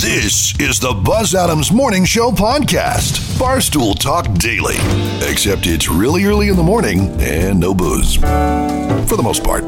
[0.00, 4.76] This is the Buzz Adams Morning Show podcast, Barstool Talk Daily.
[5.30, 8.16] Except it's really early in the morning and no booze.
[8.16, 9.64] For the most part.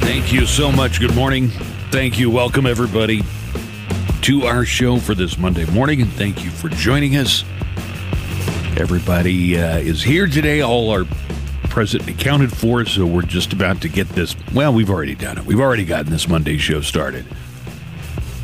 [0.00, 1.00] Thank you so much.
[1.00, 1.48] Good morning.
[1.90, 2.30] Thank you.
[2.30, 3.22] Welcome, everybody,
[4.22, 6.02] to our show for this Monday morning.
[6.02, 7.44] And thank you for joining us.
[8.76, 10.60] Everybody uh, is here today.
[10.60, 11.04] All are
[11.64, 12.84] present and accounted for.
[12.84, 14.34] So we're just about to get this.
[14.52, 15.44] Well, we've already done it.
[15.44, 17.24] We've already gotten this Monday show started.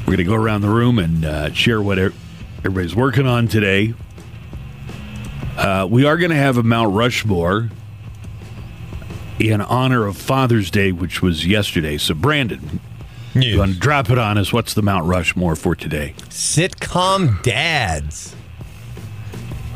[0.00, 3.95] We're going to go around the room and uh, share what everybody's working on today.
[5.56, 7.70] Uh, we are going to have a Mount Rushmore
[9.40, 11.98] in honor of Father's Day, which was yesterday.
[11.98, 12.78] So, Brandon,
[13.34, 14.52] you want to drop it on us?
[14.52, 16.14] What's the Mount Rushmore for today?
[16.28, 18.35] Sitcom dads.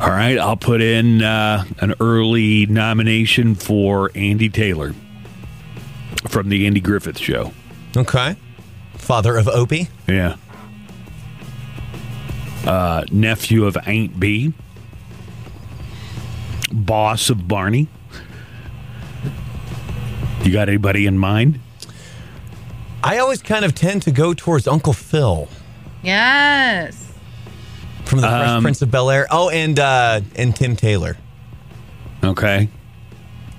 [0.01, 4.95] All right, I'll put in uh, an early nomination for Andy Taylor
[6.27, 7.53] from the Andy Griffith Show.
[7.95, 8.35] Okay.
[8.95, 9.89] Father of Opie.
[10.07, 10.37] Yeah.
[12.65, 14.53] Uh, nephew of Aunt Bee.
[16.71, 17.87] Boss of Barney.
[20.43, 21.59] You got anybody in mind?
[23.03, 25.47] I always kind of tend to go towards Uncle Phil.
[26.01, 27.00] Yes.
[28.11, 29.25] From the Fresh Um, Prince of Bel Air.
[29.31, 31.15] Oh, and uh, and Tim Taylor.
[32.21, 32.67] Okay.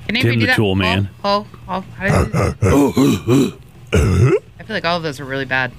[0.07, 0.57] Can you Tim redo the that?
[0.57, 1.09] Tool Man.
[1.25, 3.59] Oh, oh, how did you-
[4.61, 5.73] I feel like all of those are really bad.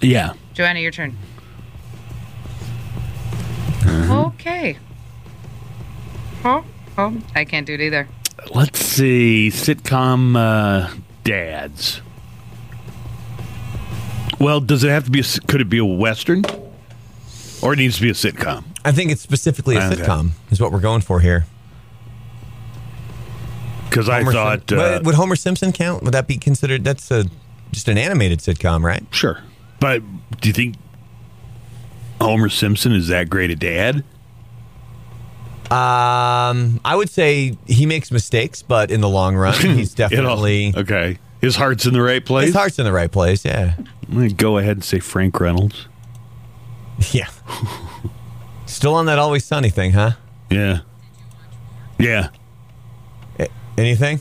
[0.00, 0.34] Yeah.
[0.52, 1.16] Joanna, your turn.
[3.84, 4.26] Uh-huh.
[4.26, 4.78] Okay.
[6.44, 6.64] Oh,
[6.96, 8.06] oh, I can't do it either.
[8.54, 9.48] Let's see.
[9.52, 12.02] Sitcom uh, dads.
[14.38, 15.20] Well, does it have to be?
[15.20, 16.44] A, could it be a western,
[17.64, 18.62] or it needs to be a sitcom?
[18.84, 19.96] I think it's specifically a Okay.
[19.96, 21.46] sitcom is what we're going for here.
[23.88, 26.02] Because I Homer thought, Sim- uh, would, would Homer Simpson count?
[26.02, 26.84] Would that be considered?
[26.84, 27.24] That's a
[27.72, 29.02] just an animated sitcom, right?
[29.10, 29.40] sure.
[29.80, 30.02] But
[30.40, 30.76] do you think
[32.20, 34.04] Homer Simpson is that great a dad?
[35.70, 41.18] Um, I would say he makes mistakes, but in the long run, he's definitely okay.
[41.40, 42.46] His heart's in the right place.
[42.46, 43.44] his heart's in the right place.
[43.44, 43.74] Yeah,
[44.08, 45.86] I'm gonna go ahead and say Frank Reynolds.
[47.12, 47.28] yeah.
[48.66, 50.12] Still on that always sunny thing, huh?
[50.50, 50.80] Yeah.
[51.98, 52.28] Yeah.
[53.38, 54.20] A- Anything?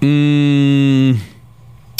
[0.00, 1.18] Mm,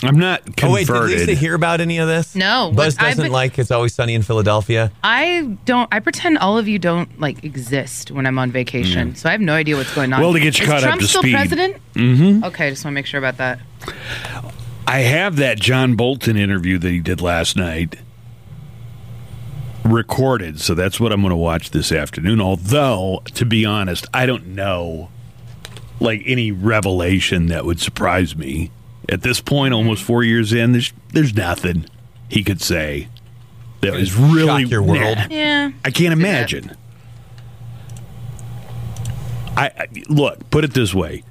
[0.04, 0.62] I'm not converted.
[0.62, 2.36] Oh wait, did Lisa hear about any of this?
[2.36, 4.92] No, Buzz what- doesn't been- like It's Always Sunny in Philadelphia.
[5.02, 5.88] I don't.
[5.92, 9.40] I pretend all of you don't like exist when I'm on vacation, so I have
[9.40, 10.20] no idea what's going on.
[10.20, 11.34] Well, to get you Is caught up to still speed.
[11.34, 11.76] president?
[11.94, 12.44] Mm-hmm.
[12.44, 13.58] Okay, I just want to make sure about that.
[14.86, 17.96] I have that John Bolton interview that he did last night
[19.92, 22.40] recorded, so that's what I'm going to watch this afternoon.
[22.40, 25.10] Although, to be honest, I don't know
[26.00, 28.70] like any revelation that would surprise me
[29.08, 29.74] at this point.
[29.74, 31.86] Almost four years in, there's there's nothing
[32.28, 33.08] he could say
[33.80, 35.18] that was really Shock your world.
[35.18, 35.26] Nah.
[35.30, 35.70] Yeah.
[35.84, 36.76] I can't imagine.
[39.56, 40.50] I, I look.
[40.50, 41.24] Put it this way: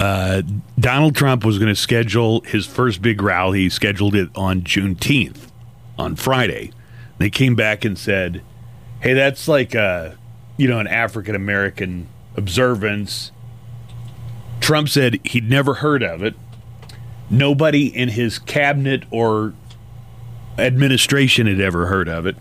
[0.00, 0.42] uh,
[0.78, 3.60] Donald Trump was going to schedule his first big rally.
[3.60, 5.48] He scheduled it on Juneteenth,
[5.98, 6.72] on Friday.
[7.18, 8.42] They came back and said,
[9.00, 10.16] "Hey, that's like a,
[10.56, 13.32] you know, an African American observance."
[14.60, 16.34] Trump said he'd never heard of it.
[17.30, 19.54] Nobody in his cabinet or
[20.58, 22.36] administration had ever heard of it.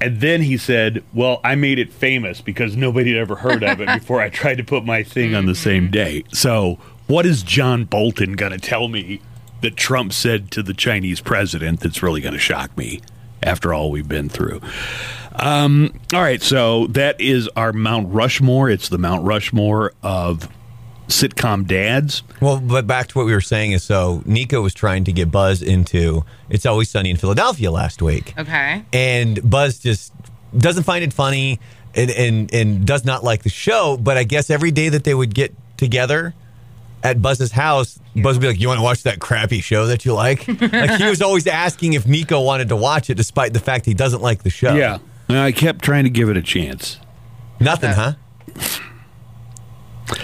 [0.00, 3.80] And then he said, Well, I made it famous because nobody had ever heard of
[3.80, 5.62] it before I tried to put my thing on the mm-hmm.
[5.62, 6.24] same day.
[6.32, 9.20] So, what is John Bolton going to tell me
[9.60, 13.00] that Trump said to the Chinese president that's really going to shock me
[13.42, 14.60] after all we've been through?
[15.34, 18.68] Um, all right, so that is our Mount Rushmore.
[18.70, 20.48] It's the Mount Rushmore of
[21.10, 22.22] sitcom dads.
[22.40, 25.30] Well, but back to what we were saying is so Nico was trying to get
[25.30, 28.34] Buzz into It's Always Sunny in Philadelphia last week.
[28.38, 28.84] Okay.
[28.92, 30.12] And Buzz just
[30.56, 31.60] doesn't find it funny
[31.94, 33.96] and, and, and does not like the show.
[34.00, 36.34] But I guess every day that they would get together
[37.02, 40.04] at Buzz's house, Buzz would be like, You want to watch that crappy show that
[40.04, 40.46] you like?
[40.60, 43.94] like he was always asking if Nico wanted to watch it, despite the fact he
[43.94, 44.74] doesn't like the show.
[44.74, 44.98] Yeah.
[45.28, 46.98] I kept trying to give it a chance.
[47.60, 48.14] Nothing, huh?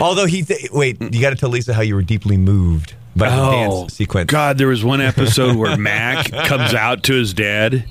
[0.00, 3.30] Although he, th- wait, you got to tell Lisa how you were deeply moved by
[3.30, 4.30] the dance sequence.
[4.30, 7.84] Oh, God, there was one episode where Mac comes out to his dad.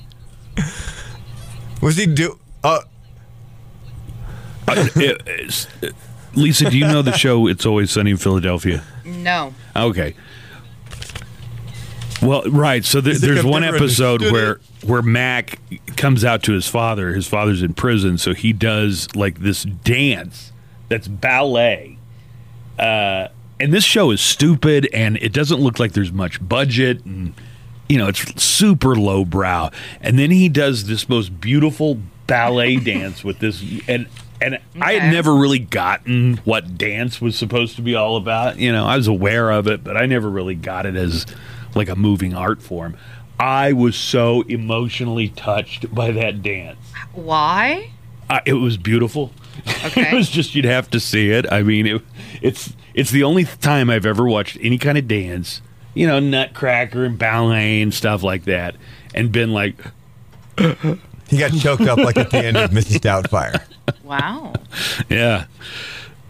[1.80, 2.38] Was he do?
[2.62, 2.80] Uh,
[4.68, 5.88] Uh, it- it's- uh,
[6.36, 8.84] Lisa, do you know the show It's Always Sunny in Philadelphia?
[9.04, 9.54] No.
[9.74, 10.14] Okay.
[12.22, 12.84] Well, right.
[12.84, 15.58] So there, Is there's one episode understood where where Mac
[15.96, 17.12] comes out to his father.
[17.14, 20.52] His father's in prison, so he does like this dance
[20.88, 21.98] that's ballet,
[22.78, 23.28] uh,
[23.58, 27.34] and this show is stupid, and it doesn't look like there's much budget, and
[27.88, 29.70] you know it's super lowbrow.
[30.00, 34.06] And then he does this most beautiful ballet dance with this, and
[34.40, 38.58] and I had never really gotten what dance was supposed to be all about.
[38.58, 41.26] You know, I was aware of it, but I never really got it as
[41.74, 42.96] like a moving art form.
[43.38, 46.78] I was so emotionally touched by that dance.
[47.12, 47.90] Why?
[48.28, 49.32] Uh, it was beautiful.
[49.86, 50.10] Okay.
[50.10, 51.50] it was just you'd have to see it.
[51.50, 52.02] I mean, it,
[52.42, 55.62] it's it's the only time I've ever watched any kind of dance,
[55.94, 58.76] you know, Nutcracker and ballet and stuff like that,
[59.14, 59.76] and been like,
[61.28, 62.98] He got choked up like at the end of Mrs.
[63.00, 63.62] Doubtfire.
[64.04, 64.52] Wow.
[65.08, 65.46] yeah.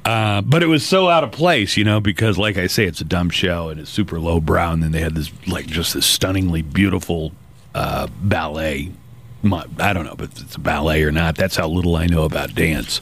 [0.05, 3.01] Uh, but it was so out of place, you know, because like I say, it's
[3.01, 5.95] a dumb show and it's super low brow, and then they had this like just
[5.95, 7.33] this stunningly beautiful
[7.75, 8.93] uh, ballet.
[9.43, 11.35] My- I don't know if it's a ballet or not.
[11.37, 13.01] That's how little I know about dance.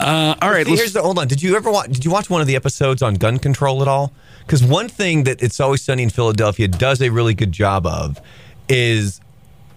[0.00, 1.28] Uh, all right, See, here's the hold on.
[1.28, 1.90] Did you ever watch?
[1.90, 4.12] Did you watch one of the episodes on gun control at all?
[4.40, 8.20] Because one thing that It's Always Sunny in Philadelphia does a really good job of
[8.68, 9.20] is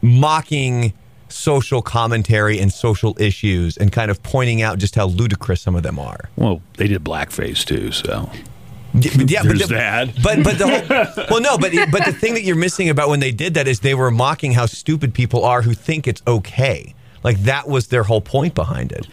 [0.02, 0.94] mocking
[1.30, 5.84] social commentary and social issues and kind of pointing out just how ludicrous some of
[5.84, 6.30] them are.
[6.36, 8.30] Well, they did blackface too, so
[8.94, 10.24] Yeah, but There's but the, that.
[10.24, 13.20] But but the whole, well, no, but but the thing that you're missing about when
[13.20, 16.96] they did that is they were mocking how stupid people are who think it's okay.
[17.24, 19.08] Like that was their whole point behind it.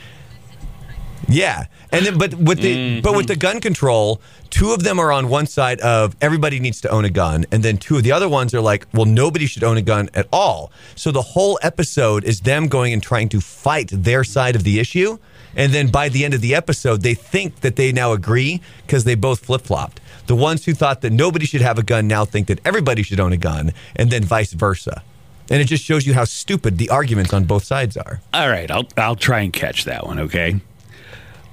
[1.29, 3.01] Yeah, and then but with the mm-hmm.
[3.03, 4.21] but with the gun control,
[4.51, 7.63] two of them are on one side of everybody needs to own a gun, and
[7.63, 10.29] then two of the other ones are like, well, nobody should own a gun at
[10.33, 10.71] all.
[10.95, 14.79] So the whole episode is them going and trying to fight their side of the
[14.79, 15.19] issue,
[15.57, 19.03] and then by the end of the episode, they think that they now agree because
[19.03, 20.01] they both flip flopped.
[20.27, 23.21] The ones who thought that nobody should have a gun now think that everybody should
[23.21, 25.03] own a gun, and then vice versa.
[25.51, 28.21] And it just shows you how stupid the arguments on both sides are.
[28.35, 30.19] All right, I'll I'll try and catch that one.
[30.21, 30.61] Okay.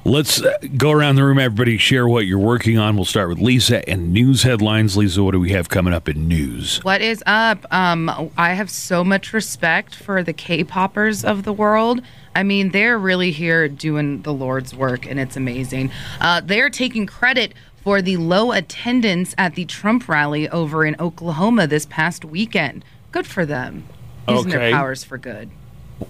[0.05, 1.39] Let's uh, go around the room.
[1.39, 2.97] Everybody, share what you're working on.
[2.97, 4.97] We'll start with Lisa and news headlines.
[4.97, 6.83] Lisa, what do we have coming up in news?
[6.83, 7.65] What is up?
[7.71, 12.01] Um, I have so much respect for the K-poppers of the world.
[12.35, 15.89] I mean, they're really here doing the Lord's work, and it's amazing.
[16.19, 21.65] Uh, they're taking credit for the low attendance at the Trump rally over in Oklahoma
[21.65, 22.83] this past weekend.
[23.13, 23.85] Good for them.
[24.27, 24.57] Using Okay.
[24.57, 25.49] their powers for good.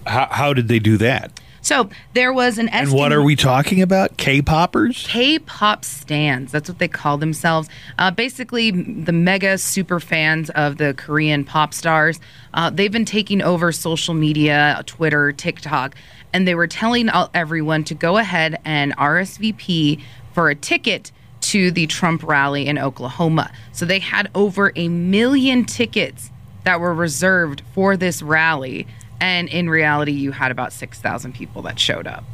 [0.04, 1.38] How, how did they do that?
[1.64, 4.18] So there was an And what are we talking about?
[4.18, 5.06] K-poppers?
[5.08, 6.52] K-pop stands.
[6.52, 7.70] That's what they call themselves.
[7.98, 12.20] Uh, basically, the mega super fans of the Korean pop stars.
[12.52, 15.94] Uh, they've been taking over social media, Twitter, TikTok,
[16.34, 20.00] and they were telling all- everyone to go ahead and RSVP
[20.34, 23.50] for a ticket to the Trump rally in Oklahoma.
[23.72, 26.30] So they had over a million tickets
[26.64, 28.86] that were reserved for this rally.
[29.20, 32.24] And in reality, you had about 6,000 people that showed up.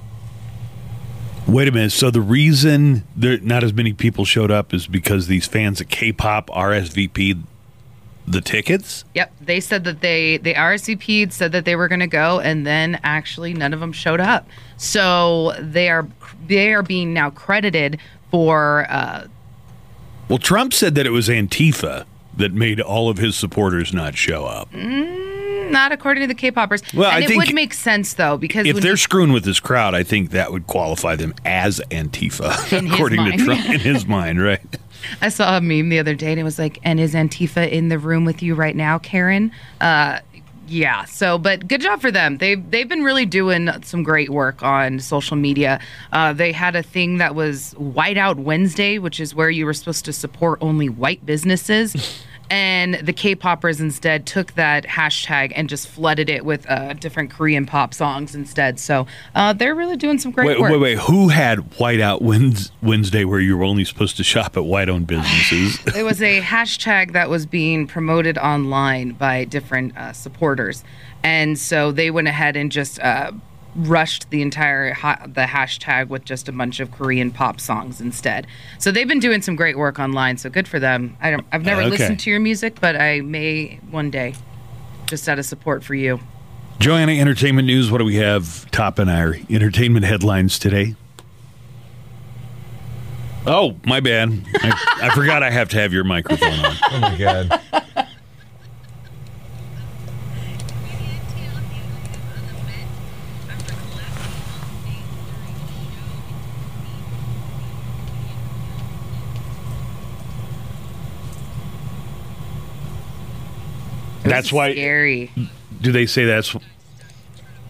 [1.47, 1.93] Wait a minute.
[1.93, 5.89] So the reason there not as many people showed up is because these fans of
[5.89, 7.45] K-pop RSVP'd
[8.31, 9.05] the tickets?
[9.15, 12.67] Yep, they said that they they RSVP'd, said that they were going to go, and
[12.67, 14.47] then actually none of them showed up.
[14.77, 16.07] So they are
[16.47, 17.99] they are being now credited
[18.31, 19.27] for uh,
[20.29, 22.05] Well, Trump said that it was Antifa
[22.37, 24.73] that made all of his supporters not show up.
[25.71, 26.83] Not according to the K-poppers.
[26.95, 29.45] Well, and I it think would make sense though because If they're you- screwing with
[29.45, 34.07] this crowd, I think that would qualify them as Antifa, according to Trump in his
[34.07, 34.61] mind, right?
[35.23, 37.89] I saw a meme the other day and it was like, "And is Antifa in
[37.89, 40.21] the room with you right now, Karen?" Uh,
[40.69, 41.05] yeah.
[41.07, 42.37] So, but good job for them.
[42.37, 45.81] They've they've been really doing some great work on social media.
[46.13, 50.05] Uh, they had a thing that was Whiteout Wednesday, which is where you were supposed
[50.05, 51.97] to support only white businesses.
[52.51, 57.65] And the K-poppers instead took that hashtag and just flooded it with uh, different Korean
[57.65, 58.81] pop songs instead.
[58.81, 60.73] So uh, they're really doing some great Wait, work.
[60.73, 60.99] wait, wait.
[60.99, 62.21] Who had Whiteout
[62.83, 65.79] Wednesday where you were only supposed to shop at white-owned businesses?
[65.97, 70.83] it was a hashtag that was being promoted online by different uh, supporters,
[71.23, 73.31] and so they went ahead and just uh,
[73.77, 78.47] rushed the entire ha- the hashtag with just a bunch of Korean pop songs instead.
[78.79, 80.37] So they've been doing some great work online.
[80.39, 81.17] So good for them.
[81.21, 81.91] I don't, I've never Okay.
[81.91, 84.35] listened to your music, but I may one day,
[85.07, 86.21] just out of support for you.
[86.81, 87.91] Joanna, entertainment news.
[87.91, 90.95] What do we have top in our entertainment headlines today?
[93.47, 94.31] Oh, my bad.
[94.57, 96.77] I, I forgot I have to have your microphone on.
[96.93, 97.61] Oh my god.
[114.31, 114.73] That's why.
[114.73, 115.31] Scary.
[115.81, 116.55] Do they say that's?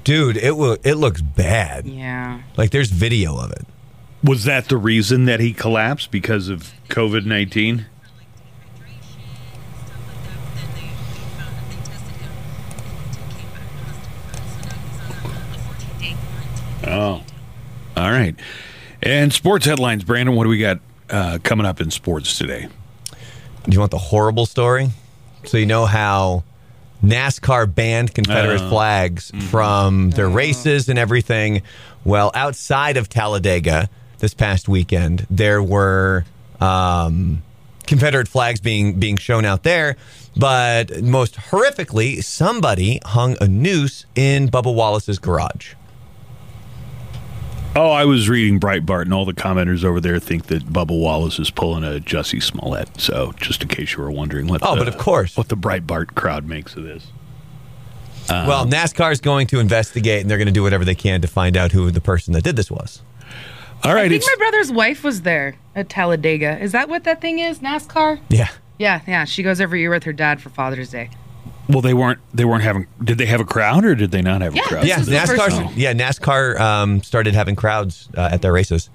[0.04, 1.86] Dude, it will it looks bad.
[1.86, 2.42] Yeah.
[2.56, 3.66] Like there's video of it.
[4.22, 7.86] Was that the reason that he collapsed because of COVID 19?
[16.86, 17.22] Oh,
[17.96, 18.34] all right.
[19.02, 20.34] And sports headlines, Brandon.
[20.34, 22.68] What do we got uh, coming up in sports today?
[23.64, 24.90] Do you want the horrible story?
[25.44, 26.44] So you know how
[27.02, 28.68] NASCAR banned Confederate Oh.
[28.70, 31.62] flags from their races and everything.
[32.04, 33.88] Well, outside of Talladega
[34.18, 36.24] this past weekend, there were
[36.60, 37.42] um,
[37.86, 39.96] Confederate flags being being shown out there.
[40.36, 45.74] But most horrifically, somebody hung a noose in Bubba Wallace's garage.
[47.76, 51.38] Oh, I was reading Breitbart, and all the commenters over there think that Bubba Wallace
[51.38, 53.00] is pulling a Jussie Smollett.
[53.00, 55.36] So, just in case you were wondering, what Oh, the, but of course.
[55.36, 57.06] what the Breitbart crowd makes of this.
[58.28, 61.20] Um, well, NASCAR is going to investigate, and they're going to do whatever they can
[61.20, 63.02] to find out who the person that did this was.
[63.84, 66.58] All right, I think my brother's wife was there at Talladega.
[66.58, 67.60] Is that what that thing is?
[67.60, 68.20] NASCAR?
[68.30, 68.48] Yeah.
[68.78, 69.24] Yeah, yeah.
[69.24, 71.10] She goes every year with her dad for Father's Day.
[71.72, 72.86] Well, they weren't they weren't having.
[73.02, 74.84] Did they have a crowd or did they not have Yeah, a crowd?
[74.86, 75.64] Yeah, is the first NASCAR.
[75.64, 75.74] one.
[75.76, 78.90] Yeah, NASCAR um, started having crowds uh, at their races.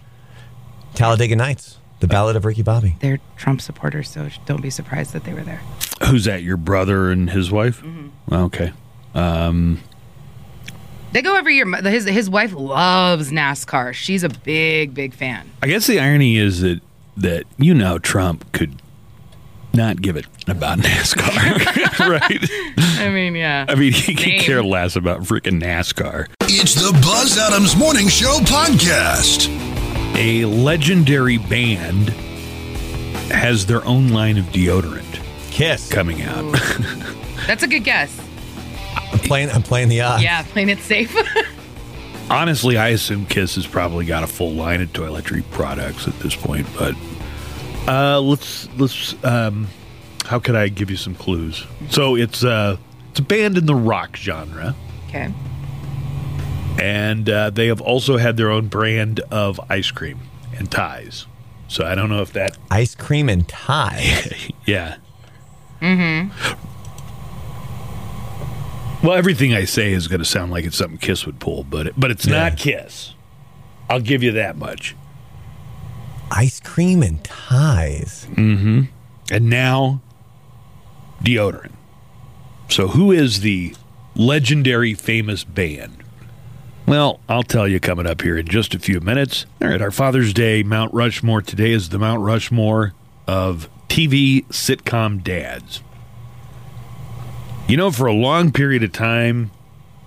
[0.94, 2.96] Talladega Nights, the Ballad of Ricky Bobby.
[3.02, 5.62] They're Trump supporters, so don't be surprised that they were there.
[6.08, 6.42] Who's that?
[6.44, 7.82] Your brother and his wife?
[7.82, 8.34] Mm-hmm.
[8.34, 8.72] Okay.
[11.12, 11.66] They go every year.
[11.84, 13.94] His his wife loves NASCAR.
[13.94, 15.50] She's a big, big fan.
[15.64, 16.82] I guess the irony is that
[17.18, 18.82] that you know Trump could
[19.76, 22.50] not give it about NASCAR, right?
[23.00, 23.66] I mean, yeah.
[23.68, 26.28] I mean, he could care less about freaking NASCAR.
[26.44, 29.50] It's the Buzz Adams Morning Show podcast.
[30.18, 32.10] A legendary band
[33.30, 35.20] has their own line of deodorant
[35.52, 35.90] Kiss.
[35.92, 36.52] coming out.
[37.48, 38.18] That's a good guess.
[38.96, 39.50] I'm playing.
[39.50, 40.24] I'm playing the odds.
[40.24, 41.16] Yeah, playing it safe.
[42.30, 46.36] Honestly, I assume Kiss has probably got a full line of toiletry products at this
[46.36, 46.96] point, but
[47.88, 49.16] uh, let's let's.
[49.24, 49.68] Um,
[50.26, 51.66] how could I give you some clues?
[51.90, 52.78] So it's uh,
[53.12, 54.76] it's a band in the rock genre,
[55.08, 55.32] okay.
[56.82, 60.20] and uh, they have also had their own brand of ice cream
[60.58, 61.26] and ties.
[61.68, 64.30] So I don't know if that, Ice cream and tie.
[64.68, 64.98] yeah.
[65.82, 66.30] Mm-hmm.
[69.06, 71.88] Well, everything I say is going to sound like it's something Kiss would pull, but
[71.88, 72.50] it, but it's Yeah.
[72.50, 73.14] not Kiss.
[73.90, 74.96] I'll give you that much.
[76.32, 78.28] Ice cream and ties.
[78.32, 78.84] Mm-hmm.
[79.32, 80.02] And now,
[81.24, 81.74] deodorant.
[82.70, 83.76] So, who is the
[84.16, 86.04] legendary famous band?
[86.88, 89.46] Well, I'll tell you coming up here in just a few minutes.
[89.62, 92.94] All right, our Father's Day Mount Rushmore today is the Mount Rushmore
[93.28, 95.82] of TV sitcom dads.
[97.68, 99.50] You know, for a long period of time,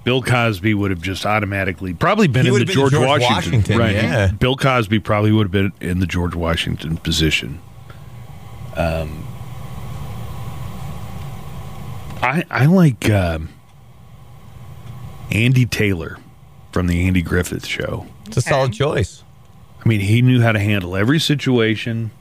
[0.09, 3.35] Bill Cosby would have just automatically probably been He in the been George, George Washington,
[3.61, 3.95] Washington, right?
[3.95, 4.29] yeah.
[4.29, 7.61] Bill Cosby probably would have been in the George Washington position.
[8.75, 9.27] Um,
[12.23, 13.51] I I like um,
[15.31, 16.17] Andy Taylor
[16.73, 18.07] from the Andy Griffith Show.
[18.29, 19.23] It's a solid choice.
[19.85, 22.13] I mean, he knew how to handle every situation.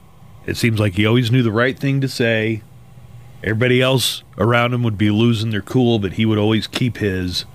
[0.44, 2.60] It seems like he always knew the right thing to say.
[3.42, 7.46] Everybody else around him would be losing their cool, but he would always keep his.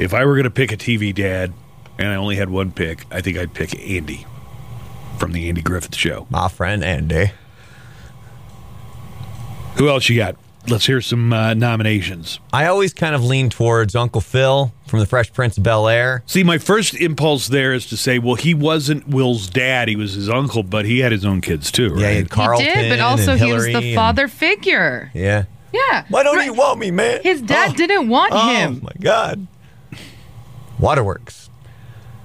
[0.00, 1.52] If I were going to pick a TV dad,
[1.98, 4.26] and I only had one pick, I think I'd pick Andy
[5.18, 6.26] from the Andy Griffith Show.
[6.30, 7.32] My friend Andy.
[9.76, 10.36] Who else you got?
[10.68, 12.38] Let's hear some uh, nominations.
[12.52, 16.22] I always kind of lean towards Uncle Phil from The Fresh Prince of Bel Air.
[16.26, 20.14] See, my first impulse there is to say, well, he wasn't Will's dad; he was
[20.14, 22.00] his uncle, but he had his own kids too, right?
[22.00, 22.66] Yeah, he had Carlton.
[22.66, 25.10] he did, but also he was Hilary the and- father figure.
[25.14, 25.44] yeah.
[25.72, 26.04] Yeah.
[26.08, 26.46] Why don't Right.
[26.46, 27.20] you want me, man?
[27.22, 27.76] His dad Oh.
[27.76, 28.80] didn't want Oh him.
[28.82, 29.46] Oh my God.
[30.80, 31.48] Waterworks.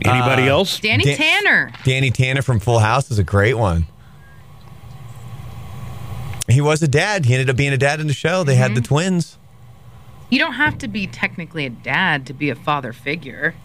[0.04, 0.80] Anybody else?
[0.80, 1.72] Danny Dan- Tanner.
[1.84, 3.86] Danny Tanner from Full House is a great one.
[6.48, 7.26] He was a dad.
[7.26, 8.44] He ended up being a dad in the show.
[8.44, 8.88] They had the Mm-hmm.
[8.88, 9.38] twins.
[10.30, 13.56] You don't have to be technically a dad to be a father figure.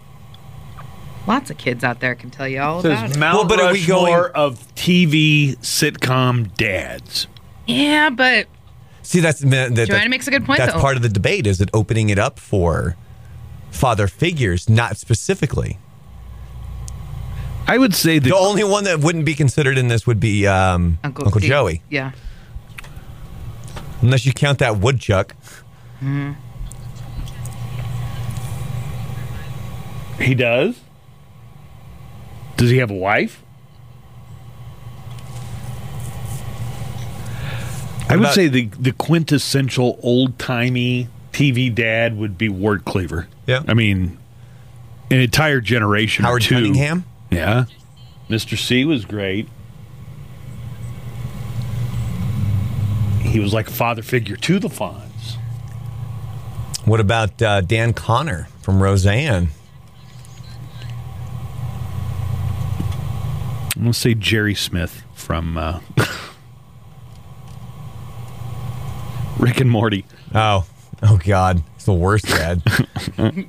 [1.27, 3.19] Lots of kids out there can tell you all about Says it.
[3.19, 7.27] Mount Well, but are we Rushmore going- of TV sitcom dads.
[7.67, 8.47] Yeah, but
[9.03, 10.79] See, that's that, that, Joanna makes a good point, That's though.
[10.79, 11.45] part of the debate.
[11.45, 12.95] Is it opening it up for
[13.71, 15.79] father figures, not specifically?
[17.67, 20.45] I would say The that only one that wouldn't be considered in this would be
[20.45, 22.11] um, Uncle, Uncle Joey, Yeah.
[24.01, 25.35] unless you count that woodchuck.
[30.19, 30.79] he does.
[32.57, 33.41] Does he have a wife?
[38.09, 43.27] I would about- say the the quintessential old timey TV dad would be Ward Cleaver.
[43.51, 43.63] Yeah.
[43.67, 44.17] I mean,
[45.09, 46.23] an entire generation.
[46.23, 46.55] or Howard two.
[46.55, 47.03] Cunningham.
[47.29, 47.65] Yeah.
[48.29, 48.57] Mr.
[48.57, 49.49] C was great.
[53.19, 55.35] He was like a father figure to the Fonz.
[56.85, 59.49] What about uh, Dan Conner from Roseanne?
[63.75, 65.79] I'm gonna say Jerry Smith from uh,
[69.39, 70.05] Rick and Morty.
[70.33, 70.65] Oh,
[71.03, 72.61] oh God, it's the worst, Dad.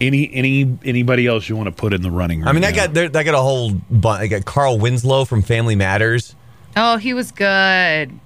[0.00, 2.40] Any any anybody else you want to put in the running?
[2.40, 4.22] Right I mean, I got there, I got a whole bunch.
[4.22, 6.34] I got Carl Winslow from Family Matters.
[6.76, 8.18] Oh, he was good.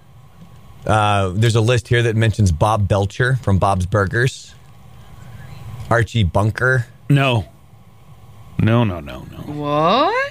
[0.86, 4.54] Uh, there's a list here that mentions Bob Belcher from Bob's Burgers,
[5.90, 6.86] Archie Bunker.
[7.10, 7.44] no,
[8.58, 9.38] no, no, no, no.
[9.52, 10.27] What?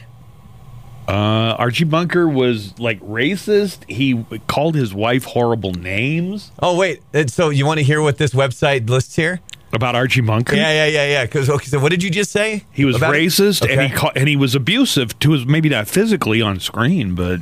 [1.07, 3.89] Uh, Archie Bunker was like racist.
[3.89, 8.17] He called his wife horrible names Oh wait, uh, so you want to hear what
[8.17, 9.39] this website lists here?
[9.73, 10.55] about Archie Bunker.
[10.55, 11.25] Yeah, yeah, yeah, yeah.
[11.25, 12.63] Because okay, so what did you just say?
[12.71, 15.87] He was about- racist and he ca- and he was abusive to his maybe not
[15.89, 17.41] physically on screen, but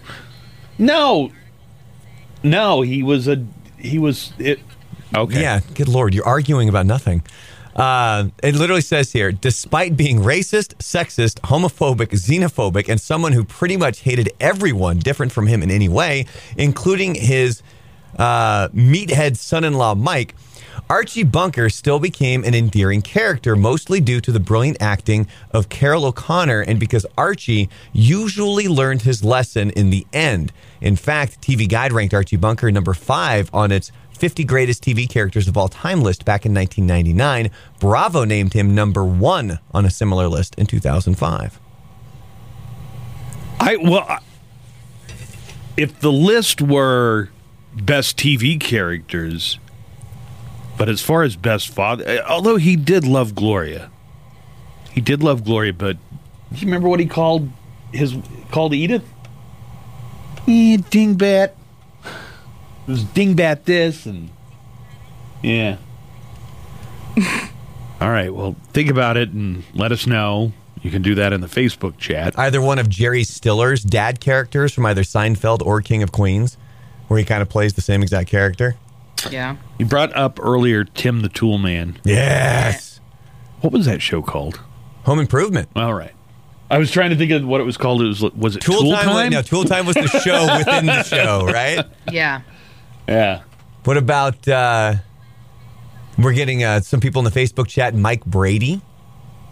[0.78, 1.30] no,
[2.42, 3.44] no, he was a
[3.78, 4.58] he was it.
[5.14, 7.22] Okay, Yeah, good lord, you're arguing about nothing.
[7.74, 13.76] Uh, it literally says here, despite being racist, sexist, homophobic, xenophobic, and someone who pretty
[13.76, 16.26] much hated everyone different from him in any way,
[16.56, 17.62] including his
[18.18, 20.34] uh, meathead son-in-law Mike,
[20.88, 26.04] Archie Bunker still became an endearing character, mostly due to the brilliant acting of Carroll
[26.04, 30.52] O'Connor and because Archie usually learned his lesson in the end.
[30.80, 33.90] In fact, TV Guide ranked Archie Bunker number five on its
[34.22, 37.50] 50 greatest TV characters of all time list back in 1999.
[37.80, 41.58] Bravo named him number one on a similar list in 2005.
[43.58, 44.20] I well,
[45.76, 47.30] if the list were
[47.74, 49.58] best TV characters,
[50.78, 53.90] but as far as best father, uh, although he did love Gloria,
[54.92, 55.96] he did love Gloria, but
[56.52, 57.50] do you remember what he called
[57.92, 58.16] his
[58.52, 59.02] called Edith?
[60.46, 61.54] Eh, dingbat.
[62.86, 64.30] It was dingbat this and
[65.42, 65.76] yeah.
[68.00, 68.32] All right.
[68.34, 70.52] Well, think about it and let us know.
[70.82, 72.36] You can do that in the Facebook chat.
[72.38, 76.56] Either one of Jerry Stiller's dad characters from either Seinfeld or King of Queens,
[77.06, 78.74] where he kind of plays the same exact character.
[79.30, 79.56] Yeah.
[79.78, 82.00] You brought up earlier Tim the Tool Man.
[82.04, 83.00] Yes.
[83.60, 84.60] What was that show called?
[85.04, 85.68] Home Improvement.
[85.76, 86.12] All right.
[86.68, 88.02] I was trying to think of what it was called.
[88.02, 89.04] It was was it Tool, Tool, Time?
[89.04, 89.30] time?
[89.30, 91.84] No, Tool Time was the show within the show, right?
[92.10, 92.40] Yeah.
[93.08, 93.42] Yeah.
[93.84, 94.94] What about uh
[96.18, 98.80] we're getting uh, some people in the Facebook chat, Mike Brady.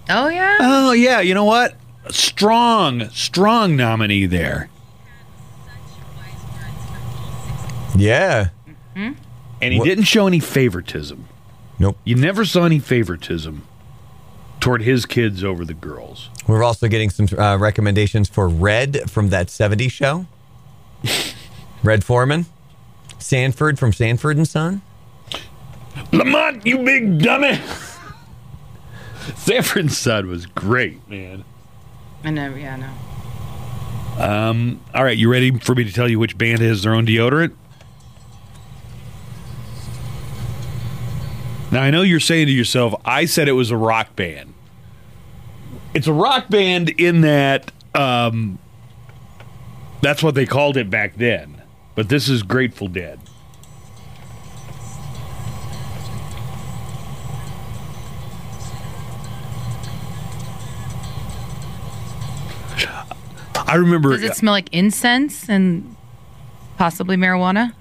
[0.09, 0.59] Oh yeah.
[0.61, 1.21] Oh yeah.
[1.21, 1.75] You know what?
[2.11, 4.69] Strong, strong nominee there.
[7.97, 8.49] Yeah.
[8.95, 9.13] Hmm.
[9.61, 11.27] And he What- didn't show any favoritism.
[11.79, 11.97] Nope.
[12.05, 13.63] You never saw any favoritism
[14.61, 16.29] toward his kids over the girls.
[16.47, 20.27] We're also getting some uh, recommendations for Red from that 70s show.
[21.83, 22.47] Red Foreman.
[23.21, 24.83] Sanford from Sanford and Son.
[26.13, 27.61] Lamont, you big dummy.
[29.37, 31.45] Sanford and Son was great, man.
[32.25, 32.55] I know.
[32.55, 32.75] Yeah.
[32.75, 32.91] I know.
[34.95, 37.55] All right, you ready for me to tell you which band has their own deodorant?
[41.71, 44.55] Now, I know you're saying to yourself, I said it was a rock band.
[45.95, 48.59] It's a rock band in that um,
[50.03, 51.60] that's what they called it back then.
[51.95, 53.21] But this is Grateful Dead.
[63.57, 64.11] I remember.
[64.11, 65.97] Does it smell like incense and
[66.77, 67.73] possibly marijuana?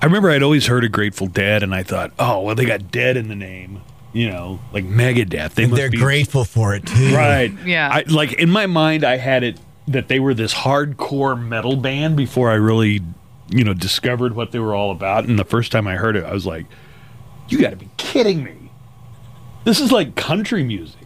[0.00, 2.90] I remember I'd always heard of Grateful Dead, and I thought, oh, well, they got
[2.90, 5.54] dead in the name, you know, like Megadeth.
[5.54, 7.14] They must They're be grateful for it too.
[7.14, 7.52] right.
[7.64, 7.88] Yeah.
[7.88, 12.16] I, like in my mind, I had it that they were this hardcore metal band
[12.16, 13.00] before I really,
[13.52, 15.26] you know, discovered what they were all about.
[15.26, 16.66] And the first time I heard it, I was like,
[17.48, 18.70] you got to be kidding me!
[19.64, 20.98] This is like country music.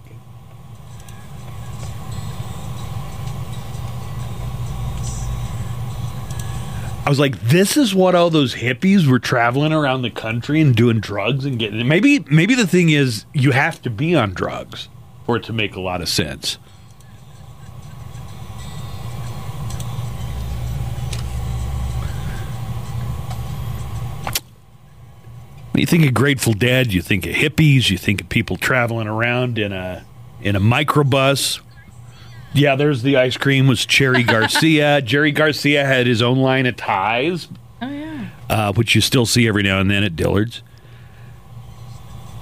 [7.05, 10.75] I was like, this is what all those hippies were traveling around the country and
[10.75, 11.87] doing drugs and getting.
[11.87, 14.89] Maybe, maybe the thing is, you have to be on drugs
[15.25, 16.59] for it to make a lot of sense.
[25.77, 29.07] When you think of Grateful Dead, you think of hippies, you think of people traveling
[29.09, 30.07] around in a
[30.41, 31.61] in a microbus.
[32.55, 35.03] Yeah, there's the ice cream was Cherry Garcia.
[35.03, 37.49] Jerry Garcia had his own line of ties,
[37.83, 38.29] Oh yeah.
[38.49, 40.63] uh, which you still see every now and then at Dillard's.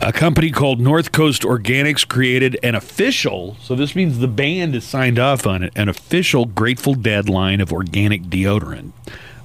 [0.01, 4.85] A company called North Coast Organics created an official, so this means the band is
[4.85, 8.93] signed off on it, an official Grateful Dead line of organic deodorant.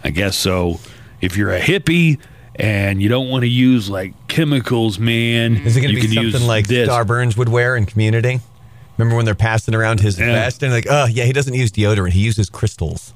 [0.04, 0.80] I guess so.
[1.22, 2.20] If you're a hippie
[2.60, 6.14] and you don't want to use like chemicals, man, Is it going you to be
[6.16, 6.88] can use something like this.
[6.88, 8.40] Star Burns would wear in Community?
[8.98, 10.26] Remember when they're passing around his Yeah.
[10.34, 13.14] vest and like, oh yeah, he doesn't use deodorant; he uses crystals.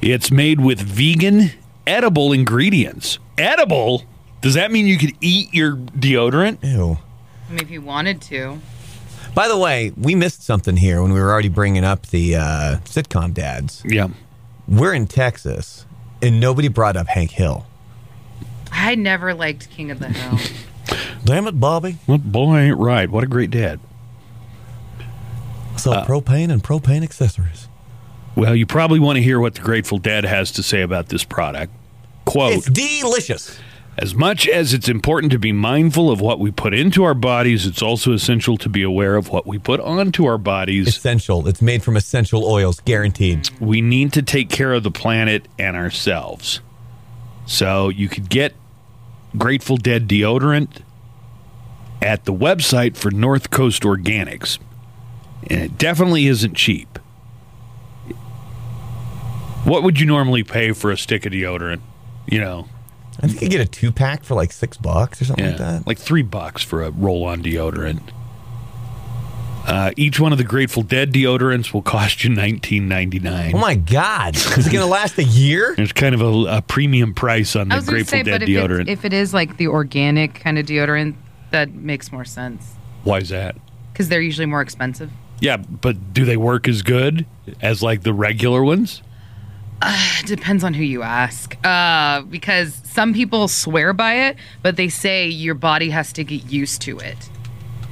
[0.00, 1.50] It's made with vegan,
[1.86, 3.18] edible ingredients.
[3.36, 4.04] Edible?
[4.40, 6.62] Does that mean you could eat your deodorant?
[6.62, 6.98] Ew.
[7.48, 8.60] I mean, if you wanted to.
[9.34, 12.76] By the way, we missed something here when we were already bringing up the uh,
[12.84, 13.82] sitcom dads.
[13.84, 14.08] Yeah.
[14.66, 15.86] We're in Texas,
[16.22, 17.66] and nobody brought up Hank Hill.
[18.72, 20.38] I never liked King of the Hill.
[21.24, 21.98] Damn it, Bobby!
[22.06, 23.10] Well, boy, ain't right.
[23.10, 23.80] What a great dad.
[25.76, 27.68] So uh, propane and propane accessories.
[28.34, 31.24] Well, you probably want to hear what the Grateful Dead has to say about this
[31.24, 31.72] product.
[32.24, 33.58] Quote It's delicious.
[33.96, 37.66] As much as it's important to be mindful of what we put into our bodies,
[37.66, 40.86] it's also essential to be aware of what we put onto our bodies.
[40.86, 41.48] Essential.
[41.48, 43.50] It's made from essential oils, guaranteed.
[43.58, 46.60] we need to take care of the planet and ourselves.
[47.48, 48.54] So you could get
[49.36, 50.82] Grateful Dead deodorant
[52.02, 54.58] at the website for North Coast Organics.
[55.48, 56.98] And it definitely isn't cheap.
[59.64, 61.80] What would you normally pay for a stick of deodorant?
[62.26, 62.68] You know,
[63.22, 65.86] I think you get a two pack for like six bucks or something like that.
[65.86, 68.00] like three bucks for a roll on deodorant.
[69.68, 73.54] Uh, each one of the Grateful Dead deodorants will cost you nineteen ninety nine.
[73.54, 74.34] oh my god!
[74.34, 75.74] Is it going to last a year?
[75.76, 78.38] There's kind of a, a premium price on I the was going to Grateful say,
[78.38, 78.80] but Dead if, deodorant.
[78.82, 81.16] it, if it is like the organic kind of deodorant,
[81.50, 83.56] that makes more sense Why is that?
[83.92, 85.10] because they're usually more expensive.
[85.40, 87.26] Yeah, but do they work as good
[87.60, 89.02] as like the regular ones?
[89.82, 91.56] It depends on who you ask.
[91.64, 96.50] Uh, because some people swear by it, but they say your body has to get
[96.50, 97.30] used to it.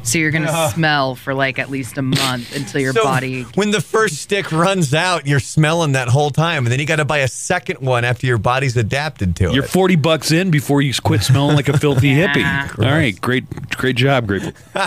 [0.06, 3.42] So you're gonna smell for like at least a month until your So, body.
[3.54, 6.96] When the first stick runs out, you're smelling that whole time, and then you got
[6.96, 9.54] to buy a second one after your body's adapted to it.
[9.54, 12.32] You're 40 bucks in before you quit smelling like a filthy Yeah.
[12.68, 12.84] hippie.
[12.84, 13.44] All right, great
[13.76, 14.52] great job, Grateful.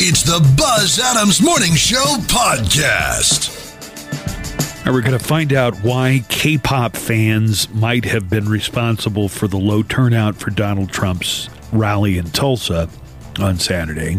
[0.00, 3.50] It's the Buzz Adams Morning Show podcast.
[4.80, 9.48] All right, we're going to find out why K-pop fans might have been responsible for
[9.48, 12.88] the low turnout for Donald Trump's rally in Tulsa
[13.38, 14.18] on Saturday.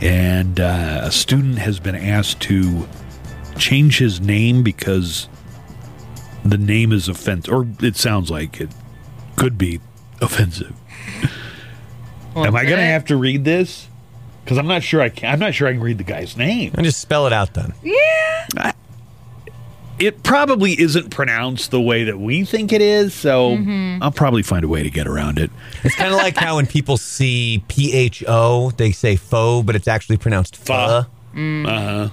[0.00, 2.88] And uh, a student has been asked to
[3.58, 5.28] change his name because
[6.44, 8.70] the name is offensive, or it sounds like it
[9.36, 9.80] could be
[10.20, 10.74] offensive.
[12.34, 13.86] Well, Am I going to have to read this?
[14.42, 15.32] Because I'm not sure I can.
[15.32, 16.72] I'm not sure I can read the guy's name.
[16.74, 17.72] and just spell it out then.
[20.02, 23.56] It probably isn't pronounced the way that we think it is, so
[24.02, 25.50] I'll probably find a way to get around it.
[25.84, 29.76] It's kind of like how when people see P H O, they say faux, but
[29.76, 31.06] it's actually pronounced pho.
[31.34, 31.38] Pho.
[31.38, 32.08] Uh-huh.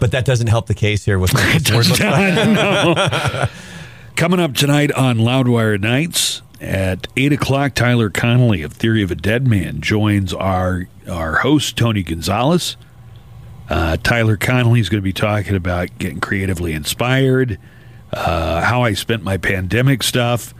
[0.00, 3.50] But that doesn't help the case here with what this word looks like.
[4.16, 9.14] Coming up tonight on Loudwire Nights at 8 o'clock, Tyler Connolly of Theory of a
[9.14, 12.76] Dead Man joins our, our host, Toni Gonzalez.
[13.70, 17.58] Uh, Tyler Connolly is going to be talking about getting creatively inspired,
[18.12, 20.52] uh, how I spent my pandemic stuff.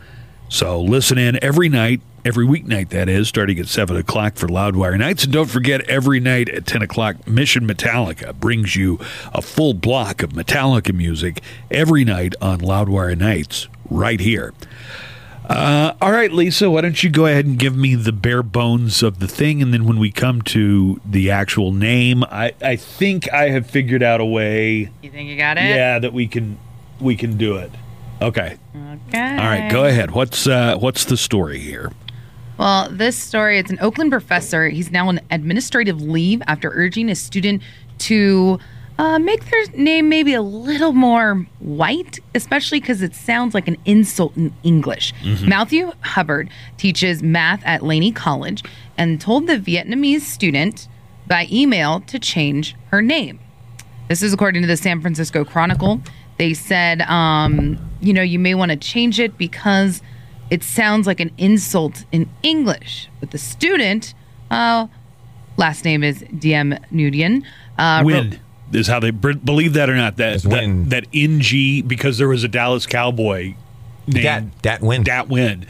[0.48, 4.96] So listen in every night, every weeknight, that is, starting at 7 o'clock for Loudwire
[4.96, 5.24] Nights.
[5.24, 9.00] And don't forget, every night at 10 o'clock, Mission Metallica brings you
[9.34, 14.54] a full block of Metallica music every night on Loudwire Nights right here.
[15.50, 19.02] Uh, all right, Lisa, why don't you go ahead and give me the bare bones
[19.02, 19.60] of the thing?
[19.60, 24.00] And then when we come to the actual name, I, I think I have figured
[24.00, 25.64] out a way, You think you got it?
[25.64, 26.56] yeah, that we can
[27.00, 27.72] we can do it.
[28.22, 28.56] Okay.
[29.08, 29.30] Okay.
[29.38, 30.12] All right, go ahead.
[30.12, 31.90] What's uh, what's the story here?
[32.56, 34.68] Well, this story, it's an Oakland professor.
[34.68, 37.60] He's now on administrative leave after urging a student
[37.98, 38.60] to
[39.00, 43.78] uh, make their name maybe a little more white, especially because it sounds like an
[43.86, 45.14] insult in English.
[45.48, 48.62] Matthew Hubbard teaches math at Laney College
[48.98, 50.86] and told the Vietnamese student
[51.26, 53.40] by email to change her name.
[54.08, 56.02] This is according to the San Francisco Chronicle.
[56.36, 60.02] They said, um, you know, you may want to change it because
[60.50, 63.08] it sounds like an insult in English.
[63.18, 64.12] But the student,
[64.50, 64.88] uh,
[65.56, 67.44] last name is Diem Nudian.
[67.78, 68.38] Uh, Win
[68.72, 70.16] is how they believe that or not.
[70.16, 73.54] That that, that NG because there was a Dallas Cowboy
[74.06, 75.04] named Dat, dat win.
[75.04, 75.66] that Win.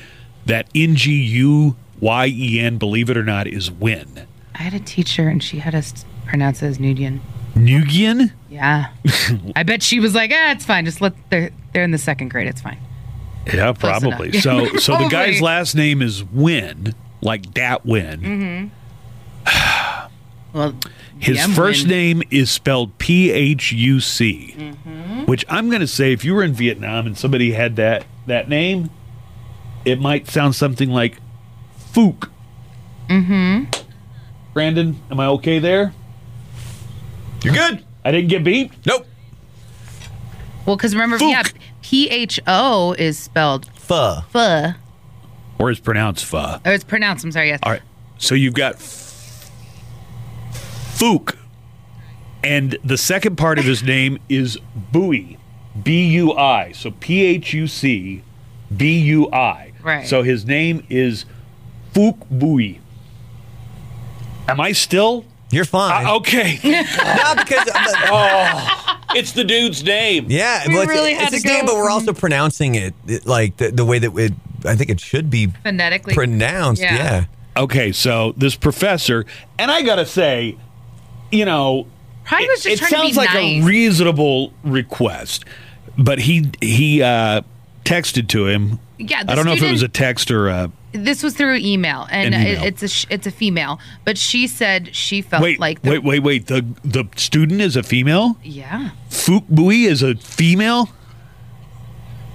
[0.46, 2.78] That ng N G U Y E N.
[2.78, 4.26] Believe it or not, is win.
[4.54, 7.20] I had a teacher and she had us pronounce it as Nudian.
[7.54, 8.32] Nugian.
[8.48, 8.88] Yeah.
[9.56, 10.84] I bet she was like, ah, it's fine.
[10.84, 12.48] Just let they're they're in the second grade.
[12.48, 12.78] It's fine.
[13.46, 14.28] Yeah, probably.
[14.28, 14.42] enough.
[14.42, 18.72] So, so the guy's last name is Win, like that win.
[19.46, 19.50] Hmm.
[20.52, 20.74] Well,
[21.20, 25.24] His Diem first name is spelled P H U C, Mm-hmm.
[25.26, 28.48] which I'm going to say if you were in Vietnam and somebody had that that
[28.48, 28.90] name,
[29.84, 31.18] it might sound something like
[31.92, 32.30] Fook.
[33.08, 33.64] Mm-hmm.
[34.54, 35.92] Brandon, am I okay there?
[37.42, 37.84] You're good.
[38.04, 38.72] I didn't get beat.
[38.86, 39.06] Nope.
[40.66, 41.30] Well, because remember, Fook.
[41.30, 41.42] yeah,
[41.82, 44.20] P H O is spelled Pho.
[44.32, 44.74] ph,
[45.58, 46.60] Or it's pronounced Pho.
[46.64, 47.24] or it's pronounced.
[47.24, 47.60] I'm sorry, yes.
[47.62, 47.82] All right.
[48.18, 48.78] So you've got
[51.00, 51.36] Fook.
[52.44, 54.58] And the second part of his name is
[54.92, 55.38] Bui.
[55.82, 56.72] B U I.
[56.72, 58.22] So P H U C
[58.76, 59.72] B U I.
[59.82, 60.06] Right.
[60.06, 61.24] So his name is
[61.94, 62.80] Fook Bui.
[64.48, 65.24] Am I still?
[65.50, 66.06] You're fine.
[66.06, 66.58] Uh, okay.
[66.96, 67.66] Not because.
[69.16, 70.26] it's the dude's name.
[70.28, 72.74] yeah, We well, it's, really it's had his to name, go- but we're also pronouncing
[72.76, 74.32] it, it like the, the way that it,
[74.64, 76.14] I think it should be Phonetically.
[76.14, 76.82] pronounced.
[76.82, 76.94] Yeah.
[76.94, 77.24] Yeah.
[77.56, 79.26] Okay, so this professor,
[79.58, 80.56] and I gotta say,
[81.30, 81.86] you know,
[82.24, 83.62] Probably was just it sounds to be like nice.
[83.62, 85.44] a reasonable request,
[85.98, 87.42] but he he uh,
[87.84, 88.78] texted to him.
[88.98, 90.70] Yeah, I don't know if it was a text or a.
[90.92, 92.62] this was through email, and An email.
[92.64, 96.22] it's a it's a female, but she said she felt Wait, like the, wait, wait,
[96.22, 96.46] wait.
[96.46, 98.36] The the student is a female.
[98.44, 100.90] yeah, Fook Bui is a female.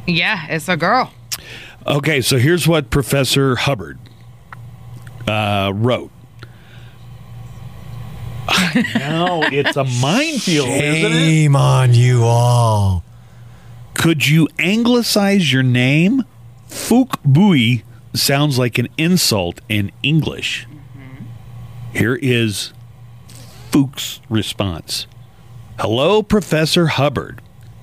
[0.07, 1.11] yeah, it's a girl.
[1.87, 3.99] Okay, so here's what Professor Hubbard
[5.27, 6.11] uh, wrote.
[8.95, 11.15] No, it's a minefield, isn't it?
[11.15, 13.03] Shame on you all.
[13.93, 16.23] Could you anglicize your name?
[16.69, 20.67] Fook Bui sounds like an insult in English.
[20.67, 21.25] Mm-hmm.
[21.97, 22.73] Here is
[23.71, 25.07] Fook's response
[25.79, 27.41] Hello, Professor Hubbard.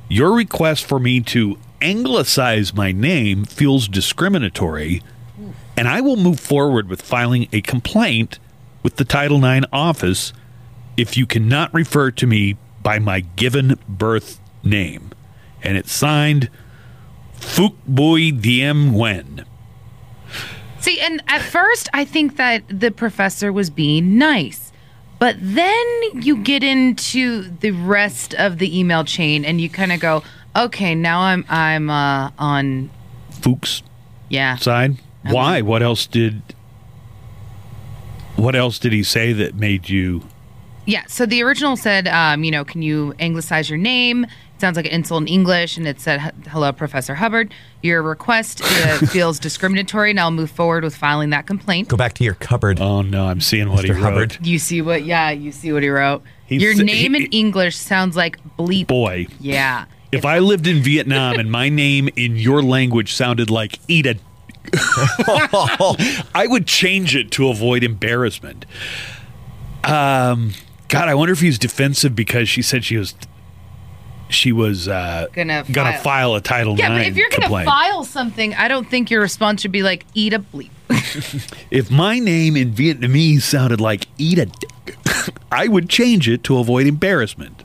[0.08, 5.02] Your request for me to anglicize my name feels discriminatory,
[5.76, 8.38] and I will move forward with filing a complaint
[8.82, 10.32] with the Title IX office
[10.96, 15.10] if you cannot refer to me by my given birth name.
[15.62, 16.50] And it's signed
[17.36, 19.44] Fook Bui Diem Nguyen.
[20.80, 24.72] See, and at first I think that the professor was being nice.
[25.18, 30.00] But then you get into the rest of the email chain and you kind of
[30.00, 30.24] go,
[30.56, 32.90] "Okay, now I'm I'm uh on
[33.30, 33.84] Fook's
[34.28, 34.56] yeah.
[34.56, 34.96] side.
[35.22, 35.62] Why?
[35.62, 36.42] What else did
[38.34, 40.22] what else did he say that made you
[40.84, 44.24] Yeah, so the original said, um, you know, can you anglicize your name?
[44.24, 47.52] It sounds like an insult in English, and it said, "Hello, Professor Hubbard.
[47.82, 52.14] Your request uh, feels discriminatory, and I'll move forward with filing that complaint." Go back
[52.14, 52.80] to your cupboard.
[52.80, 53.94] Oh no, I'm seeing what he Mr.
[53.94, 54.02] wrote.
[54.02, 54.38] Hubbard.
[54.46, 55.04] You see what?
[55.04, 56.22] Yeah, you see what he wrote.
[56.46, 58.86] He your name he- in English sounds like bleep.
[58.88, 59.84] Boy, Yeah.
[60.12, 64.16] if I lived in Vietnam and my name in your language sounded like eat a
[66.34, 68.64] I would change it to avoid embarrassment.
[69.84, 70.52] Um,
[70.92, 73.14] God, I wonder if he's defensive because she said she was
[74.28, 77.66] she was uh, Gonna gonna file- file a Title Yeah, but if you're gonna complaint.
[77.66, 80.70] file something, I don't think your response should be like "eat a bleep."
[81.70, 84.96] if my name in Vietnamese sounded like eat a dick,
[85.52, 87.64] I would change it to avoid embarrassment.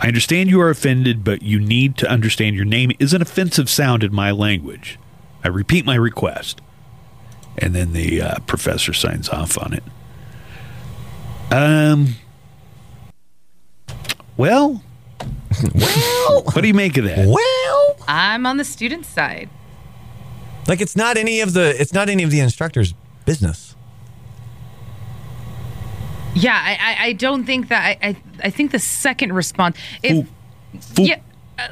[0.00, 3.68] I understand you are offended, but you need to understand your name is an offensive
[3.68, 4.98] sound in my language.
[5.42, 6.60] I repeat my request.
[7.56, 9.82] And then the uh, professor signs off on it.
[11.50, 12.14] Um.
[14.36, 14.82] Well,
[15.74, 17.26] well, what do you make of that?
[17.26, 19.48] well, I'm on the student side.
[20.68, 23.74] like it's not any of the it's not any of the instructor's business.
[26.34, 27.82] Yeah, I, I, I don't think that.
[27.82, 29.76] I, I, I think the second response.
[30.02, 30.26] If, Fool.
[30.80, 31.06] Fool.
[31.06, 31.20] Yeah,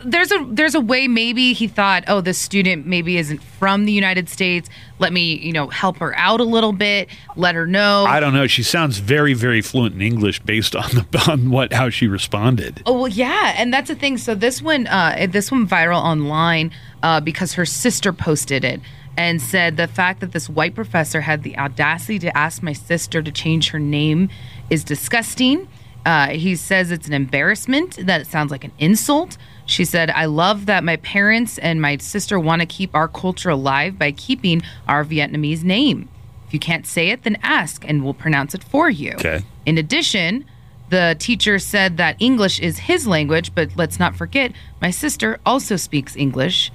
[0.05, 3.93] there's a there's a way maybe he thought, oh, this student maybe isn't from the
[3.93, 4.69] United States.
[4.99, 7.09] Let me you know help her out a little bit.
[7.37, 8.05] Let her know.
[8.07, 8.47] I don't know.
[8.47, 12.83] She sounds very, very fluent in English based on the on what how she responded.
[12.87, 14.19] Oh well, yeah, and that's the thing.
[14.19, 16.73] So this one, uh, this one viral online
[17.03, 18.81] uh, because her sister posted it
[19.17, 23.23] and said the fact that this white professor had the audacity to ask my sister
[23.23, 24.29] to change her name
[24.69, 25.69] is disgusting.
[26.05, 27.97] Uh, he says it's an embarrassment.
[28.07, 29.37] That it sounds like an insult.
[29.67, 33.51] She said, "I love that my parents and my sister want to keep our culture
[33.51, 36.09] alive by keeping our Vietnamese name.
[36.47, 39.45] If you can't say it, then ask, and we'll pronounce it for you." Okay.
[39.67, 40.45] In addition,
[40.91, 45.77] the teacher said that English is his language, but let's not forget, my sister also
[45.77, 46.71] speaks English.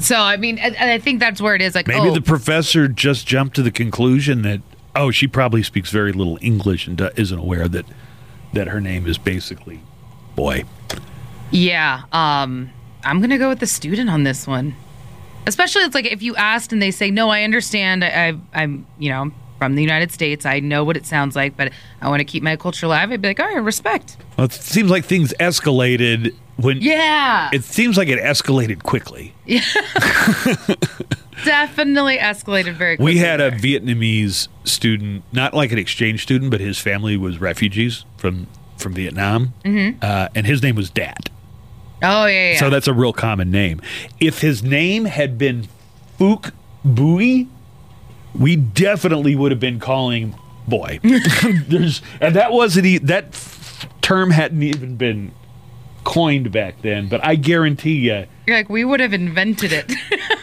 [0.00, 1.74] So, I mean, and and I think that's where it is.
[1.74, 4.60] Like, Maybe oh, the professor just jumped to the conclusion that
[4.94, 7.86] oh, she probably speaks very little English and uh, isn't aware that
[8.52, 9.80] that her name is basically
[10.34, 10.64] boy.
[11.50, 12.02] Yeah.
[12.12, 12.70] Um,
[13.04, 14.74] I'm gonna go with the student on this one.
[15.46, 18.04] Especially, it's like if you asked and they say, "No, I understand.
[18.04, 20.44] I, I, I'm, you know, from the United States.
[20.44, 23.22] I know what it sounds like, but I want to keep my culture alive." I'd
[23.22, 26.82] be like, "All right, respect." Well, it seems like things escalated when.
[26.82, 29.34] Yeah, It seems like it escalated quickly.
[29.46, 29.62] Yeah.
[31.44, 33.14] definitely escalated very quickly.
[33.14, 33.58] We had a there.
[33.58, 39.54] Vietnamese student, not like an exchange student, but his family was refugees from from Vietnam,
[39.64, 39.98] mm-hmm.
[40.00, 41.30] uh, and his name was Dat.
[42.02, 42.58] Oh yeah, yeah.
[42.58, 43.80] So that's a real common name.
[44.20, 45.68] If his name had been
[46.18, 46.52] Phuc
[46.84, 47.48] Bui,
[48.34, 50.34] we definitely would have been calling him
[50.66, 51.00] boy.
[51.02, 55.32] There's and that wasn't e- that f- term hadn't even been
[56.04, 57.08] coined back then.
[57.08, 59.92] But I guarantee you, You're like we would have invented it.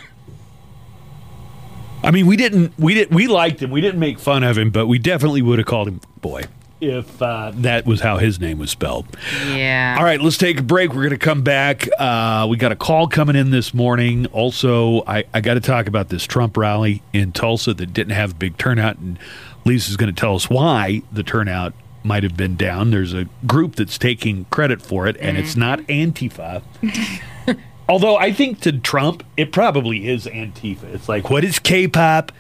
[2.04, 3.72] I mean, we didn't we didn't we liked him.
[3.72, 6.44] We didn't make fun of him, but we definitely would have called him boy
[6.90, 9.06] if uh, that was how his name was spelled.
[9.54, 9.96] yeah.
[9.98, 10.90] All right, let's take a break.
[10.90, 11.88] We're going to come back.
[11.98, 14.26] Uh, we got a call coming in this morning.
[14.28, 18.32] Also, I, I got to talk about this Trump rally in Tulsa that didn't have
[18.32, 19.20] a big turnout, and
[19.66, 22.92] Lisa's going to tell us why the turnout might have been down.
[22.92, 26.62] There's a group that's taking credit for it, and it's not Antifa.
[27.90, 30.86] Although I think to Trump, it probably is Antifa.
[30.86, 32.32] It's like, what is K-pop?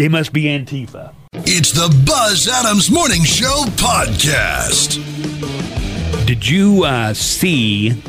[0.00, 1.12] They must be Antifa.
[1.34, 4.96] It's the Buzz Adams Morning Show podcast.
[6.26, 8.02] Did you uh, see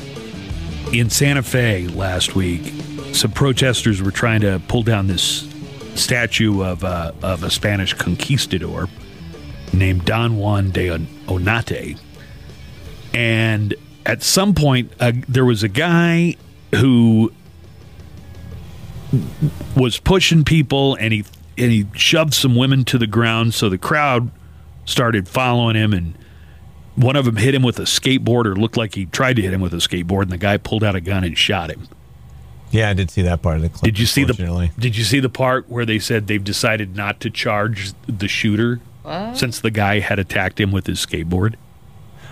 [0.93, 2.71] in Santa Fe last week?
[3.11, 5.53] Some protesters were trying to pull down this
[5.95, 8.87] statue of uh, of a Spanish conquistador
[9.73, 10.87] named Don Juan de
[11.27, 11.99] Onate,
[13.13, 13.75] and
[14.05, 16.37] at some point uh, there was a guy
[16.73, 17.33] who
[19.75, 21.25] was pushing people, and he
[21.61, 23.53] and he shoved some women to the ground.
[23.53, 24.31] So the crowd
[24.85, 26.17] started following him and
[26.95, 29.53] one of them hit him with a skateboard or looked like he tried to hit
[29.53, 31.87] him with a skateboard and the guy pulled out a gun and shot him
[32.71, 33.83] Yeah, I did see that part of the clip.
[33.83, 37.19] did you see the did you see the part where they said they've decided not
[37.21, 38.81] to charge the shooter
[39.33, 41.55] since the guy had attacked him with his skateboard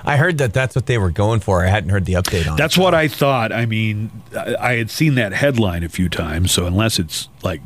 [0.06, 1.64] I heard that that's what they were going for.
[1.66, 2.58] I hadn't heard the update on.
[2.58, 2.82] that's it.
[2.82, 6.66] what i thought i mean I, I had seen that headline a few times so
[6.66, 7.62] unless it's like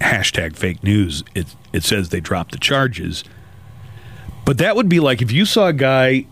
[0.00, 1.24] hashtag fake news.
[1.34, 3.24] It it says they dropped the charges.
[4.44, 6.26] But that would be like if you saw a guy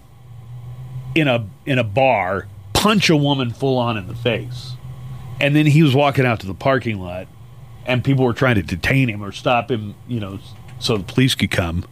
[1.14, 4.72] in a in a bar punch a woman full on in the face
[5.40, 7.26] and then he was walking out to the parking lot
[7.86, 10.38] and people were trying to detain him or stop him you know
[10.78, 11.84] so the police could come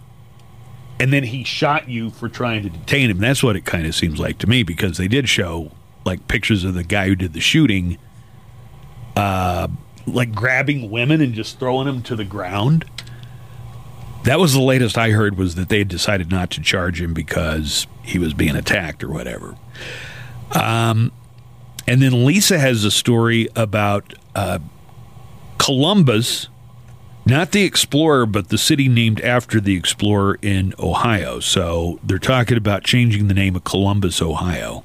[1.01, 3.19] and then he shot you for trying to detain him.
[3.19, 5.73] That's what it kind of seems like to me because they did show
[6.05, 7.99] like pictures of the guy who did the shooting
[9.17, 9.69] uh
[10.07, 12.85] like grabbing women and just throwing them to the ground
[14.25, 17.13] that was the latest I heard was that they had decided not to charge him
[17.13, 19.57] because he was being attacked or whatever.
[20.53, 21.11] Um,
[21.87, 24.61] and then Lisa has a story about uh,
[25.59, 26.49] Columbus,
[27.27, 31.41] not the explorer, but the city named after the explorer in Ohio.
[31.41, 34.85] So they're talking about changing the name of Columbus, Ohio.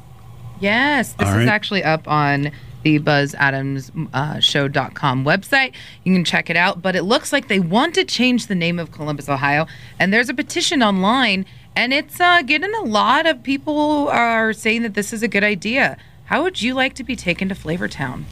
[0.59, 1.47] Yes, this All is right.
[1.47, 2.51] actually up on
[2.87, 5.73] the Buzz Adams uh, Show.com website.
[6.05, 6.81] You can check it out.
[6.81, 9.67] But it looks like they want to change the name of Columbus, Ohio.
[9.99, 11.45] And there's a petition online,
[11.75, 15.43] and it's uh, getting a lot of people are saying that this is a good
[15.43, 15.97] idea.
[16.25, 18.23] How would you like to be taken to Flavortown?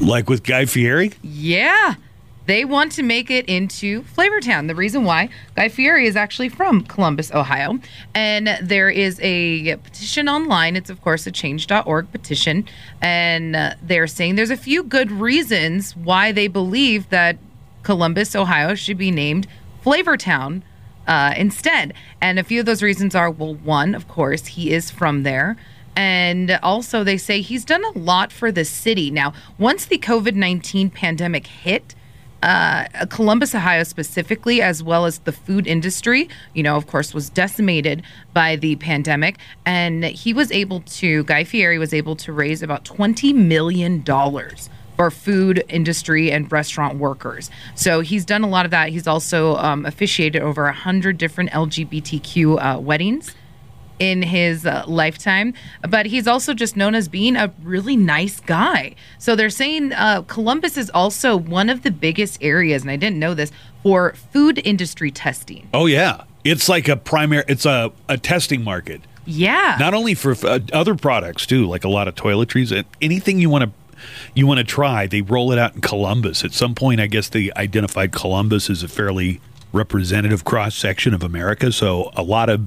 [0.00, 1.12] Like with Guy Fieri?
[1.22, 1.94] Yeah.
[2.50, 4.66] They want to make it into Flavortown.
[4.66, 7.78] The reason why Guy Fieri is actually from Columbus, Ohio.
[8.12, 10.74] And there is a petition online.
[10.74, 12.66] It's, of course, a change.org petition.
[13.00, 17.38] And uh, they're saying there's a few good reasons why they believe that
[17.84, 19.46] Columbus, Ohio should be named
[19.84, 20.62] Flavortown
[21.06, 21.94] uh, instead.
[22.20, 25.56] And a few of those reasons are well, one, of course, he is from there.
[25.94, 29.08] And also, they say he's done a lot for the city.
[29.08, 31.94] Now, once the COVID 19 pandemic hit,
[32.42, 37.28] uh, Columbus, Ohio, specifically, as well as the food industry, you know, of course, was
[37.28, 39.38] decimated by the pandemic.
[39.66, 44.02] And he was able to, Guy Fieri was able to raise about $20 million
[44.96, 47.50] for food industry and restaurant workers.
[47.74, 48.90] So he's done a lot of that.
[48.90, 53.34] He's also um, officiated over 100 different LGBTQ uh, weddings
[54.00, 55.54] in his uh, lifetime,
[55.88, 58.96] but he's also just known as being a really nice guy.
[59.18, 63.18] So they're saying uh, Columbus is also one of the biggest areas, and I didn't
[63.18, 65.68] know this, for food industry testing.
[65.72, 66.24] Oh, yeah.
[66.44, 69.02] It's like a primary, it's a, a testing market.
[69.26, 69.76] Yeah.
[69.78, 73.48] not only for uh, other products too like a lot of toiletries and anything you
[73.48, 73.70] want to
[74.34, 77.28] you want to try they roll it out in columbus at some point i guess
[77.28, 79.40] they identified columbus as a fairly
[79.72, 82.66] representative cross section of america so a lot of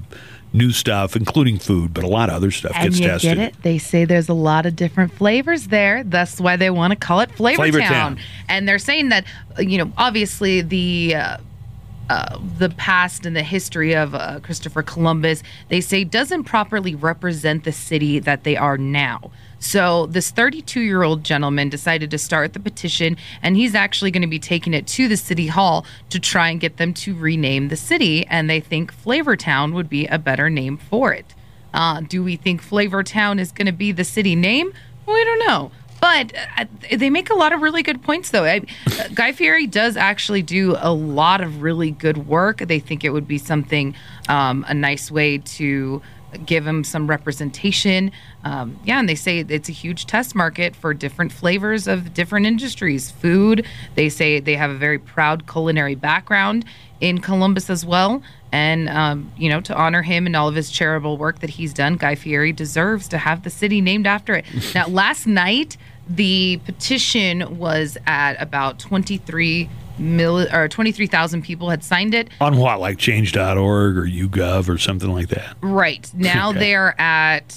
[0.54, 3.36] new stuff, including food, but a lot of other stuff And gets you tested.
[3.36, 3.62] get it?
[3.62, 6.04] They say there's a lot of different flavors there.
[6.04, 7.90] That's why they want to call it Flavor, Flavor Town.
[7.90, 8.18] Town.
[8.48, 9.24] And they're saying that,
[9.58, 11.16] uh, you know, obviously the.
[11.16, 11.36] Uh,
[12.10, 17.64] uh, the past and the history of uh, Christopher Columbus, they say doesn't properly represent
[17.64, 19.30] the city that they are now.
[19.64, 24.20] So this 32 year old gentleman decided to start the petition, and he's actually going
[24.20, 27.68] to be taking it to the city hall to try and get them to rename
[27.68, 28.26] the city.
[28.26, 31.34] And they think Flavortown would be a better name for it.
[31.72, 34.70] Uh, do we think Flavortown is going to be the city name?
[35.06, 35.72] We don't know.
[35.98, 38.44] But uh, they make a lot of really good points, though.
[38.44, 42.58] I, uh, Guy Fieri does actually do a lot of really good work.
[42.58, 43.94] They think it would be something,
[44.28, 46.02] um, a nice way to
[46.44, 48.12] give him some representation.
[48.44, 52.46] Um, yeah, and they say it's a huge test market for different flavors of different
[52.46, 53.10] industries.
[53.10, 56.64] Food, they say they have a very proud culinary background
[57.00, 58.22] in Columbus as well.
[58.52, 61.74] And, um, you know, to honor him and all of his charitable work that he's
[61.74, 64.44] done, Guy Fieri deserves to have the city named after it.
[64.74, 65.76] now, last night,
[66.08, 69.68] the petition was at about 23
[69.98, 72.28] mil or 23,000 people had signed it.
[72.40, 75.56] On what, like change.org or YouGov or something like that?
[75.60, 76.10] Right.
[76.14, 76.58] Now Okay.
[76.60, 77.56] they're at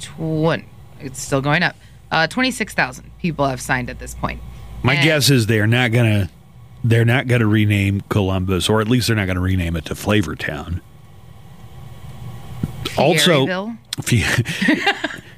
[0.00, 0.64] 20.
[1.00, 1.76] It's still going up.
[2.10, 4.40] Uh, 26,000 people have signed at this point.
[4.82, 6.30] My And- guess is they're not gonna
[6.86, 10.80] they're not gonna rename Columbus, or at least they're not gonna rename it to Flavortown.
[12.98, 13.78] Also, Fierieville?
[13.98, 14.24] if you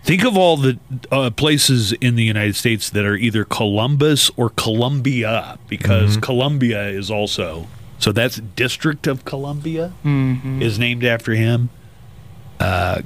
[0.07, 0.78] think of all the
[1.11, 7.11] uh, places in the United States that are either Columbus or Columbia, because Columbia is
[7.11, 7.66] also
[7.98, 9.92] so that's District of Columbia
[10.62, 11.70] is named after him.
[12.61, 13.02] Uh,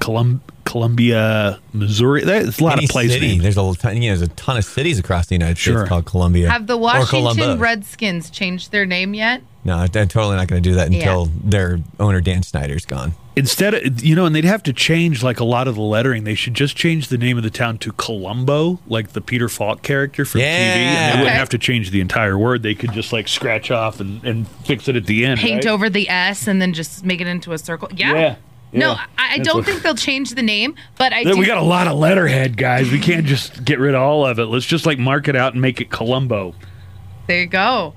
[0.00, 2.22] Colum- Columbia, Missouri.
[2.24, 3.14] There's a lot Any of places.
[3.14, 5.78] city, there's a ton, you know, there's a ton of cities across the United Sure.
[5.78, 6.50] States called Columbia.
[6.50, 9.42] Have the Washington Redskins changed their name yet?
[9.64, 10.98] No, they're totally not going to do that Yeah.
[10.98, 13.14] until their owner Dan Snyder's gone.
[13.34, 16.24] Instead of, you know, and they'd have to change like a lot of the lettering.
[16.24, 19.82] They should just change the name of the town to Columbo, like the Peter Falk
[19.82, 20.46] character from TV.
[20.46, 21.18] And they Yeah.
[21.18, 22.62] wouldn't have to change the entire word.
[22.62, 25.40] They could just like scratch off and, and fix it at the end.
[25.40, 25.72] Paint right?
[25.72, 27.88] over the S and then just make it into a circle.
[27.94, 28.14] Yeah.
[28.14, 28.34] Yeah,
[28.76, 29.06] No, yeah.
[29.18, 31.40] I, I don't what- think they'll change the name, but I Then do.
[31.40, 32.90] we got a lot of letterhead, guys.
[32.90, 34.44] We can't just get rid of all of it.
[34.46, 36.54] Let's just like mark it out and make it Columbo.
[37.26, 37.94] There you go.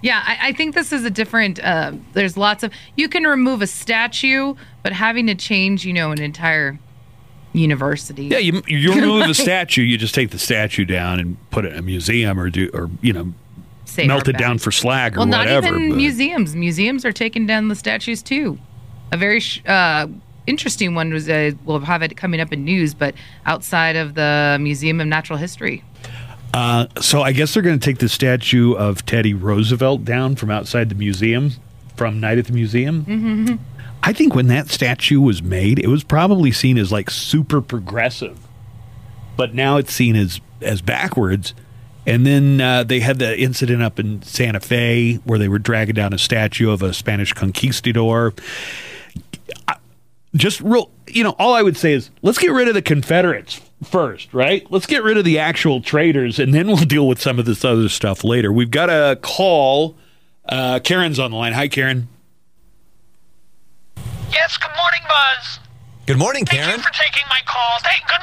[0.00, 1.58] Yeah, I, I think this is a different.
[1.62, 2.72] Uh, there's lots of.
[2.96, 6.78] You can remove a statue, but having to change, you know, an entire
[7.52, 8.26] university.
[8.26, 11.72] Yeah, you you remove the statue, you just take the statue down and put it
[11.72, 13.32] in a museum or do or you know
[13.84, 15.66] Save melt it down for slag or Well, not whatever.
[15.68, 16.54] even but- museums.
[16.54, 18.58] Museums are taking down the statues too.
[19.12, 20.06] A very sh- uh,
[20.46, 23.14] interesting one was uh, we'll have it coming up in news, but
[23.46, 25.82] outside of the Museum of Natural History.
[26.54, 30.50] Uh, so I guess they're going to take the statue of Teddy Roosevelt down from
[30.50, 31.52] outside the museum
[31.96, 33.04] from Night at the Museum.
[33.04, 33.56] Mm-hmm.
[34.02, 38.38] I think when that statue was made, it was probably seen as like super progressive,
[39.36, 41.54] but now it's seen as as backwards.
[42.06, 45.94] And then uh, they had the incident up in Santa Fe where they were dragging
[45.94, 48.32] down a statue of a Spanish conquistador.
[50.34, 52.82] I- Just real, you know, all I would say is let's get rid of the
[52.82, 54.66] Confederates first, right?
[54.70, 57.64] Let's get rid of the actual traitors, and then we'll deal with some of this
[57.64, 58.52] other stuff later.
[58.52, 59.96] We've got a call.
[60.48, 61.52] Uh, Karen's on the line.
[61.52, 62.08] Hi, Karen.
[64.32, 65.58] Yes, good morning, Buzz.
[66.06, 66.76] Good morning, Thank Karen.
[66.78, 67.78] you for taking my call.
[67.82, 68.20] Thank, good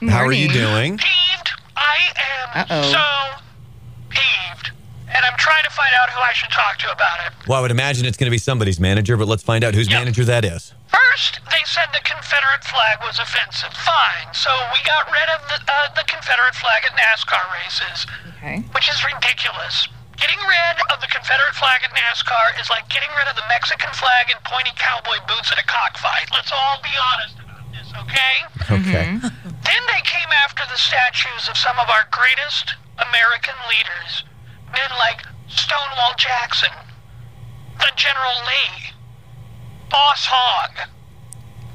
[0.00, 0.10] morning.
[0.12, 0.98] How are you doing?
[0.98, 1.50] Peeved.
[1.76, 1.96] I
[2.54, 2.92] am Uh-oh.
[2.92, 3.42] so
[4.10, 4.70] peeved.
[5.14, 7.48] And I'm trying to find out who I should talk to about it.
[7.48, 9.88] Well, I would imagine it's going to be somebody's manager, but let's find out whose
[9.90, 9.98] Yeah.
[10.00, 10.74] manager that is.
[10.88, 13.72] First, they said the Confederate flag was offensive.
[13.72, 14.32] Fine.
[14.32, 18.06] So we got rid of the, uh, the Confederate flag at NASCAR races,
[18.40, 18.64] Okay.
[18.72, 19.88] which is ridiculous.
[20.16, 23.92] Getting rid of the Confederate flag at NASCAR is like getting rid of the Mexican
[23.94, 26.26] flag and pointy cowboy boots at a cockfight.
[26.32, 28.34] Let's all be honest about this, okay?
[28.72, 29.08] Okay.
[29.68, 34.24] Then they came after the statues of some of our greatest American leaders.
[34.72, 36.72] Men like Stonewall Jackson,
[37.78, 38.96] the General Lee,
[39.90, 40.88] Boss Hog.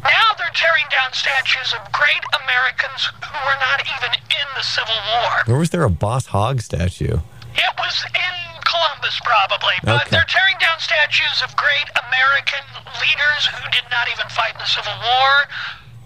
[0.03, 4.99] Now they're tearing down statues of great Americans who were not even in the Civil
[5.15, 5.31] War.
[5.47, 7.23] Where was there a Boss Hog statue?
[7.55, 8.35] It was in
[8.67, 10.09] Columbus, probably, but Okay.
[10.11, 12.63] they're tearing down statues of great American
[12.99, 15.31] leaders who did not even fight in the Civil War,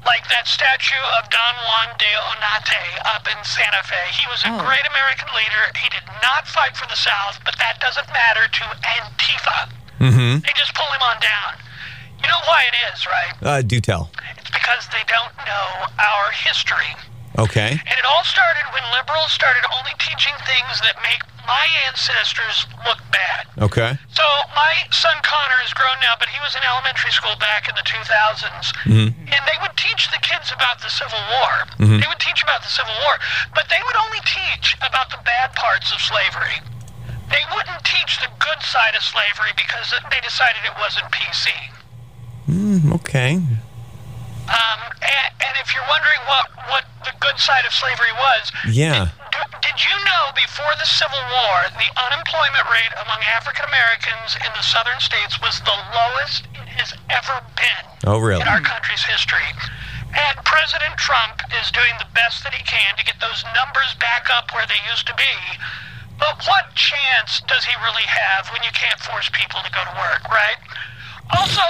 [0.06, 3.98] like that statue of Don Juan de Onate up in Santa Fe.
[4.14, 4.62] He was a Oh.
[4.62, 5.72] great American leader.
[5.76, 8.64] He did not fight for the South, but that doesn't matter to
[9.02, 9.70] Antifa.
[10.00, 10.40] Mm-hmm.
[10.46, 11.58] They just pull him on down.
[12.22, 13.34] You know why it is, right?
[13.42, 14.10] Uh, do tell.
[14.38, 15.68] It's because they don't know
[16.02, 16.92] our history.
[17.38, 17.78] Okay.
[17.78, 22.98] And it all started when liberals started only teaching things that make my ancestors look
[23.14, 23.46] bad.
[23.62, 23.94] Okay.
[24.12, 24.26] So
[24.58, 27.86] my son Connor is grown now, but he was in elementary school back in the
[27.86, 29.14] 2000s, Mm-hmm.
[29.32, 31.52] and they would teach the kids about the Civil War.
[31.78, 33.16] They would teach about the Civil War,
[33.54, 36.58] but they would only teach about the bad parts of slavery.
[37.30, 41.54] They wouldn't teach the good side of slavery because they decided it wasn't PC.
[42.48, 43.36] Okay.
[44.48, 49.12] Um, and, and if you're wondering what, what the good side of slavery was, Yeah.
[49.36, 54.52] did, did you know before the Civil War, the unemployment rate among African Americans in
[54.56, 58.42] the southern states was the lowest it has ever been Oh, really?
[58.42, 59.44] in our country's history?
[60.16, 64.32] And President Trump is doing the best that he can to get those numbers back
[64.32, 65.36] up where they used to be.
[66.16, 69.94] But what chance does he really have when you can't force people to go to
[70.00, 70.58] work, right?
[71.38, 71.62] Also,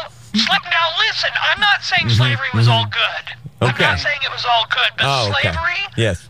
[0.45, 3.25] now listen, I'm not saying slavery was all good.
[3.61, 3.83] I'm Mm-hmm, Okay.
[3.89, 5.49] not saying it was all good, but Oh, okay.
[5.51, 6.29] slavery Yes.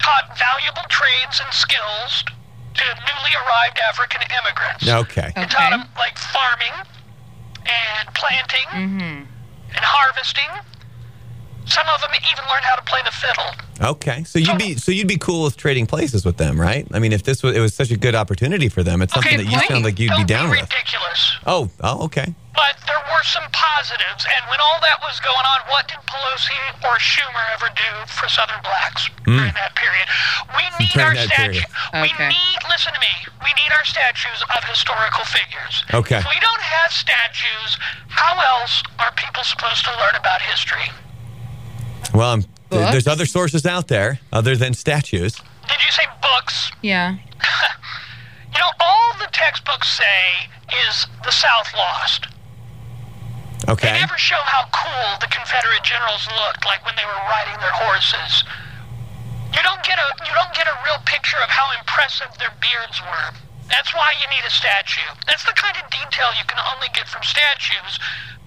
[0.00, 2.24] taught valuable trades and skills
[2.74, 4.88] to newly arrived African immigrants.
[4.88, 5.32] Okay.
[5.36, 6.74] It taught them like farming
[7.64, 10.50] and planting and harvesting.
[11.66, 13.50] Some of them even learned how to play the fiddle.
[13.80, 14.24] Okay.
[14.24, 16.86] So you'd be so you'd be cool with trading places with them, right?
[16.92, 19.38] I mean, if this was it was such a good opportunity for them, it's something
[19.38, 20.60] that you sound like you'd don't be down with.
[20.60, 21.36] ridiculous.
[21.46, 21.70] Oh.
[21.80, 22.04] Oh.
[22.04, 22.34] Okay.
[22.54, 26.54] But there were some positives, and when all that was going on, what did Pelosi
[26.86, 29.36] or Schumer ever do for Southern blacks hmm.
[29.42, 30.06] during that period?
[30.54, 30.92] We need.
[30.94, 31.66] During our statues.
[31.94, 32.28] We Okay.
[32.30, 33.10] need, listen to me,
[33.42, 35.82] we need our statues of historical figures.
[35.92, 36.18] Okay.
[36.22, 40.94] If we don't have statues, how else are people supposed to learn about history?
[42.12, 45.34] Well, um, th- there's other sources out there other than statues.
[45.68, 46.72] Did you say books?
[46.82, 47.16] Yeah.
[48.54, 50.46] You know, all the textbooks say
[50.86, 52.28] is the South lost.
[53.68, 53.90] Okay.
[53.92, 57.74] They never show how cool the Confederate generals looked, like when they were riding their
[57.74, 58.44] horses.
[59.50, 63.00] You don't get a you don't get a real picture of how impressive their beards
[63.02, 63.34] were.
[63.68, 65.08] That's why you need a statue.
[65.26, 67.98] That's the kind of detail you can only get from statues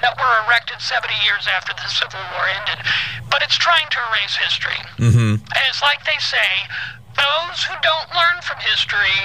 [0.02, 2.86] that were erected 70 years after the Civil War ended.
[3.30, 4.80] But it's trying to erase history.
[5.02, 5.42] Mm-hmm.
[5.42, 6.50] And it's like they say,
[7.18, 9.18] those who don't learn from history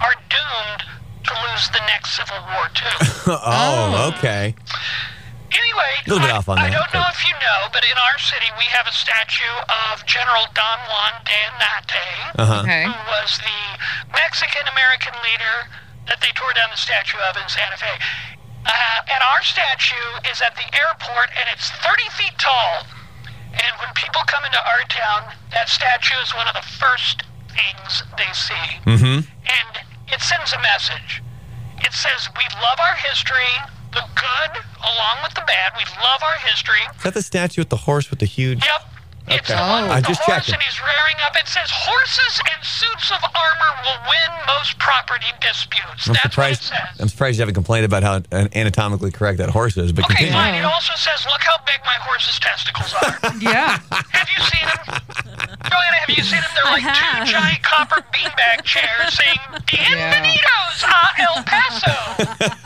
[0.00, 0.82] are doomed
[1.28, 2.96] to lose the next Civil War too.
[3.44, 4.12] oh.
[4.16, 4.54] Okay.
[5.52, 8.18] Anyway, Little bit I, off on I don't know if you know, but in our
[8.18, 9.56] city we have a statue
[9.92, 12.06] of General Don Juan de Onate,
[12.38, 12.62] Uh-huh.
[12.66, 12.84] Okay.
[12.84, 13.60] who was the
[14.12, 15.70] Mexican American leader
[16.10, 17.94] that they tore down the statue of in Santa Fe.
[18.66, 22.86] Uh, and our statue is at the airport, and it's 30 feet tall.
[23.54, 27.22] And when people come into our town, that statue is one of the first
[27.54, 28.66] things they see.
[28.84, 29.18] Mm-hmm.
[29.22, 29.70] And
[30.10, 31.22] it sends a message.
[31.78, 33.54] It says, We love our history,
[33.96, 34.52] the good
[34.84, 35.72] along with the bad.
[35.76, 36.84] We love our history.
[36.96, 38.62] Is that the statue with the horse with the huge?
[38.64, 38.95] Yep.
[39.28, 39.58] It's Okay.
[39.58, 39.66] Oh.
[39.66, 40.54] the one with I just horse checking.
[40.54, 41.34] and he's rearing up.
[41.36, 46.06] It says horses and suits of armor will win most property disputes.
[46.06, 46.70] I'm That's surprised.
[46.70, 47.00] what it says.
[47.00, 49.92] I'm surprised you haven't complained about how anatomically correct that horse is.
[49.92, 50.32] But Okay, continue.
[50.38, 50.54] fine.
[50.54, 53.18] It also says, look how big my horse's testicles are.
[53.42, 53.78] Yeah.
[54.14, 55.02] have you seen them?
[55.66, 56.50] Joanna, have you seen them?
[56.56, 61.96] They're like two giant copper beanbag chairs saying, Bienvenidos a El Paso.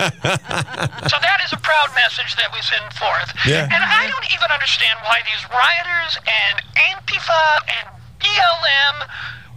[1.11, 3.31] so that is a proud message that we send forth.
[3.47, 3.67] Yeah.
[3.67, 7.89] And I don't even understand why these rioters and Antifa and
[8.19, 9.09] BLM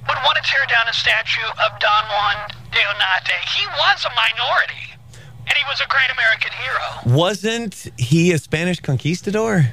[0.07, 2.35] would want to tear down a statue of Don Juan
[2.71, 3.37] de Onate.
[3.55, 4.93] He was a minority,
[5.47, 7.15] and he was a great American hero.
[7.17, 9.71] Wasn't he a Spanish conquistador?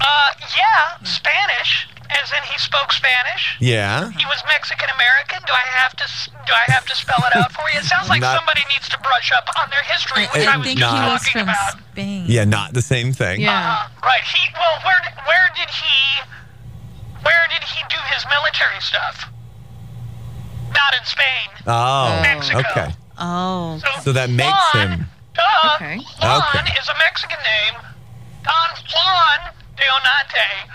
[0.00, 3.56] Uh, yeah, Spanish, as in he spoke Spanish.
[3.60, 4.10] Yeah.
[4.10, 5.40] He was Mexican American.
[5.46, 6.06] Do I have to
[6.46, 7.78] do I have to spell it out for you?
[7.80, 10.56] It sounds like Not- somebody needs to brush up on their history, which I I,
[10.56, 11.72] was think just he was talking from about.
[11.92, 12.24] Spain.
[12.26, 13.40] Yeah, not the same thing.
[13.42, 13.52] Yeah.
[13.92, 14.22] Uh, right.
[14.24, 15.96] He well, where did- where did he
[17.22, 19.26] where did he do his military stuff?
[20.72, 21.48] Not in Spain.
[21.66, 22.20] Oh.
[22.22, 22.58] Mexico.
[22.60, 22.88] Okay.
[23.18, 23.80] Oh.
[24.02, 25.74] So that makes Juan, him- Duh.
[25.74, 25.96] Okay.
[26.22, 26.72] Juan Okay.
[26.80, 27.80] is a Mexican name.
[28.44, 30.70] Don Juan de Onate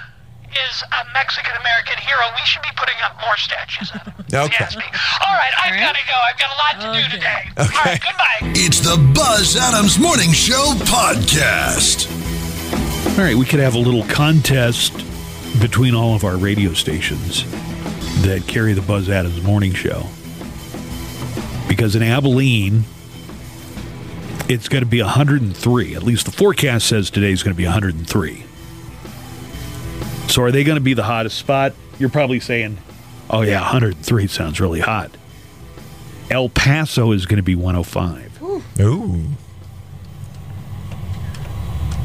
[0.70, 2.22] is a Mexican American hero.
[2.36, 4.14] We should be putting up more statues of him.
[4.20, 4.64] if you Okay.
[4.66, 4.84] ask me.
[5.26, 6.14] All right, I've got to go.
[6.30, 7.42] I've got a lot to do today.
[7.58, 7.78] Okay.
[7.78, 8.54] All right, goodbye.
[8.60, 12.10] It's the Buzz Adams Morning Show podcast.
[13.18, 14.94] All right, we could have a little contest
[15.62, 17.44] between all of our radio stations
[18.24, 20.08] that carry the Buzz Adams Morning Show.
[21.68, 22.84] Because in Abilene,
[24.50, 25.96] it's going to be 103.
[25.96, 28.43] At least the forecast says today is going to be 103.
[30.28, 31.74] So are they going to be the hottest spot?
[32.00, 32.78] You're probably saying,
[33.30, 35.12] oh, yeah, 103 sounds really hot.
[36.32, 38.42] El Paso is going to be 105.
[38.82, 39.28] Ooh.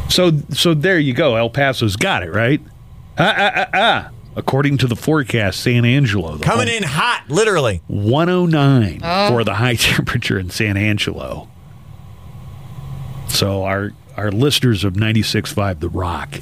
[0.08, 1.36] So so there you go.
[1.36, 2.60] El Paso's got it right.
[3.18, 4.10] Ah ah ah ah.
[4.36, 7.82] according to the forecast, San Angelo the Coming home- in hot, literally.
[7.88, 9.00] 109
[9.30, 11.48] for the high temperature in San Angelo.
[13.28, 16.40] So our our listeners of 96.5 The Rock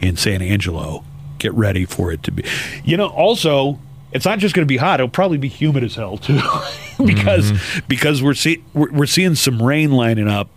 [0.00, 1.04] in San Angelo,
[1.44, 2.44] get ready for it to be.
[2.84, 3.78] You know, also
[4.12, 6.36] it's not just going to be hot; it'll probably be humid as hell too,
[7.04, 7.86] because mm-hmm.
[7.88, 10.48] because we're see we're, we're seeing some rain lining up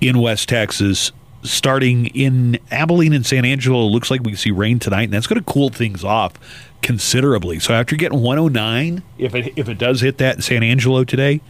[0.00, 1.12] in West Texas.
[1.44, 5.12] Starting in Abilene and San Angelo, it looks like we can see rain tonight, and
[5.12, 6.34] that's going to cool things off
[6.82, 7.58] considerably.
[7.58, 11.40] So after getting 109, if it if it does hit that in San Angelo today,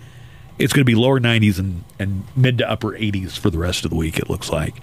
[0.59, 3.85] it's going to be lower 90s and, and mid to upper 80s for the rest
[3.85, 4.19] of the week.
[4.19, 4.77] It looks like,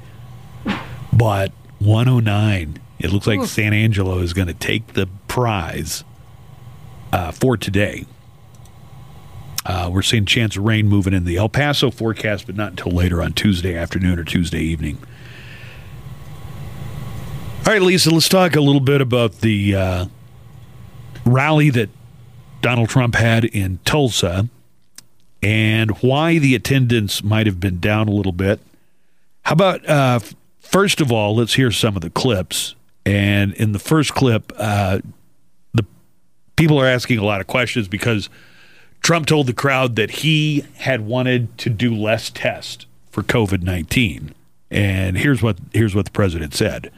[1.12, 6.04] but 109, it looks like San Angelo is going to take the prize
[7.14, 8.06] uh, for today.
[9.66, 12.92] Uh, we're seeing chance of rain moving in the El Paso forecast, but not until
[12.92, 14.98] later on Tuesday afternoon or Tuesday evening.
[17.66, 20.06] All right, Lisa, let's talk a little bit about the uh,
[21.26, 21.90] rally that
[22.62, 24.50] Donald Trump had in Tulsa
[25.44, 28.60] and why the attendance might have been down a little bit.
[29.44, 30.20] How about, uh,
[30.60, 32.76] first of all, let's hear some of the clips.
[33.06, 35.00] And in the first clip, uh,
[35.74, 35.86] the
[36.56, 38.30] people are asking a lot of questions because
[39.02, 44.34] Trump told the crowd that he had wanted to do less tests for COVID nineteen.
[44.70, 46.92] And here's what here's what the president said.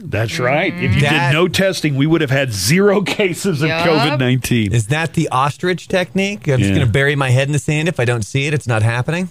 [0.00, 0.72] That's right.
[0.74, 3.86] If you That- did no testing, we would have had zero cases of Yup.
[3.86, 4.72] COVID nineteen.
[4.72, 6.48] Is that the ostrich technique?
[6.48, 7.88] I'm just going to bury my head in the sand.
[7.88, 9.28] If I don't see it, it's not happening.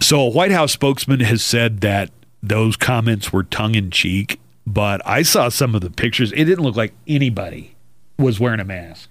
[0.00, 2.10] So, a White House spokesman has said that
[2.42, 6.32] those comments were tongue in cheek, but I saw some of the pictures.
[6.32, 7.76] It didn't look like anybody
[8.18, 9.10] was wearing a mask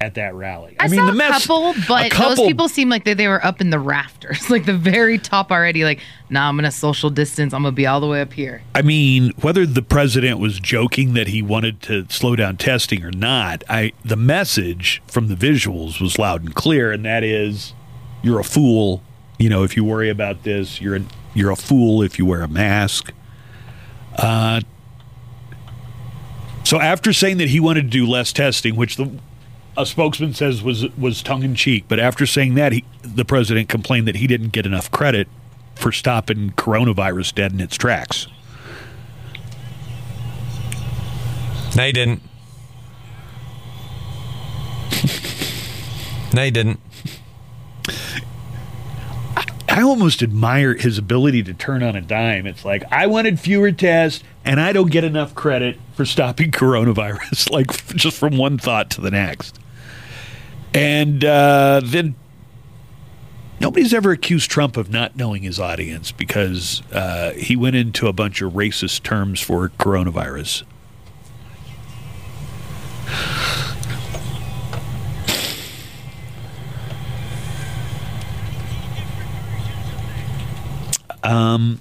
[0.00, 0.76] at that rally.
[0.78, 3.14] I, mean, saw the a mess, couple, but a couple, those people seemed like they,
[3.14, 5.84] they were up in the rafters, like the very top already.
[5.84, 7.54] Like, nah, I'm gonna social distance.
[7.54, 8.62] I'm gonna be all the way up here.
[8.74, 13.10] I mean, whether the president was joking that he wanted to slow down testing or
[13.10, 17.72] not, I the message from the visuals was loud and clear, and that is,
[18.22, 19.02] you're a fool.
[19.38, 21.02] You know, if you worry about this, you're a,
[21.36, 23.12] you're a fool if you wear a mask.
[24.16, 24.60] Uh,
[26.64, 29.10] so after saying that he wanted to do less testing, which the
[29.76, 33.68] a spokesman says was was tongue in cheek, but after saying that, he, the president
[33.68, 35.28] complained that he didn't get enough credit
[35.74, 38.26] for stopping coronavirus dead in its tracks.
[41.76, 42.22] No, you didn't.
[46.32, 46.80] no, you didn't.
[49.76, 52.46] I almost admire his ability to turn on a dime.
[52.46, 57.50] It's like I wanted fewer tests, and I don't get enough credit for stopping coronavirus.
[57.52, 59.58] like just from one thought to the next,
[60.72, 62.14] and uh, then
[63.60, 68.14] nobody's ever accused Trump of not knowing his audience because uh, he went into a
[68.14, 70.62] bunch of racist terms for coronavirus.
[81.26, 81.80] Um,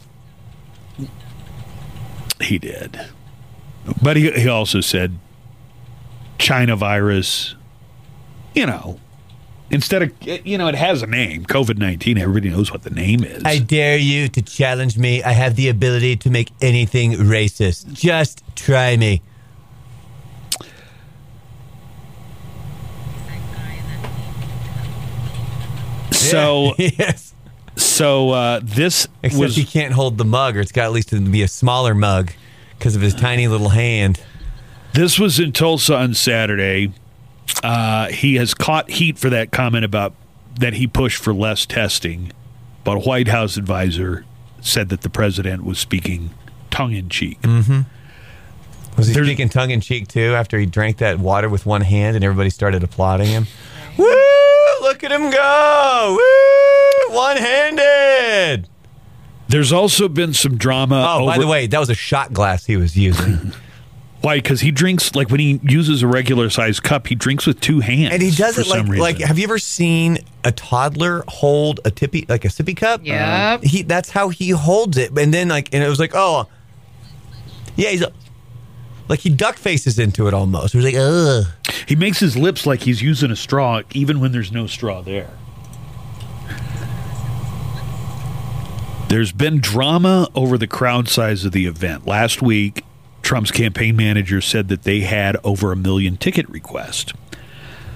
[2.42, 3.00] he did.
[4.02, 5.18] But he, he also said
[6.40, 7.56] China virus,
[8.56, 9.00] you know,
[9.70, 12.18] instead of, you know, it has a name, COVID 19.
[12.18, 13.44] Everybody knows what the name is.
[13.46, 15.22] I dare you to challenge me.
[15.22, 17.94] I have the ability to make anything racist.
[17.94, 19.22] Just try me.
[26.12, 27.35] so, yes.
[27.76, 29.56] So uh, this Except was.
[29.56, 32.32] he can't hold the mug, or it's got at least to be a smaller mug
[32.78, 34.22] because of his tiny little hand.
[34.94, 36.92] This was in Tulsa on Saturday.
[37.64, 40.14] Uh, he has caught heat for that comment about
[40.60, 42.32] that he pushed for less testing,
[42.84, 44.26] but a White House advisor
[44.62, 46.32] said that the president was speaking
[46.72, 47.38] tongue in cheek.
[47.44, 51.82] Was he There's- speaking tongue in cheek too after he drank that water with one
[51.82, 53.48] hand and everybody started applauding him?
[53.98, 54.06] Woo!
[54.86, 56.16] Look at him go!
[56.16, 57.16] Woo!
[57.16, 58.70] One handed!
[59.48, 61.04] There's also been some drama.
[61.10, 63.52] Oh, by the way, that was a shot glass he was using.
[64.22, 64.38] why?
[64.38, 67.80] Because he drinks like when he uses a regular sized cup, he drinks with two
[67.80, 71.80] hands, and he does for it like like have you ever seen a toddler hold
[71.84, 73.02] a tippy like a sippy cup?
[73.04, 73.64] Yep.
[73.64, 75.18] Uh, he that's how he holds it.
[75.18, 76.48] And then like and it was like, oh
[77.76, 78.04] yeah, he's
[79.10, 80.74] like he duck faces into it almost.
[80.74, 81.46] He was like, ugh.
[81.88, 85.30] He makes his lips like he's using a straw, even when there's no straw there.
[89.08, 92.06] There's been drama over the crowd size of the event.
[92.08, 92.84] Last week,
[93.22, 97.14] Trump's campaign manager said that they had over a million ticket requests.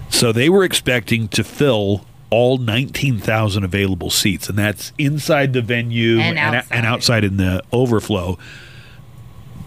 [0.10, 6.20] So they were expecting to fill all 19,000 available seats, and that's inside the venue
[6.20, 6.78] And outside.
[6.78, 8.38] and outside in the overflow.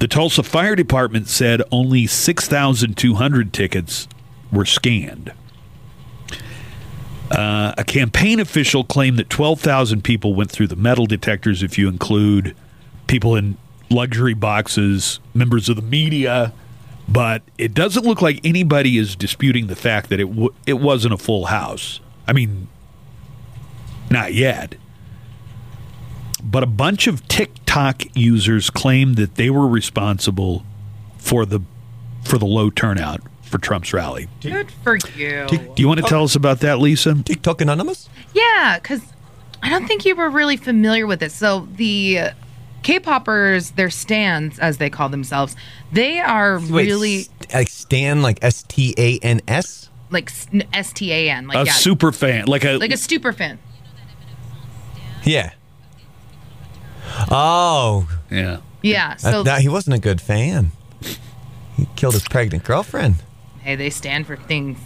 [0.03, 4.09] The Tulsa Fire Department said only 6,200 tickets
[4.51, 5.33] were scanned.
[7.31, 11.87] Uh, a campaign official claimed that 12,000 people went through the metal detectors if you
[11.87, 12.57] include
[13.07, 13.57] people in
[13.91, 16.53] luxury boxes, members of the media,
[17.09, 21.15] but it doesn't look like anybody is disputing the fact that it w- it wasn't
[21.15, 22.01] a full house.
[22.27, 22.67] I mean,
[24.11, 24.75] not yet.
[26.43, 30.65] But a bunch of TikTok users claimed that they were responsible
[31.19, 31.61] for the
[32.25, 34.29] for the low turnout for Trump's rally.
[34.41, 35.47] Good for you.
[35.49, 37.15] Do you want to tell us about that, Lisa?
[37.23, 38.09] TikTok Anonymous?
[38.35, 39.01] Yeah, because
[39.63, 41.33] I don't think you were really familiar with it.
[41.33, 42.31] So the
[42.83, 45.55] K-poppers, their stands, as they call themselves,
[45.93, 49.89] they are Wait, really s- like Stan, like S T A N S?
[50.11, 50.31] like
[50.73, 53.59] S T A N, like A yeah, super fan, like a like a super fan.
[55.25, 55.53] Yeah.
[57.31, 58.59] Oh, yeah.
[58.83, 59.11] Yeah.
[59.11, 60.73] that- So that- he wasn't a good fan.
[61.77, 63.17] He killed his pregnant girlfriend.
[63.63, 64.79] hey, they stand for things.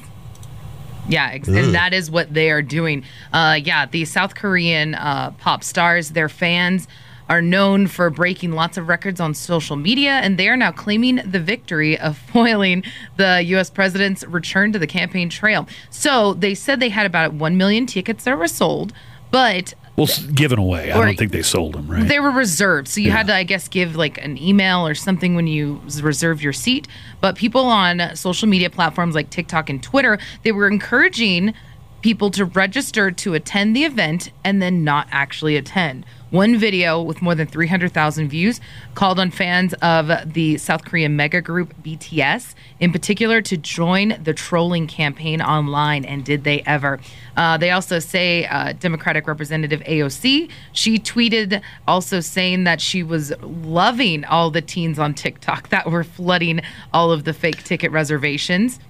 [1.08, 3.04] Yeah, ex- and that is what they are doing.
[3.32, 6.88] Uh, yeah, the South Korean uh, pop stars, their fans
[7.28, 11.16] are known for breaking lots of records on social media, and they are now claiming
[11.24, 12.82] the victory of foiling
[13.16, 13.70] the U.S.
[13.70, 15.66] president's return to the campaign trail.
[15.90, 18.92] So they said they had about 1 million tickets that were sold,
[19.30, 20.92] but Well, given away.
[20.92, 22.06] I don't think they sold them, right?
[22.06, 22.88] they were reserved.
[22.88, 26.42] So you had to, I guess, give like an email or something when you reserved
[26.42, 26.86] your seat.
[27.20, 31.54] But people on social media platforms like TikTok and Twitter, they were encouraging
[32.02, 36.04] people to register to attend the event and then not actually attend.
[36.30, 38.60] One video with more than 300,000 views
[38.96, 44.34] called on fans of the South Korean mega group BTS, in particular, to join the
[44.34, 46.04] trolling campaign online.
[46.04, 46.98] And did they ever?
[47.36, 53.32] Uh, they also say uh, Democratic Representative AOC, she tweeted also saying that she was
[53.40, 56.60] loving all the teens on TikTok that were flooding
[56.92, 58.80] all of the fake ticket reservations.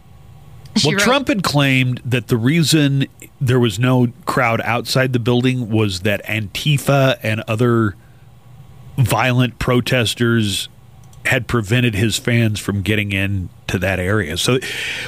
[0.76, 3.06] She well, wrote- Trump had claimed that the reason
[3.40, 7.96] there was no crowd outside the building was that Antifa and other
[8.98, 10.68] violent protesters
[11.26, 14.36] had prevented his fans from getting in to that area.
[14.36, 14.58] So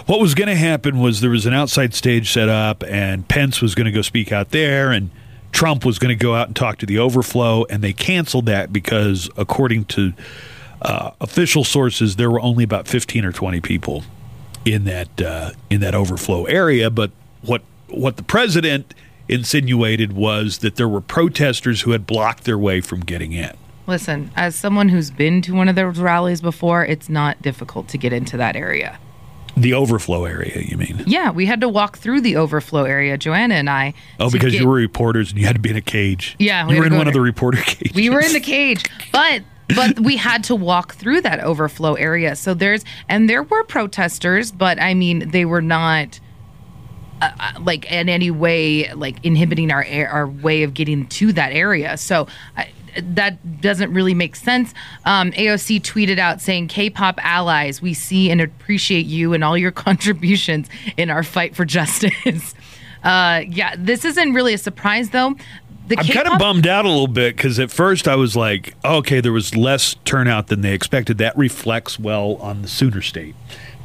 [0.07, 3.63] what was going to happen was there was an outside stage set up and Pence
[3.63, 5.11] was going to go speak out there and
[5.53, 8.73] Trump was going to go out and talk to the overflow and they canceled that
[8.73, 10.13] because according to
[10.83, 14.03] uh, official sources there were only about 15 or 20 people
[14.65, 16.91] in that uh, in that overflow area.
[16.91, 17.11] But
[17.43, 18.95] what what the president
[19.29, 23.55] insinuated was that there were protesters who had blocked their way from getting in.
[23.87, 27.99] Listen, as someone who's been to one of those rallies before, it's not difficult to
[27.99, 28.99] get into that area.
[29.57, 31.03] The overflow area, you mean?
[31.07, 33.93] Yeah, we had to walk through the overflow area, Joanna and I.
[34.21, 36.37] Oh, because get- you were reporters and you had to be in a cage.
[36.39, 37.97] Yeah, we were to in one of the reporter cages.
[37.97, 39.43] we were in the cage but
[39.75, 44.51] but we had to walk through that overflow area so there's and there were protesters
[44.51, 46.21] but i mean they were not
[47.21, 51.53] uh, uh, like in any way like inhibiting our our way of getting to that
[51.53, 52.69] area so I,
[53.03, 54.75] that doesn't really make sense.
[55.05, 59.71] Um, AOC tweeted out saying, K-pop allies, we see and appreciate you and all your
[59.89, 62.55] contributions in our fight for justice.
[63.05, 65.35] uh, yeah, this isn't really a surprise though.
[65.97, 69.21] I'm kind of bummed out a little bit because at first I was like, okay,
[69.21, 71.19] there was less turnout than they expected.
[71.19, 73.35] That reflects well on the Sooner State,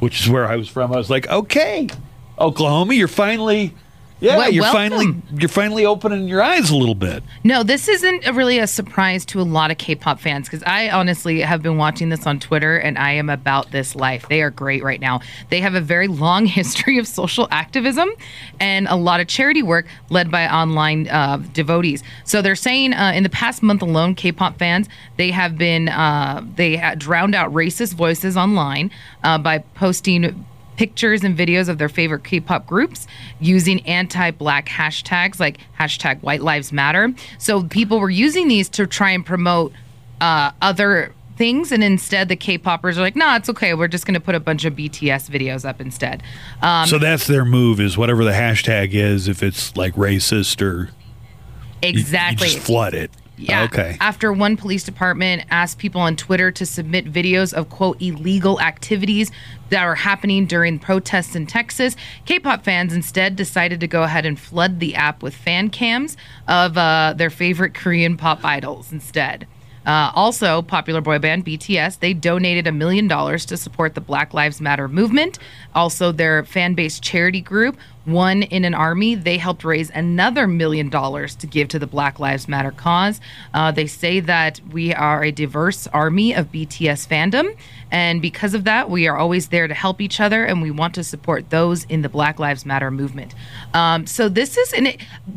[0.00, 0.92] which is where I was from.
[0.92, 1.88] I was like, okay,
[2.38, 3.74] Oklahoma, you're finally,
[4.24, 4.78] yeah, Well, you're welcome.
[4.90, 7.22] finally, you're finally opening your eyes a little bit.
[7.44, 10.90] No, this isn't a- really a surprise to a lot of K-pop fans because I
[10.90, 14.26] honestly have been watching this on Twitter and I am about this life.
[14.28, 15.20] They are great right now.
[15.50, 18.10] They have a very long history of social activism
[18.58, 22.02] and a lot of charity work led by online uh, devotees.
[22.24, 26.42] So they're saying uh, in the past month alone, K-pop fans they have been uh,
[26.56, 28.90] they drowned out racist voices online
[29.22, 30.44] uh, by posting
[30.76, 33.06] pictures and videos of their favorite K-pop groups
[33.40, 37.12] using anti-black hashtags like hashtag White Lives Matter.
[37.38, 39.72] So people were using these to try and promote
[40.20, 43.74] uh, other things, and instead the K-poppers are like, "No, it's okay.
[43.74, 46.22] We're just going to put a bunch of BTS videos up instead."
[46.62, 50.90] Um, so that's their move is whatever the hashtag is, if it's like racist or
[51.82, 52.48] you- exactly.
[52.48, 53.10] you just flood it.
[53.36, 53.64] Yeah.
[53.64, 53.96] Okay.
[54.00, 59.30] After one police department asked people on Twitter to submit videos of quote illegal activities
[59.70, 64.38] that were happening during protests in Texas, K-pop fans instead decided to go ahead and
[64.38, 66.16] flood the app with fan cams
[66.46, 69.46] of uh, their favorite Korean pop idols instead.
[69.86, 74.32] Uh, also, popular boy band BTS, they donated a million dollars to support the Black
[74.32, 75.38] Lives Matter movement.
[75.74, 79.14] Also, their fan based charity group one in an army.
[79.14, 83.20] They helped raise another million dollars to give to the Black Lives Matter cause.
[83.52, 87.56] Uh, they say that we are a diverse army of BTS fandom.
[87.90, 90.94] And because of that, we are always there to help each other and we want
[90.96, 93.34] to support those in the Black Lives Matter movement.
[93.72, 94.88] Um, so, this is an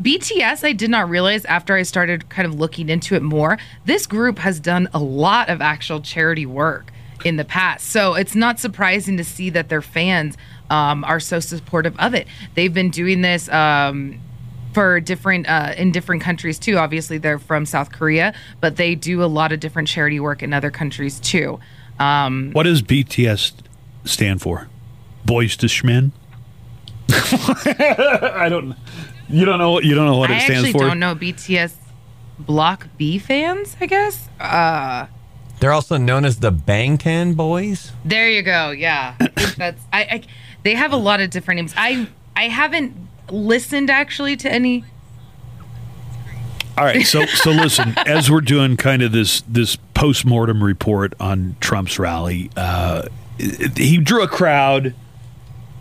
[0.01, 4.07] BTS, I did not realize after I started kind of looking into it more, this
[4.07, 6.91] group has done a lot of actual charity work
[7.26, 7.88] in the past.
[7.89, 10.36] So, it's not surprising to see that their fans
[10.70, 12.28] um, are so supportive of it.
[12.55, 13.49] They've been doing this.
[13.49, 14.20] Um,
[14.74, 16.78] for different uh, in different countries too.
[16.78, 20.53] Obviously, they're from South Korea, but they do a lot of different charity work in
[20.53, 21.59] other countries too.
[21.99, 23.53] Um, What does BTS
[24.05, 24.68] stand for?
[25.26, 26.11] Boys to Schmen?
[27.09, 28.76] I don't.
[29.30, 29.82] You don't know.
[29.82, 30.88] You don't know what I it stands actually for.
[30.88, 31.74] don't know BTS
[32.39, 33.76] Block B fans.
[33.82, 34.30] I guess.
[34.39, 35.07] Uh,
[35.59, 37.91] They're also known as the Bangtan Boys.
[38.05, 38.72] there you go.
[38.72, 39.15] Yeah,
[39.57, 39.82] that's.
[39.91, 40.24] I, I.
[40.68, 41.74] They have a lot of different names.
[41.78, 42.07] I.
[42.36, 42.93] I haven't
[43.32, 44.84] listened actually to any.
[46.78, 51.13] All right, so so listen, as we're doing kind of this this post mortem report
[51.22, 53.07] on Trump's rally, uh,
[53.38, 54.93] he drew a crowd.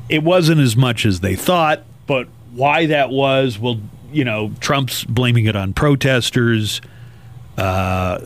[0.09, 3.81] It wasn't as much as they thought, but why that was, well,
[4.13, 6.81] you know, Trump's blaming it on protesters.
[7.59, 8.21] Uh,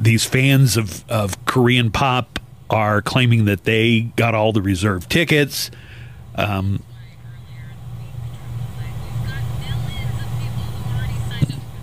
[0.00, 5.70] these fans of of Korean pop are claiming that they got all the reserved tickets.
[6.36, 6.82] Um,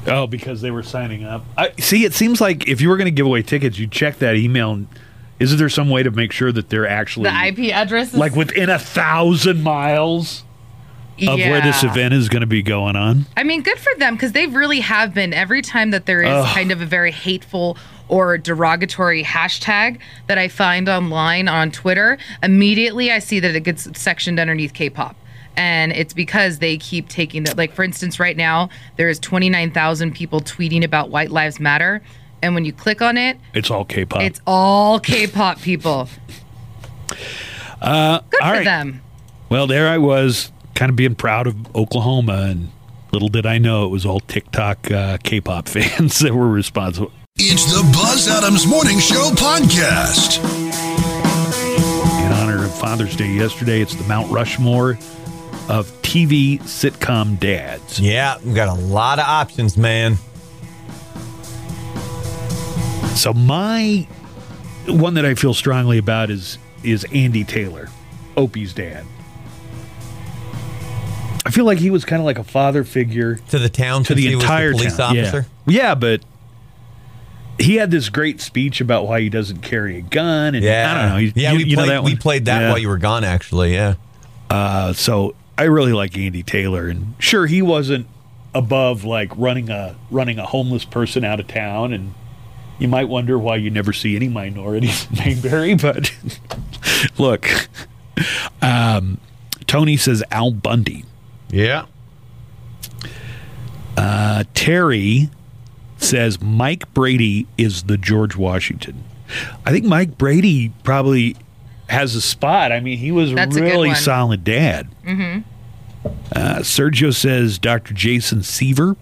[0.05, 1.45] Oh, because they were signing up.
[1.57, 2.03] I see.
[2.03, 4.73] It seems like if you were going to give away tickets, you check that email.
[4.73, 4.87] And
[5.39, 8.35] is there some way to make sure that they're actually The IP address is like
[8.35, 10.43] within a thousand miles
[11.27, 13.25] of where this event is going to be going on?
[13.37, 15.33] I mean, good for them because they really have been.
[15.33, 16.53] Every time that there is Ugh.
[16.53, 17.77] kind of a very hateful
[18.13, 19.97] or derogatory hashtag
[20.27, 25.15] that I find online on Twitter, immediately I see that it gets sectioned underneath K-pop.
[25.57, 27.57] And it's because they keep taking that.
[27.57, 32.01] Like, for instance, right now, there's 29,000 people tweeting about White Lives Matter.
[32.43, 34.21] And when you click on it, It's all K-pop.
[34.21, 36.07] it's all K-pop people.
[37.81, 38.63] uh, Good all for right.
[38.65, 39.01] them.
[39.49, 42.69] Well, there I was, kind of being proud of Oklahoma, and
[43.11, 47.11] little did I know it was all TikTok uh, K-pop fans that were responsible.
[47.37, 50.37] It's the Buzz Adams Morning Show podcast.
[52.23, 53.81] in honor of Father's Day yesterday.
[53.81, 54.91] It's the Mount Rushmore
[55.67, 57.99] of TV sitcom dads.
[57.99, 60.17] Yeah, we got a lot of options, man.
[63.15, 64.07] So my
[64.87, 67.89] one that I feel strongly about is is Andy Taylor,
[68.37, 69.05] Opie's dad.
[71.45, 74.13] I feel like he was kind of like a father figure To the town, to
[74.13, 75.17] the since he was entire police town.
[75.17, 75.45] officer.
[75.65, 75.81] Yeah.
[75.81, 76.21] yeah, but
[77.63, 81.01] he had this great speech about why he doesn't carry a gun, and Yeah, I
[81.01, 81.17] don't know.
[81.17, 82.69] You, yeah, you- we you played know that we played that Yeah.
[82.69, 83.23] while you were gone.
[83.23, 83.95] Actually, yeah.
[84.49, 88.07] Uh, so I really like Andy Taylor, and sure he wasn't
[88.55, 92.13] above like running a running a homeless person out of town, and
[92.79, 95.75] you might wonder why you never see any minorities in Mayberry.
[95.81, 96.11] But
[97.17, 97.47] look,
[98.61, 99.19] um,
[99.67, 101.05] Tony says Al Bundy.
[101.49, 101.85] Yeah.
[103.95, 105.29] Uh, Terry
[106.03, 109.03] says Mike Brady is the George Washington.
[109.65, 111.35] I think Mike Brady probably
[111.89, 112.71] has a spot.
[112.71, 113.95] I mean, he was That's really one.
[113.97, 114.87] solid dad.
[115.05, 115.41] Mm-hmm.
[116.35, 117.93] Uh, Sergio says Dr.
[117.93, 118.95] Jason Seaver.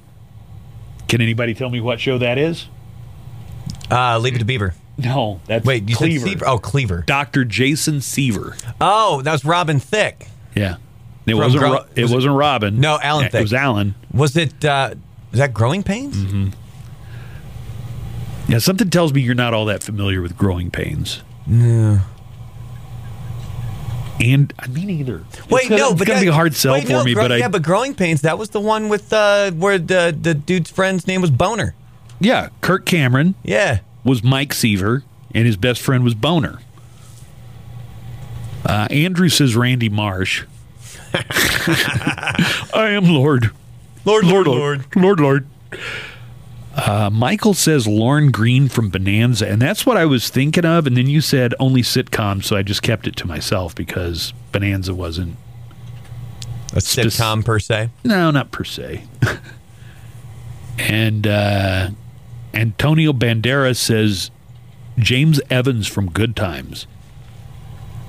[1.07, 2.67] Can anybody tell me what show that is?
[3.89, 4.73] Uh, leave it to Beaver.
[4.97, 6.19] No, that's Wait, you Cleaver.
[6.19, 6.47] said Seaver?
[6.47, 7.03] Oh, Cleaver.
[7.07, 7.43] Dr.
[7.43, 8.55] Jason Seaver.
[8.79, 10.27] Oh, that was Robin Thicke.
[10.55, 10.75] Yeah.
[11.25, 11.61] It From wasn't.
[11.63, 12.79] Gro- it was wasn't Robin.
[12.79, 13.41] No, Alan Yeah, It Thicke.
[13.41, 13.95] was Alan.
[14.13, 14.63] Was it?
[14.63, 14.95] Uh,
[15.31, 16.15] is that Growing Pains?
[16.15, 16.49] Mm-hmm.
[18.51, 21.21] Yeah, something tells me you're not all that familiar with growing pains.
[21.47, 21.99] No.
[24.19, 25.23] And I mean either.
[25.49, 27.13] Wait, it's no, it's but gonna that- be a hard sell wait, for no, me.
[27.13, 28.21] Grow- but I yeah, but Growing Pains.
[28.21, 31.73] That was the one with uh, where the the dude's friend's name was Boner.
[32.19, 33.79] yeah, Kirk Cameron Yeah.
[34.03, 36.59] was Mike Seaver, and his best friend was Boner.
[38.63, 40.43] Uh, Andrew says Randy Marsh.
[41.13, 43.49] I am Lord.
[44.05, 45.47] Lord, Lord, Lord, Lord, Lord.
[46.75, 50.87] Uh, Michael says Lorne Greene from Bonanza, and that's what I was thinking of.
[50.87, 54.95] And then you said only sitcom, so I just kept it to myself because Bonanza
[54.95, 55.35] wasn't.
[56.73, 57.89] A sitcom per se.
[58.05, 59.03] No, not per se.
[60.79, 61.89] and uh,
[62.53, 64.31] Antonio Bandera says
[64.97, 66.87] James Evans from Good Times.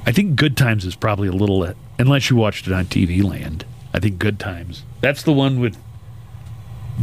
[0.07, 3.65] I think Good Times is probably a little, unless you watched it on TV Land.
[3.93, 4.85] I think Good Times.
[5.01, 5.77] That's the one with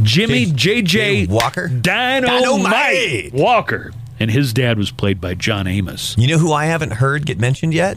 [0.02, 1.26] Jimmy J- JJ J.
[1.26, 1.68] Walker?
[1.68, 3.32] Dynamite, Dynamite!
[3.34, 3.92] Walker.
[4.18, 6.14] And his dad was played by John Amos.
[6.18, 7.96] You know who I haven't heard get mentioned yet?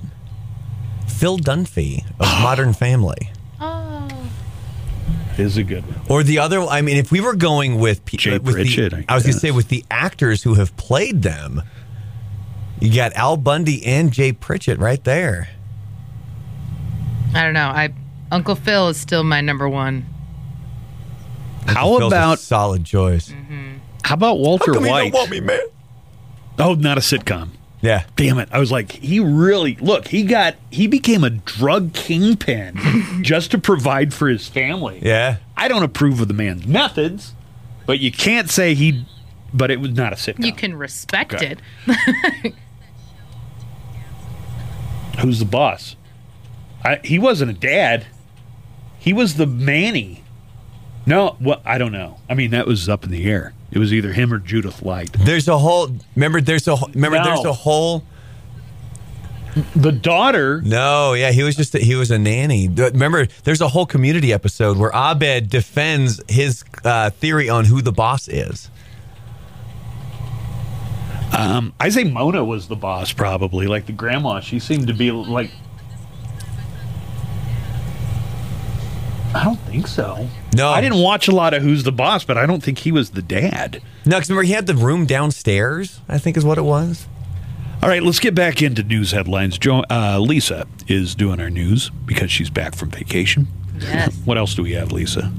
[1.08, 3.30] Phil Dunphy of Modern Family.
[3.60, 4.08] Oh.
[5.38, 6.00] Is a good one.
[6.10, 8.98] Or the other, I mean, if we were going with, pe- Jay with Pritchett, the,
[9.00, 11.62] I I was going to say with the actors who have played them,
[12.80, 15.50] you got Al Bundy and Jay Pritchett right there.
[17.34, 17.68] I don't know.
[17.68, 17.94] I
[18.32, 20.06] Uncle Phil is still my number one.
[21.68, 23.30] How Phil's a about solid choice?
[23.30, 23.78] Mm-hmm.
[24.04, 25.14] how about Walter White?
[25.30, 25.60] me, man?
[26.60, 27.50] Oh, not a sitcom.
[27.82, 28.48] Yeah, Damn it!
[28.52, 30.08] I was like, he really look.
[30.08, 32.80] He got he became a drug kingpin
[33.24, 35.00] just to provide for his family.
[35.02, 35.38] yeah.
[35.58, 37.34] I don't approve of the man's methods,
[37.86, 39.06] but you can't say he.
[39.54, 40.46] But it was not a sitcom.
[40.46, 41.58] You can respect Okay.
[41.88, 42.54] it.
[45.20, 45.96] Who's the boss?
[46.84, 48.06] I, he wasn't a dad.
[48.98, 50.23] He was the Manny.
[51.06, 52.18] No, well, I don't know.
[52.30, 53.54] I mean, that was up in the air.
[53.72, 55.12] It was either him or Judith Light.
[55.14, 55.90] There's a whole.
[56.16, 57.18] Remember, there's a whole- remember.
[57.18, 57.24] No.
[57.26, 58.04] There's a whole.
[59.76, 60.62] The daughter.
[60.64, 62.68] No, yeah, he was just a, he was a nanny.
[62.68, 67.92] Remember, there's a whole community episode where Abed defends his uh, theory on who the
[67.92, 68.70] boss is.
[71.38, 74.40] Um, I say Mona was the boss, probably like the grandma.
[74.40, 75.52] She seemed to be like.
[79.36, 80.28] I don't think so.
[80.56, 80.70] No.
[80.70, 83.12] I didn't watch a lot of Who's the Boss, but I don't think he was
[83.12, 83.82] the dad.
[84.06, 86.02] No, because remember he had the room downstairs.
[86.08, 87.08] I think is what it was.
[87.82, 89.58] All right, let's get back into news headlines.
[89.58, 93.48] Jo- uh, Lisa is doing our news because she's back from vacation.
[93.80, 94.16] Yes.
[94.26, 95.32] What else do we have, Lisa?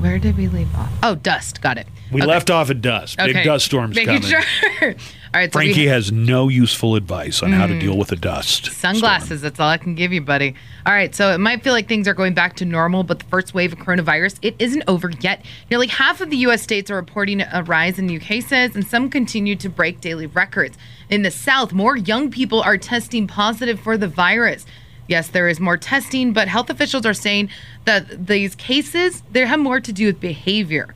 [0.00, 0.90] Where did we leave off?
[1.02, 1.62] Oh, dust.
[1.62, 1.86] Got it.
[2.12, 2.28] We Okay.
[2.30, 3.16] left off at dust.
[3.16, 3.44] Big Okay.
[3.44, 4.28] dust storms Making coming.
[4.28, 4.44] Sure.
[4.82, 4.94] All
[5.34, 5.50] right.
[5.52, 8.66] So Frankie ha- has no useful advice on how to deal with a dust.
[8.72, 10.54] Sunglasses, that's all I can give you, buddy.
[10.86, 13.24] All right, so it might feel like things are going back to normal, but the
[13.24, 15.44] first wave of coronavirus, it isn't over yet.
[15.68, 19.10] Nearly half of the US states are reporting a rise in new cases, and some
[19.10, 20.78] continue to break daily records.
[21.10, 24.64] In the South, more young people are testing positive for the virus.
[25.08, 27.50] Yes, there is more testing, but health officials are saying
[27.84, 30.94] that these cases, they have more to do with behavior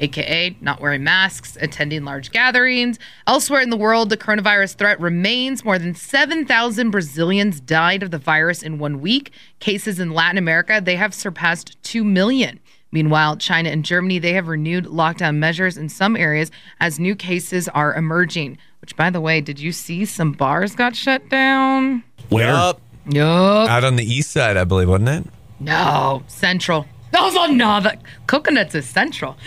[0.00, 2.98] aka not wearing masks, attending large gatherings.
[3.26, 5.64] Elsewhere in the world, the coronavirus threat remains.
[5.64, 9.30] More than 7,000 Brazilians died of the virus in one week.
[9.60, 12.58] Cases in Latin America, they have surpassed 2 million.
[12.92, 17.68] Meanwhile, China and Germany, they have renewed lockdown measures in some areas as new cases
[17.68, 18.58] are emerging.
[18.80, 22.02] Which, by the way, did you see some bars got shut down?
[22.30, 22.48] Where?
[22.48, 22.80] Yup.
[23.06, 23.68] Yup.
[23.68, 25.26] Out on the east side, I believe, wasn't it?
[25.60, 26.86] No, Central.
[27.12, 29.36] That was on no, the coconuts is Central.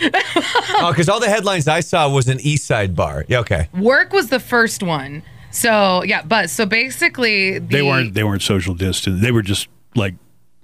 [0.76, 3.24] Oh, because all the headlines I saw was an east side bar.
[3.28, 3.68] Yeah, okay.
[3.78, 5.22] Work was the first one.
[5.50, 8.12] So yeah, but so basically the, They weren't.
[8.14, 9.22] They weren't social distance.
[9.22, 10.14] They were just like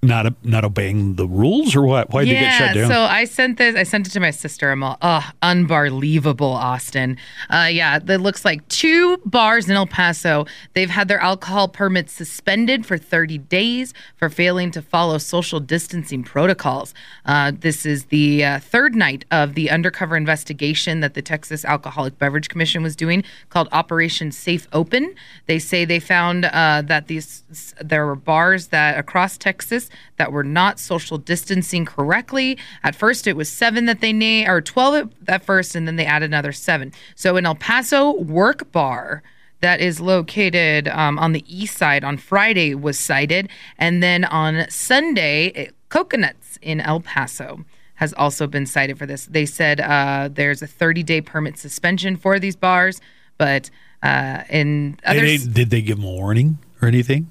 [0.03, 2.11] not not obeying the rules or what?
[2.11, 2.91] Why did they get shut down?
[2.91, 3.77] So I sent this.
[3.77, 4.71] I sent it to my sister.
[4.71, 7.19] I'm all, oh, unbelievable, Austin.
[7.51, 10.47] Uh, yeah, that looks like two bars in El Paso.
[10.73, 16.23] They've had their alcohol permits suspended for 30 days for failing to follow social distancing
[16.23, 16.95] protocols.
[17.27, 22.19] Uh, this is the uh, third night of the undercover investigation that the Texas Alcoholic
[22.19, 25.15] Beverage Commission was doing, called Operation Safe Open.
[25.47, 30.45] They say they found uh, that these there were bars that across Texas that were
[30.45, 32.59] not social distancing correctly.
[32.83, 36.07] At first, it was seven that they named, or 12 at first, and then they
[36.07, 36.93] added another seven.
[37.15, 39.23] So in El Paso, Work Bar
[39.61, 43.49] that is located um, on the east side on Friday was cited.
[43.79, 47.65] And then on Sunday, it- Coconuts in El Paso
[47.97, 49.27] has also been cited for this.
[49.27, 53.01] They said uh, there's a 30 day permit suspension for these bars,
[53.39, 53.69] but
[54.03, 57.29] uh, in they- others, did they give them a warning or anything?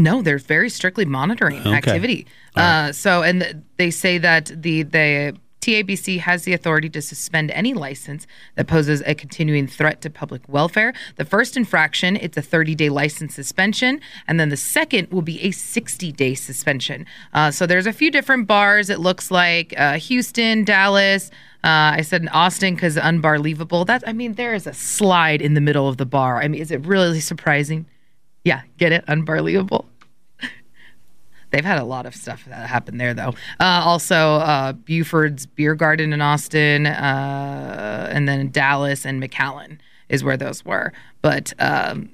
[0.00, 1.72] No, they're very strictly monitoring Okay.
[1.76, 2.26] activity.
[2.56, 7.50] Uh, so, and th- they say that the the TABC has the authority to suspend
[7.50, 8.26] any license
[8.56, 10.94] that poses a continuing threat to public welfare.
[11.16, 15.38] The first infraction, it's a 30 day license suspension, and then the second will be
[15.42, 17.04] a 60 day suspension.
[17.34, 18.88] Uh, so there's a few different bars.
[18.88, 21.30] It looks like uh, Houston, Dallas.
[21.62, 23.84] Uh, I said in Austin because unbelievable.
[23.84, 26.40] That I mean, there is a slide in the middle of the bar.
[26.42, 27.84] I mean, is it really surprising?
[28.44, 29.04] Yeah, get it?
[29.08, 29.86] Unbelievable.
[31.50, 33.34] They've had a lot of stuff that happened there, though.
[33.58, 39.78] Uh, also, uh, Buford's Beer Garden in Austin, uh, and then Dallas and McAllen
[40.08, 40.92] is where those were.
[41.22, 42.10] But um,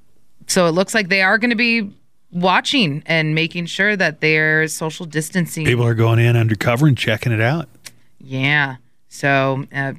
[0.46, 1.90] so it looks like they are going to be
[2.32, 5.64] watching and making sure that there's social distancing.
[5.64, 7.68] People are going in undercover and checking it out.
[8.20, 8.76] Yeah.
[9.08, 9.94] So uh,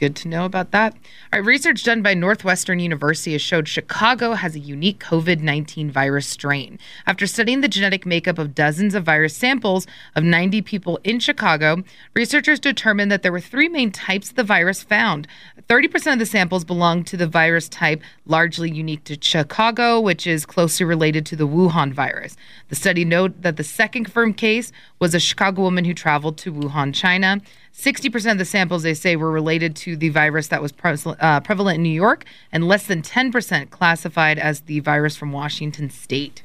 [0.00, 0.94] Good to know about that.
[1.30, 5.90] All right, research done by Northwestern University has showed Chicago has a unique COVID 19
[5.90, 6.78] virus strain.
[7.06, 9.86] After studying the genetic makeup of dozens of virus samples
[10.16, 11.84] of 90 people in Chicago,
[12.14, 15.28] researchers determined that there were three main types of the virus found.
[15.68, 20.46] 30% of the samples belonged to the virus type largely unique to Chicago, which is
[20.46, 22.38] closely related to the Wuhan virus.
[22.70, 26.54] The study noted that the second confirmed case was a Chicago woman who traveled to
[26.54, 27.42] Wuhan, China.
[27.74, 31.40] 60% of the samples they say were related to the virus that was pre- uh,
[31.40, 36.42] prevalent in New York, and less than 10% classified as the virus from Washington state.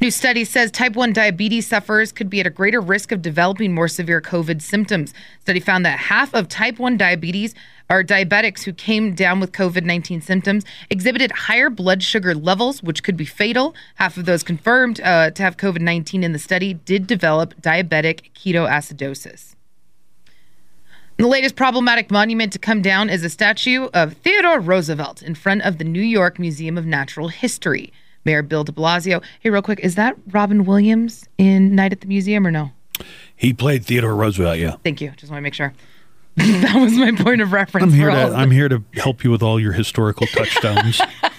[0.00, 3.74] New study says type 1 diabetes sufferers could be at a greater risk of developing
[3.74, 5.12] more severe COVID symptoms.
[5.40, 7.54] Study found that half of type 1 diabetes
[7.90, 13.02] or diabetics who came down with COVID 19 symptoms exhibited higher blood sugar levels, which
[13.02, 13.74] could be fatal.
[13.96, 18.30] Half of those confirmed uh, to have COVID 19 in the study did develop diabetic
[18.34, 19.54] ketoacidosis.
[21.18, 25.62] The latest problematic monument to come down is a statue of Theodore Roosevelt in front
[25.62, 27.92] of the New York Museum of Natural History.
[28.24, 29.20] Mayor Bill de Blasio.
[29.40, 32.70] Hey, real quick, is that Robin Williams in Night at the Museum or no?
[33.34, 34.58] He played Theodore Roosevelt.
[34.58, 34.76] Yeah.
[34.84, 35.10] Thank you.
[35.16, 35.74] Just want to make sure.
[36.36, 37.86] that was my point of reference.
[37.86, 41.00] I'm here to I'm here to help you with all your historical touchdowns.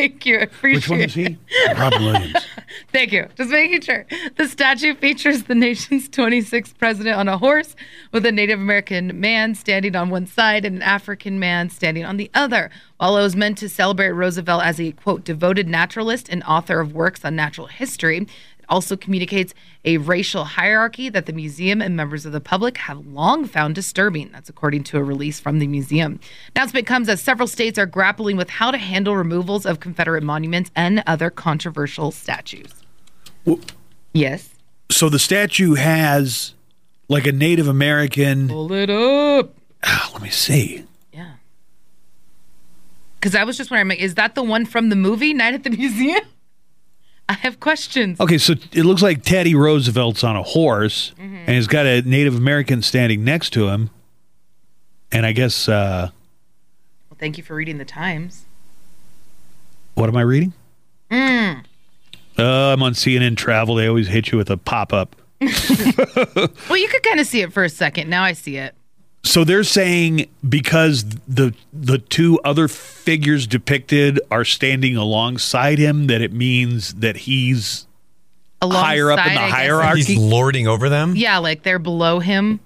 [0.00, 0.38] Thank you.
[0.38, 1.36] I appreciate Which one is he?
[1.76, 2.46] Robin Williams.
[2.92, 3.26] Thank you.
[3.36, 4.06] Just making sure.
[4.36, 7.76] The statue features the nation's 26th president on a horse
[8.10, 12.16] with a Native American man standing on one side and an African man standing on
[12.16, 12.70] the other.
[12.96, 16.94] While it was meant to celebrate Roosevelt as a, quote, devoted naturalist and author of
[16.94, 18.26] works on natural history,
[18.70, 19.52] also communicates
[19.84, 24.30] a racial hierarchy that the museum and members of the public have long found disturbing.
[24.32, 26.20] That's according to a release from the museum.
[26.54, 30.70] Announcement comes as several states are grappling with how to handle removals of Confederate monuments
[30.74, 32.72] and other controversial statues.
[34.14, 34.50] yes.
[34.90, 36.54] So the statue has
[37.08, 38.48] like a Native American.
[38.48, 39.54] Pull it up.
[39.82, 40.84] Ah, let me see.
[41.12, 41.34] Yeah.
[43.18, 45.70] Because I was just wondering, is that the one from the movie Night at the
[45.70, 46.22] Museum?
[47.30, 48.18] I have questions.
[48.18, 52.34] Okay, so it looks like Teddy Roosevelt's on a horse, and he's got a Native
[52.34, 53.90] American standing next to him.
[55.12, 56.10] And I guess uh,
[57.08, 58.46] Well, thank you for reading the Times.
[59.94, 60.52] what am I reading?
[61.12, 61.62] Uh,
[62.38, 63.76] I'm on CNN Travel.
[63.76, 65.14] They always hit you with a pop up.
[66.68, 68.10] Well, you could kind of see it for a second.
[68.10, 68.74] Now I see it.
[69.22, 76.20] So they're saying because the the two other figures depicted are standing alongside him, that
[76.22, 77.86] it means that he's
[78.62, 80.02] Higher up in the I guess, hierarchy.
[80.02, 81.16] He's lording over them.
[81.16, 82.60] Yeah, like they're below him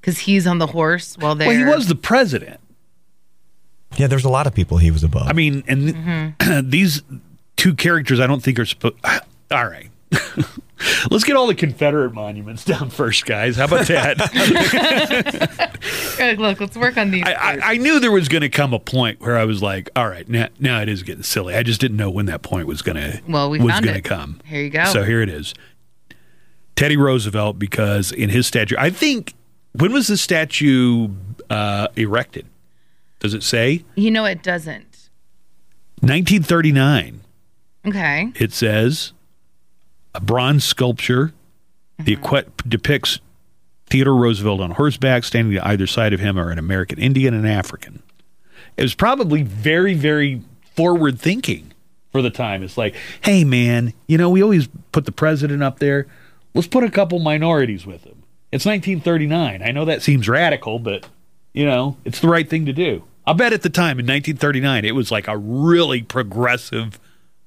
[0.00, 1.46] because he's on the horse while they're.
[1.48, 2.58] well, he was the president.
[3.96, 5.26] Yeah, there's a lot of people he was above.
[5.28, 6.70] I mean, and Mm-hmm.
[6.70, 7.02] these
[7.56, 8.96] two characters, I don't think are supposed.
[9.50, 9.90] All right.
[11.10, 13.56] Let's get all the Confederate monuments down first, guys.
[13.56, 14.18] How about that?
[16.38, 17.24] Look, let's work on these.
[17.24, 17.32] I.
[17.32, 20.08] I, I knew there was going to come a point where I was like, "All
[20.08, 22.82] right, now, now it is getting silly." I just didn't know when that point was
[22.82, 24.04] going to Well, we was found going to it.
[24.04, 24.40] come.
[24.44, 24.84] Here you go.
[24.86, 25.54] So here it is.
[26.76, 29.34] Teddy Roosevelt, because in his statue, I think
[29.72, 31.08] when was the statue
[31.50, 32.46] uh, erected?
[33.18, 35.08] Does it say you know, it doesn't.
[36.00, 37.22] 1939?
[37.86, 38.32] Okay.
[38.36, 39.12] It says
[40.14, 41.32] a bronze sculpture.
[41.98, 42.36] The uh-huh.
[42.36, 43.20] equi- depicts
[43.88, 47.44] Theodore Roosevelt on horseback, standing to either side of him are an American Indian and
[47.44, 48.02] an African.
[48.76, 50.42] It was probably very, very
[50.76, 51.72] forward thinking
[52.12, 52.62] for the time.
[52.62, 56.06] It's like, hey, man, you know, we always put the president up there.
[56.54, 58.22] Let's put a couple minorities with him.
[58.52, 59.62] It's 1939.
[59.62, 61.06] I know that seems radical, but,
[61.52, 63.04] you know, it's the right thing to do.
[63.26, 66.98] I bet at the time in 1939, it was like a really progressive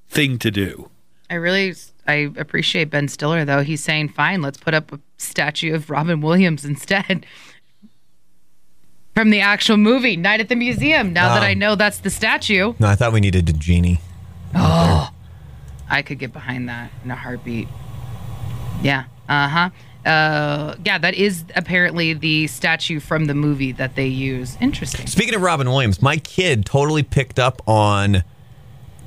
[0.08, 0.90] thing to do.
[1.28, 1.74] I really
[2.06, 3.62] I appreciate Ben Stiller though.
[3.62, 7.26] He's saying, "Fine, let's put up a statue of Robin Williams instead."
[9.14, 11.12] From the actual movie, Night at the Museum.
[11.12, 14.00] Now that I know that's the statue, no, I thought we needed a genie.
[14.54, 15.10] Oh,
[15.90, 17.68] I could get behind that in a heartbeat.
[18.82, 19.04] Yeah.
[19.28, 19.70] Uh-huh.
[20.04, 24.56] Uh Yeah, that is apparently the statue from the movie that they use.
[24.60, 25.06] Interesting.
[25.06, 28.24] Speaking of Robin Williams, my kid totally picked up on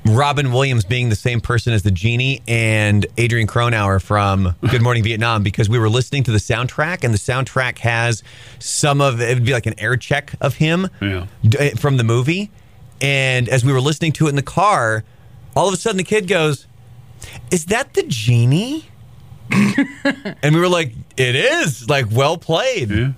[0.08, 5.02] Robin Williams being the same person as the genie and Adrian Cronauer from Good Morning
[5.02, 8.22] Vietnam because we were listening to the soundtrack and the soundtrack has
[8.58, 11.26] some of it would be like an air check of him Yeah.
[11.46, 12.50] d- eh, from the movie.
[13.00, 15.04] And as we were listening to it in the car,
[15.54, 16.66] all of a sudden the kid goes,
[17.50, 18.86] "Is that the genie?"
[19.50, 22.90] and we were like, "It is." Like, well played.
[22.90, 23.12] Yeah,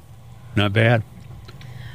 [0.56, 1.02] not bad.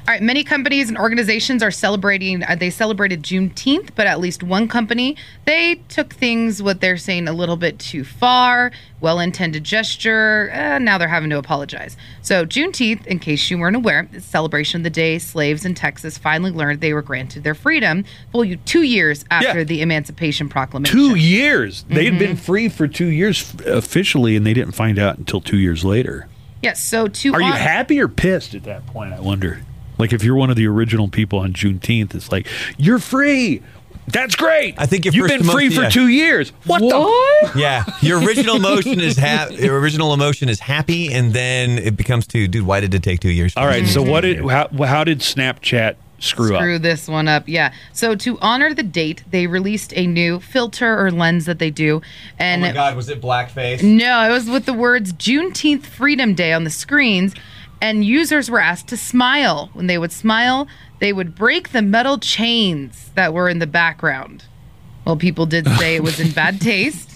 [0.05, 2.43] All right, many companies and organizations are celebrating.
[2.43, 5.15] Uh, they celebrated Juneteenth, but at least one company
[5.45, 8.73] they took things what they're saying a little bit too far.
[8.99, 10.51] Well-intended gesture.
[10.53, 11.95] Uh, now they're having to apologize.
[12.21, 16.17] So Juneteenth, in case you weren't aware, is celebration of the day slaves in Texas
[16.17, 18.03] finally learned they were granted their freedom.
[18.33, 19.63] Full you two years after Yeah.
[19.63, 20.97] the Emancipation Proclamation.
[20.97, 21.83] Two years.
[21.87, 22.19] They had Mm-hmm.
[22.19, 26.27] been free for two years officially, and they didn't find out until two years later.
[26.61, 26.83] Yes.
[26.83, 29.13] so to Are you happy or pissed at that point?
[29.13, 29.61] I wonder.
[29.97, 32.47] Like, if you're one of the original people on Juneteenth, it's like
[32.77, 33.61] you're free.
[34.07, 34.75] That's great.
[34.77, 35.89] I think your you've first been free for yeah.
[35.89, 36.49] two years.
[36.65, 37.51] What, the?
[37.59, 42.27] Yeah, your original emotion is ha- your original emotion is happy, and then it becomes
[42.27, 43.53] to, dude, why did it take two years?
[43.55, 43.85] All right.
[43.87, 44.77] So what did mm-hmm.
[44.77, 46.61] how, how did Snapchat screw, up?
[46.61, 46.81] screw up?
[46.81, 47.47] this one up.
[47.47, 47.73] Yeah.
[47.91, 52.01] So to honor the date, they released a new filter or lens that they do,
[52.39, 53.83] And Oh and my God, was it blackface?
[53.83, 57.35] no, it was with the words Juneteenth Freedom Day on the screens,
[57.83, 59.69] and users were asked to smile.
[59.73, 60.67] When they would smile,
[60.99, 64.45] they would break the metal chains that were in the background.
[65.05, 67.09] Well, people did say it was in bad taste.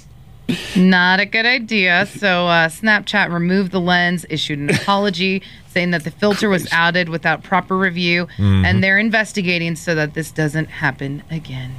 [0.76, 2.06] Not a good idea.
[2.06, 7.08] So uh, Snapchat removed the lens, issued an apology, saying that the filter was added
[7.10, 11.76] without proper review, and they're investigating so that this doesn't happen again.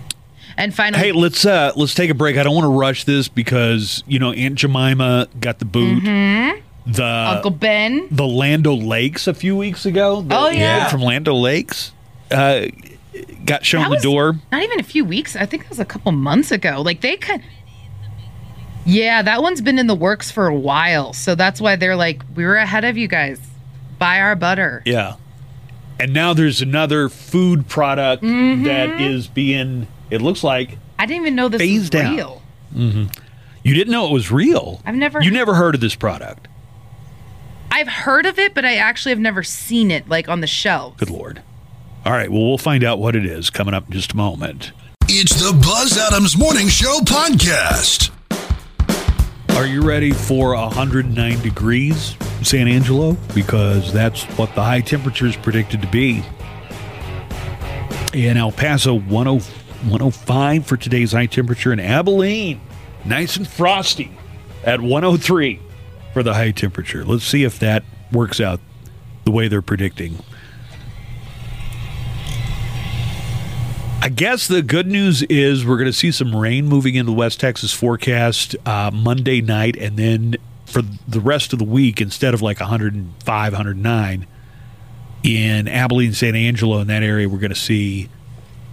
[0.56, 2.36] And finally, Hey, let's uh let's take a break.
[2.36, 6.02] I don't want to rush this because you know Aunt Jemima got the boot.
[6.89, 7.36] The Mm-hmm.
[7.36, 8.09] Uncle Ben.
[8.10, 10.23] the Land O'Lakes a few weeks ago.
[10.23, 10.89] The Oh, yeah.
[10.89, 11.93] from Land O'Lakes
[12.31, 12.66] uh,
[13.44, 14.36] got shown the door.
[14.51, 15.36] Not even a few weeks.
[15.36, 16.81] I think it was a couple months ago.
[16.82, 17.43] Like they could.
[18.86, 21.12] Yeah, that one's been in the works for a while.
[21.12, 23.39] So that's why they're like, we were ahead of you guys.
[23.98, 24.82] Buy our butter.
[24.86, 25.16] Yeah.
[26.01, 28.62] And now there's another food product Mm-hmm.
[28.65, 29.89] that is being.
[30.10, 32.43] It looks like I didn't even know this was real.
[32.74, 34.81] you didn't know it was real.
[34.86, 36.48] I've never- You never heard of this product.
[37.70, 40.97] I've heard of it, but I actually have never seen it like on the shelves.
[40.99, 41.43] Good lord.
[42.05, 42.31] All right.
[42.31, 44.73] Well, we'll find out what it is coming up in just a moment.
[45.09, 48.11] It's the Buzz Adams Morning Show podcast.
[49.57, 53.16] Are you ready for 109 degrees in San Angelo?
[53.35, 56.23] Because that's what the high temperature is predicted to be.
[58.15, 61.73] In El Paso, 10 105 for today's high temperature.
[61.73, 62.61] In Abilene,
[63.05, 64.11] nice and frosty
[64.65, 65.61] at 103
[66.12, 67.05] for the high temperature.
[67.05, 68.60] Let's see if that works out
[69.24, 70.18] the way they're predicting.
[74.01, 77.40] I guess the good news is we're going to see some rain moving into West
[77.40, 80.36] Texas forecast uh, Monday night, and then
[80.66, 84.26] for the rest of the week, instead of like 105, 109
[85.24, 88.09] in Abilene, San Angelo, in that area, we're going to see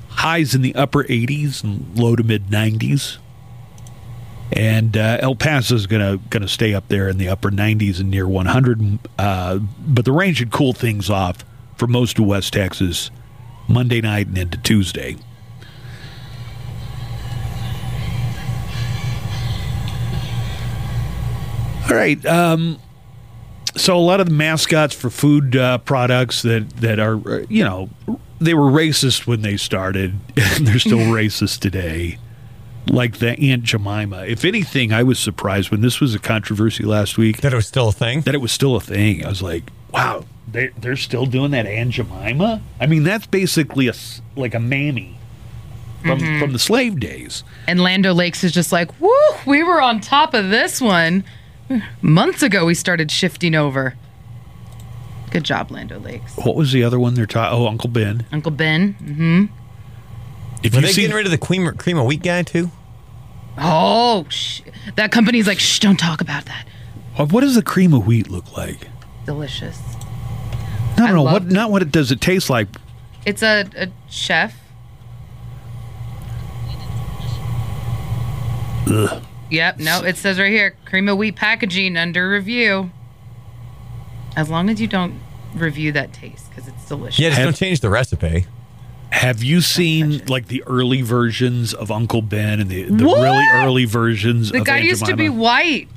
[0.10, 3.18] highs in the upper 80s and low to mid 90s.
[4.52, 7.50] And uh, El Paso is going to going to stay up there in the upper
[7.50, 9.00] 90s and near 100.
[9.18, 11.44] Uh, but the rain should cool things off
[11.78, 13.12] for most of West Texas
[13.68, 15.18] Monday night and into Tuesday.
[21.90, 22.24] All right.
[22.26, 22.80] Um,
[23.76, 27.64] so a lot of the mascots for food uh, products that that are uh, you
[27.64, 27.90] know
[28.40, 32.18] they were racist when they started, and they're still racist today.
[32.88, 34.26] Like the Aunt Jemima.
[34.26, 37.68] If anything, I was surprised when this was a controversy last week That it was
[37.68, 38.22] still a thing.
[38.22, 39.26] that it was still a thing.
[39.26, 42.62] I was like, wow, they they're still doing that Aunt Jemima.
[42.80, 43.94] I mean, that's basically a
[44.36, 45.18] like a mammy
[46.04, 47.44] from from the slave days.
[47.68, 49.10] And Land O'Lakes is just like, woo,
[49.48, 51.24] we were on top of this one.
[52.04, 53.96] Months ago, we started shifting over.
[55.32, 56.38] Good job, Land O'Lakes.
[56.38, 57.58] What was the other one they're talking?
[57.60, 58.26] Oh, Uncle Ben.
[58.32, 58.94] Uncle Ben.
[58.94, 59.46] hmm
[60.66, 62.72] If Were you they see, getting rid of the cream, cream of wheat guy too?
[63.58, 64.62] Oh, sh-
[64.96, 66.66] that company's like, shh, don't talk about that.
[67.16, 68.88] what what does the cream of wheat look like?
[69.26, 69.80] Delicious.
[70.98, 72.68] No, I no, what loved- not what it does it taste like?
[73.26, 74.56] It's a, a chef.
[78.88, 79.24] Ugh.
[79.52, 79.80] Yep.
[79.80, 82.92] No, it says right here, cream of wheat packaging under review.
[84.36, 85.20] As long as you don't
[85.54, 87.20] review that taste, because it's delicious.
[87.20, 88.46] Yeah, just don't change the recipe.
[89.12, 93.22] Have you seen like the early versions of Uncle Ben and the, the What?
[93.22, 95.42] really early versions The of guy Aunt used to be Jemima?
[95.42, 95.88] white.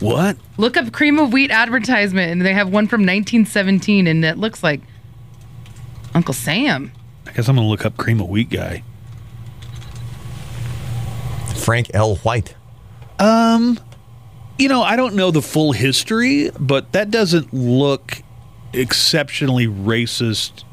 [0.00, 0.36] what?
[0.58, 4.62] Look up cream of wheat advertisement, and they have one from 1917, and it looks
[4.62, 4.80] like
[6.14, 6.92] Uncle Sam.
[7.26, 8.82] I guess I'm gonna look up cream of wheat guy.
[11.56, 12.16] Frank L.
[12.16, 12.54] White.
[13.18, 13.78] Um,
[14.58, 18.22] you know, I don't know the full history, but that doesn't look
[18.72, 20.64] exceptionally racist.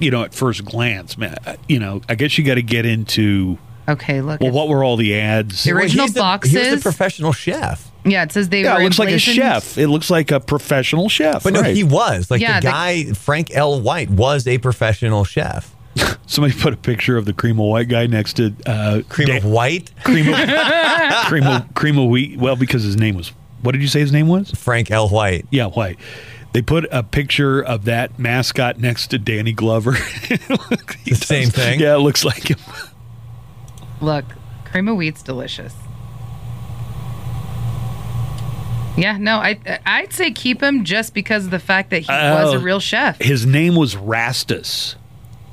[0.00, 1.36] You know, at first glance, man.
[1.46, 3.58] uh, You know, I guess you got to get into
[3.88, 4.40] Okay, look.
[4.40, 5.64] well, what were all the ads?
[5.64, 6.52] The original he's boxes.
[6.52, 7.90] He was the professional chef.
[8.04, 9.76] Yeah, it says they Yeah, were it looks like a emblazoned- chef.
[9.78, 11.42] It looks like a professional chef.
[11.42, 11.76] But no, right.
[11.76, 13.80] he was like Yeah, the the- guy Frank L.
[13.80, 15.74] White was a professional chef.
[16.26, 19.36] Somebody put a picture of the cream of white guy next to uh, Cream Da-
[19.38, 20.34] of white, cream of
[21.26, 22.38] cream of cream of wheat.
[22.38, 23.32] Well, because his name was
[23.62, 24.50] what did you say his name was?
[24.52, 25.08] Frank L.
[25.10, 25.44] White.
[25.50, 25.98] Yeah, white.
[26.52, 29.92] They put a picture of that mascot next to Danny Glover.
[30.28, 31.78] the same thing?
[31.80, 32.58] Yeah, it looks like him.
[34.00, 34.24] Look,
[34.64, 35.74] cream of wheat's delicious.
[38.96, 42.54] Yeah, no, I I'd say keep him just because of the fact that he was
[42.54, 42.56] Oh.
[42.56, 43.20] a real chef.
[43.20, 44.96] His name was Rastus.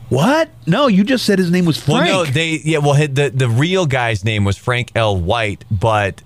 [0.09, 0.49] What?
[0.65, 2.05] No, you just said his name was Frank.
[2.05, 2.79] Well, no, they yeah.
[2.79, 5.15] Well, the the real guy's name was Frank L.
[5.17, 6.23] White, but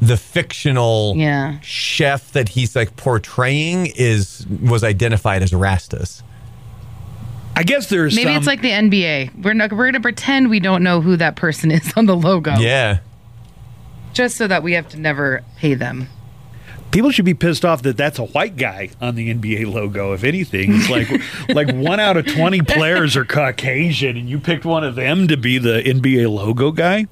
[0.00, 1.58] the fictional Yeah.
[1.60, 6.22] chef that he's like portraying is was identified as Rastus.
[7.56, 9.42] I guess there's Maybe some, it's like the NBA.
[9.42, 12.54] We're not, we're gonna pretend we don't know who that person is on the logo,
[12.56, 13.00] Yeah,
[14.14, 16.08] just so that we have to never pay them.
[16.90, 20.12] people should be pissed off that that's a white guy on the NBA logo.
[20.14, 21.08] If anything, it's like
[21.54, 25.36] like one out of twenty players are Caucasian, and you picked one of them to
[25.36, 27.06] be the NBA logo guy.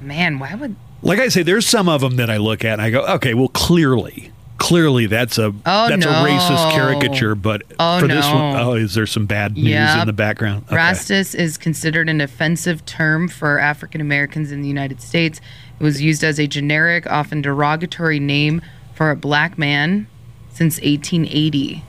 [0.00, 0.76] Man, why would?
[1.02, 3.32] Like I say, there's some of them that I look at and I go, okay,
[3.34, 6.10] well, clearly, clearly that's a Oh, that's no.
[6.10, 7.34] a racist caricature.
[7.34, 8.34] But Oh, for this no.
[8.34, 10.00] one, oh, is there some bad news Yep.
[10.02, 10.64] in the background?
[10.66, 10.76] Okay.
[10.76, 15.40] Rastus is considered an offensive term for African Americans in the United States.
[15.78, 18.60] It was used as a generic, often derogatory name
[18.94, 20.06] for a black man
[20.52, 21.82] since 1880.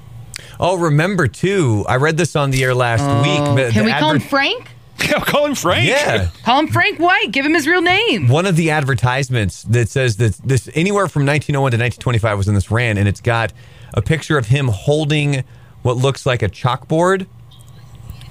[0.59, 1.83] Oh, remember too?
[1.89, 3.39] I read this on the air last week.
[3.41, 3.55] Oh.
[3.71, 4.69] Can the we call him Frank?
[5.26, 5.88] Call him Frank.
[5.88, 7.32] Yeah, Call him Frank White.
[7.32, 8.28] Give him his real name.
[8.28, 12.53] one of the advertisements that says that this anywhere from 1901 to 1925 was in
[12.56, 13.53] this ran, and it's got
[13.94, 15.44] a picture of him holding
[15.82, 17.28] what looks like a chalkboard,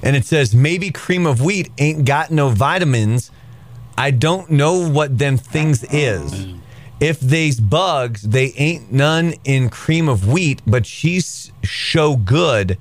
[0.03, 3.31] and it says maybe cream of wheat ain't got no vitamins.
[3.99, 6.55] I don't know what them things is.
[7.01, 12.79] If they's bugs, they ain't none in cream of wheat, but she's show good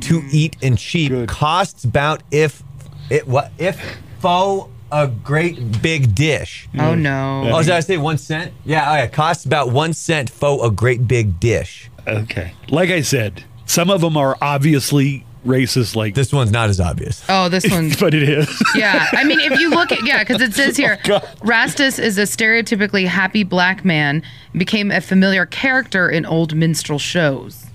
[0.00, 1.28] to eat and cheap.
[1.28, 2.62] Costs about if
[3.10, 3.80] it what if
[4.20, 6.68] fo a great big dish.
[6.74, 7.00] Oh mm.
[7.00, 7.50] no.
[7.52, 8.52] Oh, did I say one cent?
[8.64, 9.06] Yeah, oh yeah.
[9.08, 11.90] Costs about one cent for a great big dish.
[12.06, 12.52] Okay.
[12.68, 17.24] Like I said, some of them are obviously racist, like This one's not as obvious.
[17.28, 17.92] Oh, this one.
[17.98, 18.62] but it is.
[18.74, 21.22] Yeah, I mean, if you look at yeah, because it says oh, here, God.
[21.40, 24.22] Rastus is a stereotypically happy black man,
[24.52, 27.66] became a familiar character in old minstrel shows.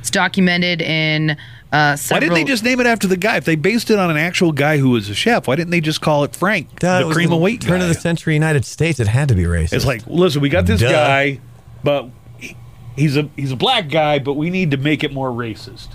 [0.00, 1.36] It's documented in
[1.72, 3.36] uh, Why didn't they just name it after the guy?
[3.36, 5.80] If they based it on an actual guy who was a chef, why didn't they
[5.80, 7.84] just call it Frank, Duh, the was cream of wheat Turn guy?
[7.86, 8.98] of the century United States.
[9.00, 9.72] It had to be racist.
[9.74, 10.90] It's like, listen, we got this Duh.
[10.90, 11.40] guy,
[11.84, 12.08] but
[12.38, 12.56] he-
[12.96, 15.88] he's a he's a black guy, but we need to make it more racist.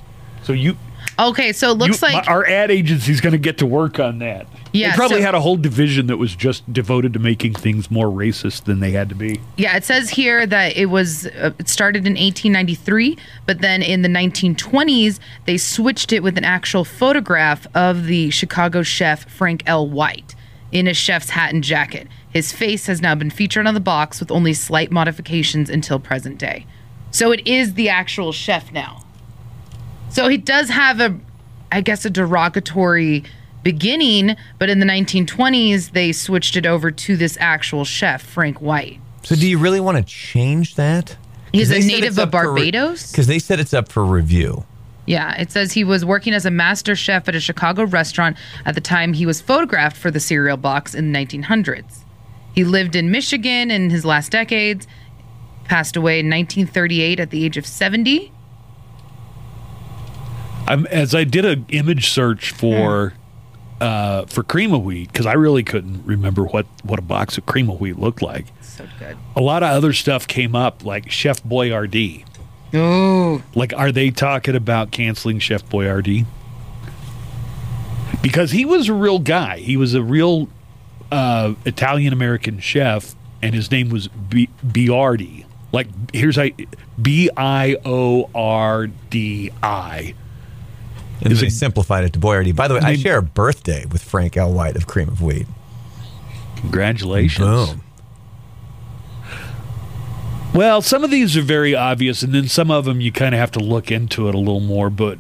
[0.43, 0.77] So you,
[1.19, 4.19] Okay, so it looks you- like our ad agency's going to get to work on
[4.19, 4.47] that.
[4.73, 7.89] Yeah, they probably so- had a whole division that was just devoted to making things
[7.91, 9.39] more racist than they had to be.
[9.55, 14.01] Yeah, it says here that it was uh, it started in 1893, but then in
[14.01, 19.87] the 1920s they switched it with an actual photograph of the Chicago chef Frank L.
[19.87, 20.35] White
[20.71, 22.07] in a chef's hat and jacket.
[22.27, 26.39] His face has now been featured on the box with only slight modifications until present
[26.39, 26.65] day.
[27.11, 29.03] So it is the actual chef now.
[30.09, 31.19] So he does have a
[31.71, 33.23] I guess a derogatory
[33.63, 38.99] beginning, but in the 1920s they switched it over to this actual chef Frank White.
[39.23, 41.17] so do you really want to change that?
[41.51, 43.11] He's a native of Barbados?
[43.11, 44.65] Because they said it's up for review.
[45.05, 48.73] Yeah, it says he was working as a master chef at a Chicago restaurant at
[48.73, 52.03] the time he was photographed for the cereal box in the 1900s.
[52.55, 54.87] He lived in Michigan in his last decades,
[55.65, 58.31] passed away in 1938 at the age of 70.
[60.67, 63.22] I'm, as I did an image search for hmm.
[63.81, 67.45] Uh, for cream of wheat because I really couldn't remember what what a box of
[67.45, 68.45] cream of wheat looked like.
[68.61, 69.17] So good.
[69.35, 72.25] A lot of other stuff came up, like Chef Boyardee.
[72.75, 76.25] Oh, Like, are they talking about canceling Chef Boyardee?
[78.21, 79.57] Because he was a real guy.
[79.59, 80.47] He was a real
[81.11, 85.45] uh, Italian American chef, and his name was B- Biardi.
[85.71, 86.53] Like, here's I
[87.01, 90.15] B I O R D I.
[91.23, 92.55] And Is they it- simplified it to Boyardee.
[92.55, 94.51] By the way, I share a birthday with Frank L.
[94.53, 95.47] White of Cream of Wheat.
[96.57, 97.47] Congratulations.
[97.47, 97.81] Boom.
[100.53, 103.39] Well, some of these are very obvious, and then some of them you kind of
[103.39, 104.89] have to look into it a little more.
[104.91, 105.17] But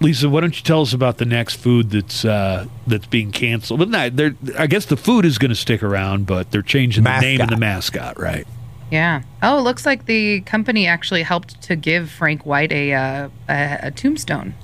[0.00, 3.80] Lisa, why don't you tell us about the next food that's uh, that's being canceled?
[3.80, 7.04] But not, they're, I guess the food is going to stick around, but they're changing
[7.04, 8.46] the name and the mascot, right?
[8.90, 9.22] yeah.
[9.42, 13.78] Oh, it looks like the company actually helped to give Frank White a uh, a,
[13.82, 14.54] a tombstone.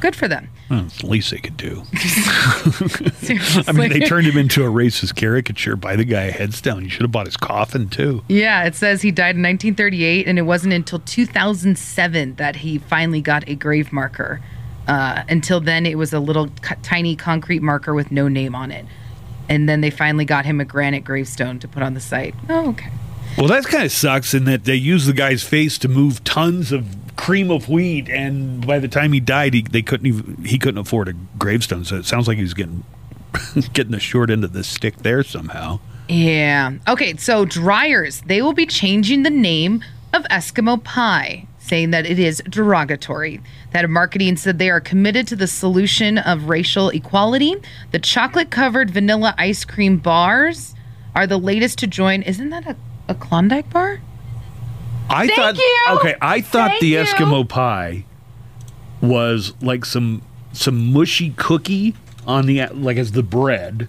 [0.00, 0.50] Good for them.
[0.68, 1.82] Well, it's the least they could do.
[3.66, 5.76] I mean, they turned him into a racist caricature.
[5.76, 6.84] Buy the guy a headstone.
[6.84, 8.22] You should have bought his coffin too.
[8.28, 13.20] Yeah, it says he died in 1938, and it wasn't until 2007 that he finally
[13.20, 14.40] got a grave marker.
[14.86, 18.70] Uh, until then, it was a little c- tiny concrete marker with no name on
[18.70, 18.84] it.
[19.48, 22.34] And then they finally got him a granite gravestone to put on the site.
[22.48, 22.90] Oh, okay.
[23.36, 26.70] Well, that kind of sucks in that they use the guy's face to move tons
[26.72, 30.58] of cream of wheat, and by the time he died, he they couldn't even he
[30.58, 31.84] couldn't afford a gravestone.
[31.84, 32.84] So it sounds like he's getting
[33.72, 35.80] getting the short end of the stick there somehow.
[36.08, 36.72] Yeah.
[36.86, 39.82] Okay, so Dreyer's, they will be changing the name
[40.12, 43.40] of Eskimo pie, saying that it is derogatory.
[43.72, 47.56] That marketing said they are committed to the solution of racial equality.
[47.92, 50.74] The chocolate covered vanilla ice cream bars
[51.14, 52.22] are the latest to join.
[52.22, 52.76] Isn't that a,
[53.08, 54.00] a Klondike bar?
[55.10, 55.84] I Thank thought you.
[55.90, 56.98] okay, I thought Thank the you.
[56.98, 58.04] Eskimo pie
[59.00, 60.22] was like some
[60.52, 61.94] some mushy cookie
[62.26, 63.88] on the like as the bread,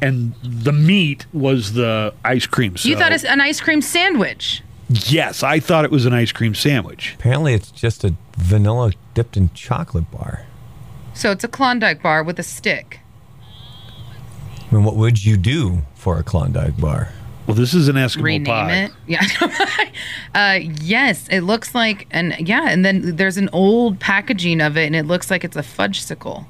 [0.00, 2.76] and the meat was the ice cream.
[2.76, 4.62] So You thought it's an ice cream sandwich.
[4.88, 7.14] yes, I thought it was an ice cream sandwich.
[7.18, 10.46] Apparently, it's just a vanilla dipped in chocolate bar.
[11.14, 13.00] So it's a Klondike bar with a stick.
[14.70, 17.10] I mean, what would you do for a Klondike bar?
[17.46, 18.74] Well, this is an Eskimo rename pie.
[18.84, 18.92] it.
[19.06, 19.26] Yeah.
[20.34, 24.86] uh, yes, it looks like, and yeah, and then there's an old packaging of it,
[24.86, 26.46] and it looks like it's a fudge sickle.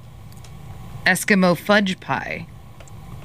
[1.04, 2.46] Eskimo fudge pie.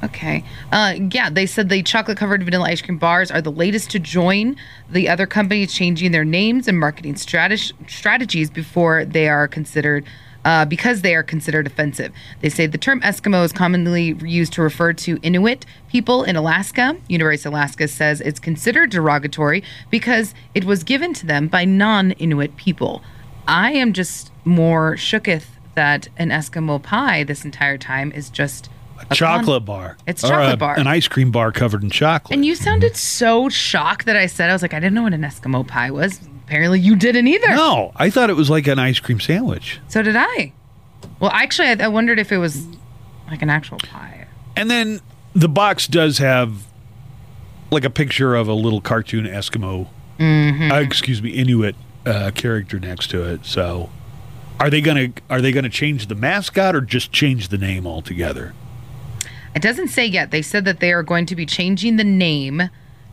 [0.03, 0.43] Okay.
[0.71, 3.99] Uh, yeah, they said the chocolate covered vanilla ice cream bars are the latest to
[3.99, 4.55] join
[4.89, 10.05] the other companies changing their names and marketing strateg- strategies before they are considered.
[10.49, 12.11] Uh, because they are considered offensive.
[12.41, 16.97] They say the term Eskimo is commonly used to refer to Inuit people in Alaska.
[17.07, 19.61] University of Alaska says it's considered derogatory
[19.91, 23.03] because it was given to them by non Inuit people.
[23.47, 25.45] I am just more shooketh
[25.75, 28.69] that an Eskimo pie this entire time is just
[29.07, 29.97] A chocolate bar.
[30.07, 30.79] It's Or chocolate a- bar.
[30.79, 32.33] An ice cream bar covered in chocolate.
[32.35, 35.13] And you sounded so shocked that I said I was like I didn't know what
[35.13, 36.19] an Eskimo pie was.
[36.49, 37.49] Apparently you didn't either.
[37.49, 39.79] no, I thought it was like an ice cream sandwich.
[39.87, 40.51] So did I.
[41.19, 42.65] Well, actually, I, I wondered if it was
[43.29, 44.25] like an actual pie.
[44.55, 44.99] And then
[45.35, 46.65] the box does have
[47.69, 50.71] like a picture of a little cartoon Eskimo, Mm-hmm.
[50.71, 51.75] uh, excuse me, Inuit
[52.07, 53.45] uh, character next to it.
[53.45, 53.91] So,
[54.59, 58.53] are they gonna are they gonna change the mascot or just change the name altogether?
[59.55, 60.31] It doesn't say yet.
[60.31, 62.69] They said that they are going to be changing the name,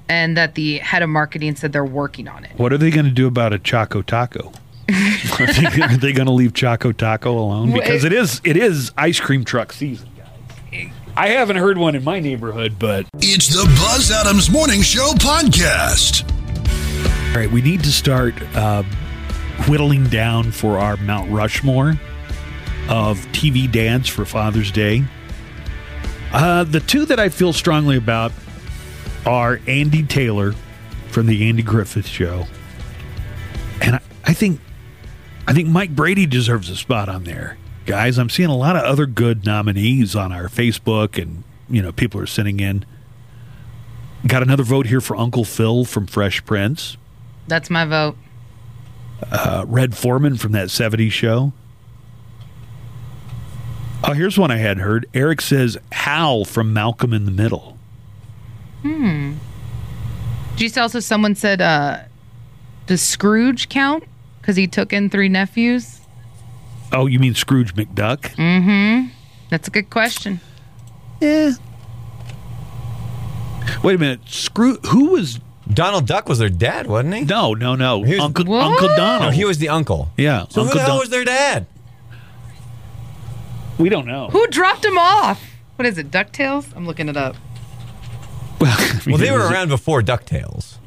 [0.08, 2.50] and that the head of marketing said they're working on it.
[2.56, 4.52] What are they gonna do about a Choco Taco?
[5.40, 7.72] are they, they gonna leave Choco Taco alone?
[7.72, 10.90] Because it is it is ice cream truck season, guys.
[11.16, 16.30] I haven't heard one in my neighborhood, but It's the Buzz Adams Morning Show podcast.
[17.30, 18.82] All right, we need to start uh,
[19.66, 21.94] whittling down for our Mount Rushmore
[22.88, 25.04] of TV dance for Father's Day.
[26.32, 28.32] Uh, the two that I feel strongly about
[29.26, 30.54] are Andy Taylor
[31.08, 32.46] from the Andy Griffith Show,
[33.82, 34.60] and I, I think
[35.46, 38.18] I think Mike Brady deserves a spot on there, guys.
[38.18, 42.20] I'm seeing a lot of other good nominees on our Facebook, and you know people
[42.20, 42.84] are sending in.
[44.26, 46.96] Got another vote here for Uncle Phil from Fresh Prince.
[47.48, 48.16] That's my vote.
[49.30, 51.52] uh, Red Foreman from that 70s show.
[54.04, 55.06] Oh, here's one I hadn't heard.
[55.14, 57.75] Eric says Hal from Malcolm in the Middle.
[60.52, 61.98] Did you see also someone said, uh,
[62.86, 64.04] does Scrooge count?
[64.40, 66.00] Because he took in three nephews?
[66.92, 68.20] Oh, you mean Scrooge McDuck?
[68.36, 69.08] Mm hmm.
[69.50, 70.40] That's a good question.
[71.20, 71.52] Yeah.
[73.82, 74.20] Wait a minute.
[74.26, 74.84] Scrooge.
[74.86, 75.40] Who was?
[75.72, 77.20] Donald Duck was their dad, wasn't he?
[77.24, 78.02] No, no, no.
[78.04, 78.62] He was- Uncle What?
[78.64, 79.22] Uncle Donald.
[79.22, 80.10] No, he was the uncle.
[80.16, 81.66] Yeah, So Uncle who the hell Don- was their dad?
[83.78, 84.28] We don't know.
[84.28, 85.42] Who dropped him off?
[85.74, 86.66] What is it, DuckTales?
[86.76, 87.36] I'm looking it up.
[88.60, 90.78] Well, I mean, Well, they were was- around before Ducktales.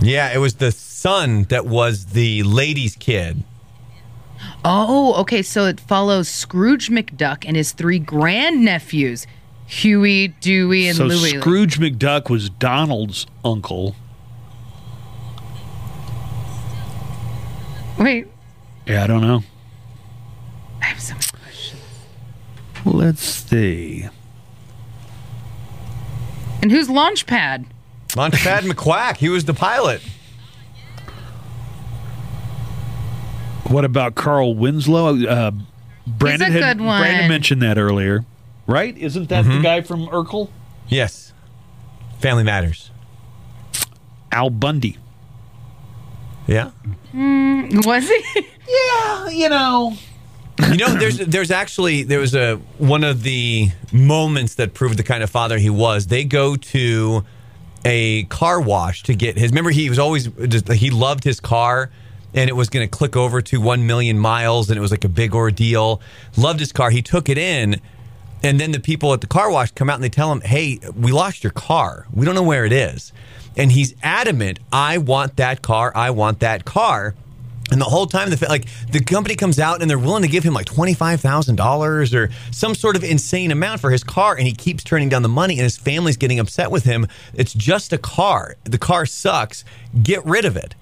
[0.00, 3.44] Yeah, it was the son that was the lady's kid.
[4.64, 5.42] Oh, okay.
[5.42, 9.26] So it follows Scrooge McDuck and his three grandnephews,
[9.66, 11.38] Huey, Dewey, and So Louie.
[11.40, 13.94] Scrooge McDuck was Donald's uncle.
[17.98, 18.26] Wait,
[18.86, 19.44] Yeah, I don't know.
[20.92, 21.80] I have so many questions.
[22.84, 24.08] Let's see.
[26.60, 27.64] And who's Launchpad?
[28.08, 29.16] Launchpad McQuack.
[29.16, 30.02] He was the pilot.
[33.68, 35.24] What about Carl Winslow?
[35.26, 35.50] Uh,
[36.06, 37.00] Brandon He's a had good one.
[37.00, 38.24] Brandon mentioned that earlier,
[38.66, 38.96] right?
[38.98, 39.56] Isn't that Mm-hmm.
[39.58, 40.50] the guy from Urkel?
[40.88, 41.32] Yes.
[42.18, 42.90] Family Matters.
[44.30, 44.98] Al Bundy.
[46.46, 46.72] Yeah.
[47.14, 48.46] Was he?
[48.68, 49.94] Yeah, you know.
[50.58, 55.02] You know, there's there's actually there was a one of the moments that proved the
[55.02, 56.06] kind of father he was.
[56.08, 57.24] They go to
[57.84, 59.50] a car wash to get his.
[59.50, 61.90] Remember, he was always just he loved his car,
[62.34, 65.04] and it was going to click over to one million miles, and it was like
[65.04, 66.00] a big ordeal.
[66.36, 66.90] Loved his car.
[66.90, 67.80] He took it in,
[68.42, 70.80] and then the people at the car wash come out and they tell him, "Hey,
[70.94, 72.06] we lost your car.
[72.12, 73.12] We don't know where it is."
[73.56, 75.92] And he's adamant, "I want that car.
[75.94, 77.14] I want that car."
[77.72, 80.44] And the whole time, the like the company comes out and they're willing to give
[80.44, 84.36] him like twenty five thousand dollars or some sort of insane amount for his car,
[84.36, 87.06] and he keeps turning down the money, and his family's getting upset with him.
[87.32, 88.56] It's just a car.
[88.64, 89.64] The car sucks.
[90.02, 90.74] Get rid of it.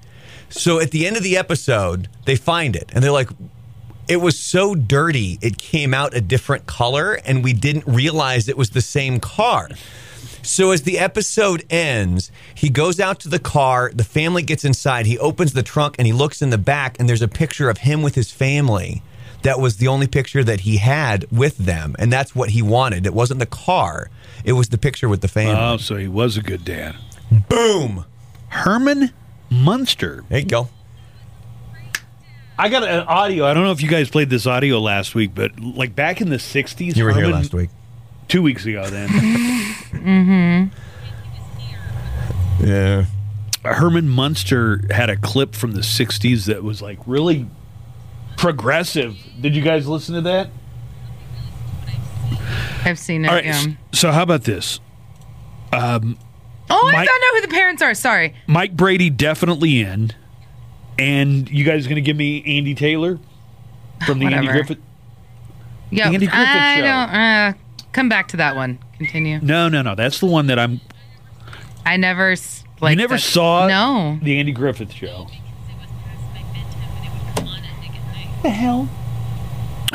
[0.49, 3.31] So at the end of the episode, they find it, and they're like,
[4.09, 8.59] "It was so dirty, it came out a different color, and we didn't realize it
[8.59, 9.69] was the same car."
[10.43, 13.91] So as the episode ends, he goes out to the car.
[13.95, 15.07] The family gets inside.
[15.07, 17.79] He opens the trunk and he looks in the back, and there's a picture of
[17.79, 19.03] him with his family.
[19.43, 23.07] That was the only picture that he had with them, and that's what he wanted.
[23.07, 24.11] It wasn't the car;
[24.45, 25.55] it was the picture with the family.
[25.59, 26.97] Oh, so he was a good dad.
[27.49, 28.05] Boom!
[28.49, 29.13] Herman
[29.49, 30.25] Munster.
[30.29, 30.69] There you go.
[32.59, 33.47] I got an audio.
[33.47, 36.29] I don't know if you guys played this audio last week, but like back in
[36.29, 37.71] the '60s, You were here last week.
[38.31, 38.89] Two weeks ago.
[38.89, 39.09] Then
[39.91, 40.67] mm-hmm.
[42.67, 43.05] Yeah.
[43.65, 47.47] Herman Munster had a clip from the '60s that was like really
[48.39, 49.17] progressive.
[49.41, 50.51] Did you guys listen to that?
[52.85, 53.29] I've seen it.
[53.29, 53.45] All right.
[53.45, 53.63] yeah.
[53.93, 54.81] So how about this?
[55.73, 56.19] Um,
[56.73, 57.95] Oh, I Mike- found out who the parents are.
[57.95, 58.33] Sorry.
[58.47, 60.13] Mike Brady definitely in,
[61.01, 63.19] and you guys going to give me Andy Taylor
[64.07, 64.79] from the Andy Griffith?
[65.91, 66.83] Yeah, Andy Griffith I Show.
[66.83, 67.11] don't.
[67.11, 67.53] Uh,
[67.93, 68.79] come back to that one.
[68.99, 69.39] Continue.
[69.43, 69.95] No, no, no.
[69.95, 70.81] That's the one that I'm.
[71.87, 72.35] I never.
[72.81, 74.19] Like you never that- saw No.
[74.23, 75.27] the Andy Griffith show.
[78.43, 78.89] The hell?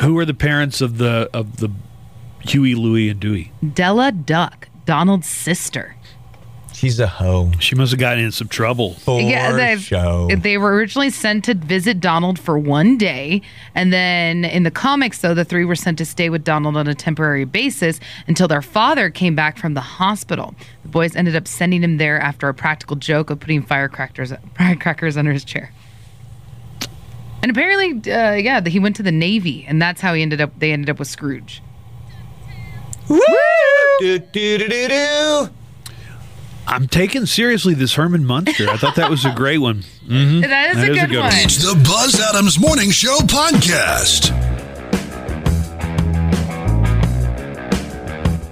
[0.00, 1.70] Who are the parents of the of the
[2.40, 3.50] Huey, Louie, and Dewey?
[3.74, 5.96] Della Duck, Donald's sister.
[6.76, 7.52] She's a hoe.
[7.58, 8.96] She must have gotten in some trouble.
[8.96, 9.18] For
[9.56, 10.28] they show.
[10.28, 13.40] They were originally sent to visit Donald for one day,
[13.74, 16.86] and then in the comics, though, the three were sent to stay with Donald on
[16.86, 20.54] a temporary basis until their father came back from the hospital.
[20.82, 25.16] The boys ended up sending him there after a practical joke of putting firecrackers firecrackers
[25.16, 25.72] under his chair.
[27.40, 30.58] And apparently, uh, yeah, he went to the Navy, and that's how he ended up.
[30.58, 31.62] They ended up with Scrooge.
[33.08, 33.18] Woo!
[34.00, 35.50] Do, do, do, do, do.
[36.68, 38.68] I'm taking seriously this Herman Munster.
[38.68, 39.84] I thought that was a great one.
[40.08, 40.42] Mhm.
[40.42, 41.28] That is That a is a good, good one.
[41.30, 41.38] one.
[41.38, 44.32] It's the Buzz Adams Morning Show podcast.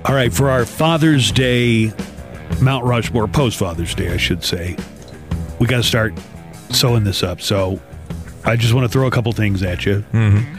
[0.07, 1.93] All right, for our Father's Day,
[2.61, 4.77] Mount Rushmore, post Father's Day, I should say,
[5.59, 6.15] we got to start
[6.70, 7.41] sewing this up.
[7.41, 7.81] So
[8.45, 10.05] I just want to throw a couple things at you.
[10.12, 10.59] Mm-hmm.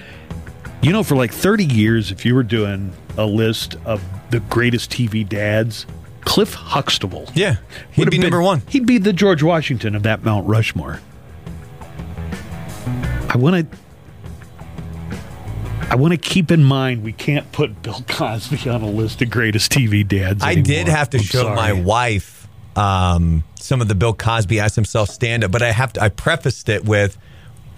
[0.81, 4.01] You know, for like 30 years, if you were doing a list of
[4.31, 5.85] the greatest TV dads,
[6.25, 7.29] Cliff Huxtable.
[7.33, 7.57] Yeah,
[7.91, 8.61] he'd would be been- number one.
[8.67, 10.99] He'd be the George Washington of that Mount Rushmore.
[13.29, 13.77] I want to.
[15.89, 19.29] I want to keep in mind we can't put Bill Cosby on a list of
[19.29, 20.43] greatest TV dads.
[20.43, 20.65] I anymore.
[20.65, 21.55] did have to I'm show sorry.
[21.55, 25.93] my wife um, some of the Bill Cosby as himself stand up, but I have
[25.93, 26.03] to.
[26.03, 27.17] I prefaced it with,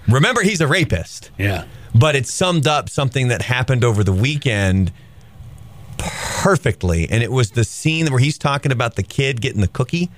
[0.08, 1.66] "Remember, he's a rapist." Yeah.
[1.94, 4.92] But it summed up something that happened over the weekend
[5.98, 10.10] perfectly, and it was the scene where he's talking about the kid getting the cookie,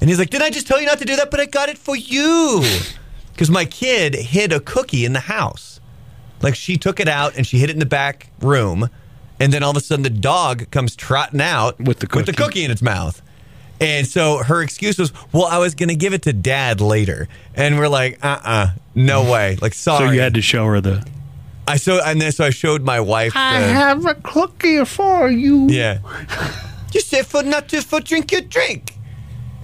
[0.00, 1.30] and he's like, "Didn't I just tell you not to do that?
[1.30, 2.64] But I got it for you."
[3.32, 5.78] Because my kid hid a cookie in the house.
[6.40, 8.88] Like she took it out and she hid it in the back room.
[9.38, 12.26] And then all of a sudden the dog comes trotting out With the cookie, with
[12.28, 12.64] the cookie.
[12.64, 13.20] in its mouth.
[13.78, 17.28] And so her excuse was, well, I was going to give it to dad later.
[17.54, 19.58] And we're like, uh uh no way.
[19.60, 20.06] Like, sorry.
[20.06, 21.06] So you had to show her the.
[21.68, 23.32] I so and then so I showed my wife.
[23.32, 25.66] The, have a cookie for you.
[25.68, 25.98] yeah.
[26.94, 28.92] you said for not to for drink your drink.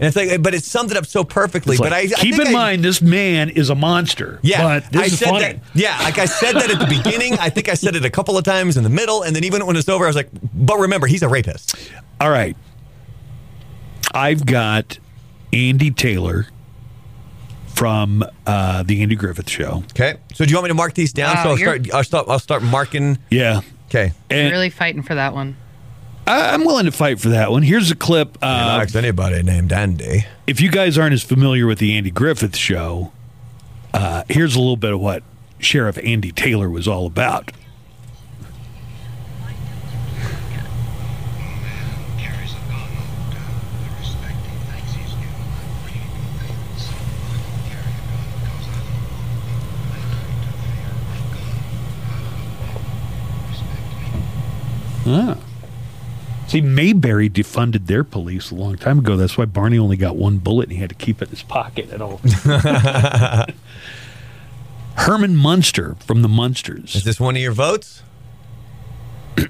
[0.01, 1.75] And it's like, but it summed it up so perfectly.
[1.75, 4.41] It's but like, I I keep think in I- mind this man is a monster.
[4.43, 5.41] Yeah, but this I is said funny.
[5.45, 5.61] that.
[5.75, 7.35] Yeah, like I said that at the beginning.
[7.39, 9.65] I think I said it a couple of times in the middle, and then even
[9.65, 11.77] when it's over, I was like, "But remember, he's a rapist."
[12.21, 12.57] All right.
[14.15, 14.99] I've got
[15.53, 16.47] Andy Taylor
[17.83, 19.83] from uh, the Andy Griffith Show.
[19.91, 20.15] Okay.
[20.35, 21.35] So do you want me to mark these down?
[21.35, 21.95] Wow, so I'll you're- start.
[21.97, 22.27] I'll start.
[22.29, 23.19] I'll start marking.
[23.29, 23.63] Yeah.
[23.89, 24.13] Okay.
[24.31, 25.57] And Really fighting for that one.
[26.29, 27.65] I- I'm willing to fight for that one.
[27.65, 28.39] Here's a clip.
[28.41, 30.27] Uh, Marks anybody named Andy.
[30.47, 33.11] if you guys aren't as familiar with the Andy Griffith Show,
[33.93, 35.25] uh, here's a little bit of what
[35.59, 37.51] Sheriff Andy Taylor was all about.
[42.19, 42.89] carries a gun,
[43.83, 45.35] the respect he thinks he's due.
[45.87, 46.89] Read things,
[47.69, 49.43] carry a
[56.49, 59.17] See, Mayberry defunded their police a long time ago.
[59.17, 61.43] That's why Barney only got one bullet and he had to keep it in his
[61.43, 62.19] pocket at all.
[64.97, 66.95] Herman Munster from the Munsters.
[66.95, 68.03] Is this one of your votes?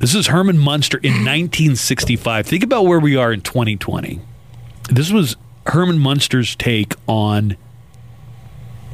[0.00, 2.46] This is Herman Munster in 1965.
[2.46, 4.20] Think about where we are in 2020.
[4.90, 5.36] This was
[5.66, 7.56] Herman Munster's take on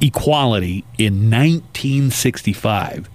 [0.00, 3.10] equality in 1965.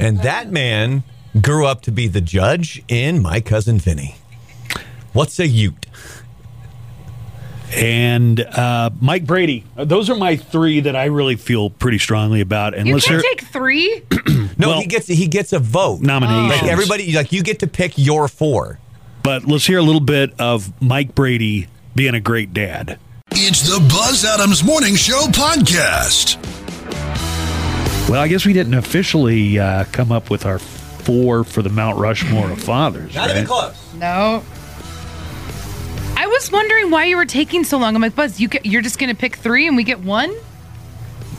[0.00, 1.04] And that man
[1.40, 4.16] grew up to be the judge in My Cousin Vinny.
[5.12, 5.86] What's a Ute?
[7.76, 9.64] And uh, Mike Brady.
[9.76, 12.74] Those are my three that I really feel pretty strongly about.
[12.74, 14.02] And You let's can't hear take three.
[14.58, 16.00] No, Well- he gets he gets a vote.
[16.02, 16.60] nominations.
[16.62, 18.78] Like everybody, like you get to pick your four.
[19.22, 22.98] But let's hear a little bit of Mike Brady being a great dad.
[23.30, 26.36] It's the Buzz Adams Morning Show podcast.
[28.08, 31.96] Well, I guess we didn't officially uh, come up with our four for the Mount
[31.98, 33.14] Rushmore of fathers.
[33.14, 33.36] Not right?
[33.36, 33.94] Even close.
[33.94, 34.42] No.
[36.16, 37.94] I was wondering why you were taking so long.
[37.94, 40.34] I'm like, Buzz, you get, you're just going to pick three and we get one?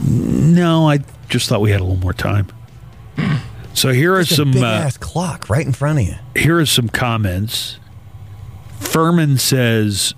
[0.07, 2.47] No, I just thought we had a little more time.
[3.73, 6.15] So here are It's a some big uh, ass clock right in front of you.
[6.35, 7.79] here are some comments.
[8.79, 10.13] Furman says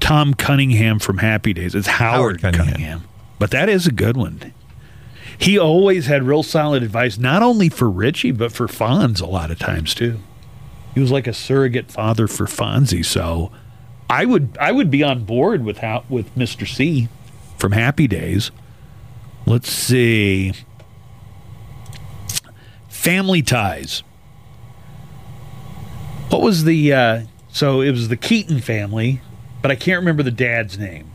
[0.00, 1.74] Tom Cunningham from Happy Days.
[1.74, 2.66] It's Howard, Howard Cunningham.
[2.74, 3.04] Cunningham.
[3.38, 4.52] But that is a good one.
[5.38, 9.50] He always had real solid advice, not only for Richie, but for Fonz a lot
[9.50, 10.18] of times too.
[10.94, 13.04] He was like a surrogate father for Fonzie.
[13.04, 13.52] So
[14.08, 16.66] I would I would be on board with with Mr.
[16.66, 17.08] C
[17.58, 18.50] from Happy Days.
[19.44, 20.54] Let's see.
[22.88, 24.02] Family ties.
[26.30, 29.20] What was the uh so it was the Keaton family,
[29.60, 31.12] but I can't remember the dad's name.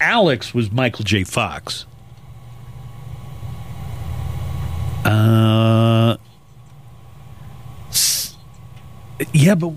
[0.00, 1.24] Alex was Michael J.
[1.24, 1.86] Fox.
[5.06, 6.16] Uh
[9.32, 9.72] Yeah, but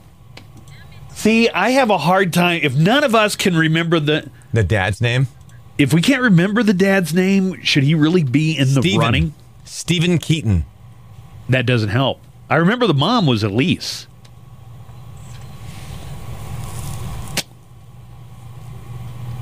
[1.14, 5.00] see, I have a hard time if none of us can remember the The dad's
[5.02, 5.28] name?
[5.78, 9.34] if we can't remember the dad's name, should he really be in the running?
[9.64, 10.66] Steven Keaton.
[11.48, 12.20] That doesn't help.
[12.50, 14.08] I remember the mom was Elyse.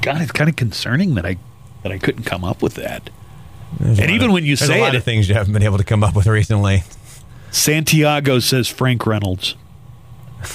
[0.01, 1.38] God, it's kind of concerning that I
[1.84, 3.09] that I couldn't come up with that.
[3.80, 5.64] There's And even of- when you say a lot it- of things you haven't been
[5.64, 6.84] able to come up with recently.
[7.52, 9.56] Santiago says Frank Reynolds.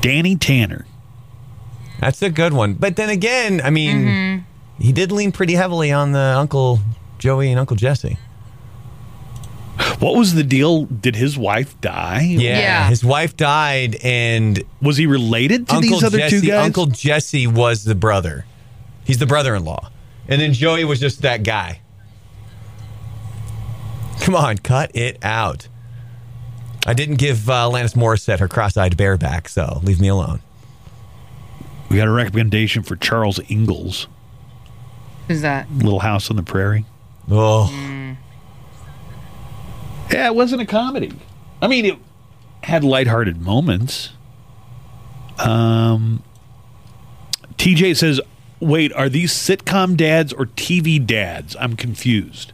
[0.00, 0.86] Danny Tanner.
[2.00, 2.74] That's a good one.
[2.74, 4.82] But then again, I mean, Mm-hmm.
[4.82, 6.80] he did lean pretty heavily on the Uncle
[7.18, 8.18] Joey and Uncle Jesse.
[9.98, 10.84] What was the deal?
[10.84, 12.22] Did his wife die?
[12.22, 12.58] Yeah.
[12.58, 12.88] Yeah.
[12.88, 16.64] His wife died, and Was he related to Uncle these other Jesse, two guys?
[16.66, 18.44] Uncle Jesse was the brother.
[19.04, 19.90] He's the brother-in-law,
[20.28, 21.80] and then Joey was just that guy.
[24.20, 25.68] Come on, cut it out.
[26.86, 30.40] I didn't give uh, Alanis Morissette her cross-eyed bear back, so leave me alone.
[31.90, 34.06] we got a recommendation for Charles Ingalls,
[35.28, 35.70] Who's that?
[35.72, 36.84] Little House on the Prairie.
[37.30, 37.70] Oh,
[40.12, 41.12] Yeah, it wasn't a comedy.
[41.62, 41.98] I mean, it
[42.62, 44.10] had lighthearted moments.
[45.38, 46.22] Um,
[47.56, 48.20] TJ says,
[48.64, 51.56] "Wait, are these sitcom dads or TV dads?
[51.60, 52.52] I'm confused."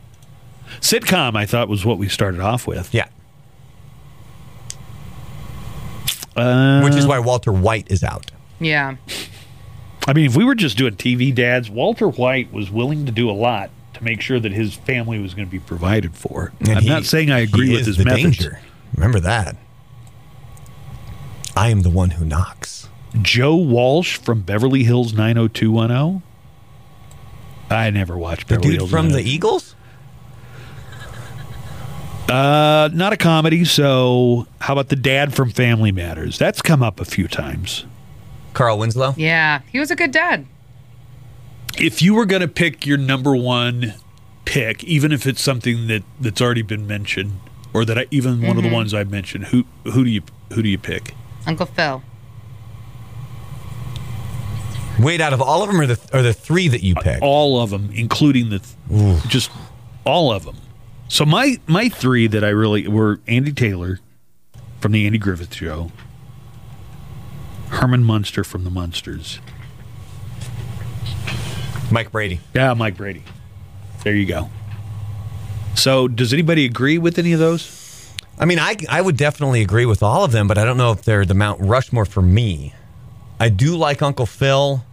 [0.81, 2.95] Sitcom, I thought was what we started off with.
[2.95, 3.09] yeah.
[6.37, 8.31] Uh, Which is why Walter White is out.
[8.61, 8.97] Yeah.
[10.07, 13.29] I mean, if we were just doing TV dads, Walter White was willing to do
[13.29, 16.53] a lot to make sure that his family was going to be provided for.
[16.61, 18.39] And I'm he- not saying I agree he with is his the methods.
[18.39, 18.61] danger.
[18.95, 19.57] Remember that.
[21.57, 22.80] I am the one who knocks.
[23.23, 26.23] Joe Walsh from Beverly Hills 90210.
[27.71, 29.75] I never watched The Beverly dude Hills from the Eagles?
[32.29, 33.65] Uh, not a comedy.
[33.65, 36.39] So, how about the dad from Family Matters?
[36.39, 37.87] That's come up a few times.
[38.53, 39.15] Carl Winslow?
[39.17, 39.63] Yeah.
[39.73, 40.47] He was a good dad.
[41.79, 43.95] If you were going to pick your number one
[44.45, 47.41] pick, even if it's something that that's already been mentioned,
[47.73, 50.23] or that I, even one of the ones I've mentioned, who who do you
[50.53, 51.15] who do you pick?
[51.47, 52.03] Uncle Phil.
[54.99, 57.23] Wait, out of all of them, or the or the three that you picked?
[57.23, 58.61] All of them, including the
[59.29, 59.51] just
[60.05, 60.57] all of them.
[61.09, 64.01] So my my three that I really were Andy Taylor,
[64.81, 65.93] from the Andy Griffith Show.
[67.69, 69.39] Herman Munster from the Munsters.
[71.91, 72.41] Mike Brady.
[72.55, 73.23] Yeah, Mike Brady.
[74.03, 74.51] There you go.
[75.75, 78.13] So, does anybody agree with any of those?
[78.39, 80.93] I mean, I I would definitely agree with all of them, but I don't know
[80.93, 82.75] if they're the Mount Rushmore for me.
[83.41, 84.85] I do like Uncle Phil.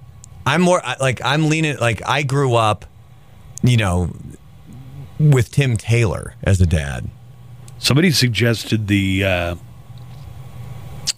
[0.45, 2.85] I'm more like I'm leaning like I grew up,
[3.61, 4.11] you know,
[5.19, 7.09] with Tim Taylor as a dad.
[7.77, 9.55] Somebody suggested the uh,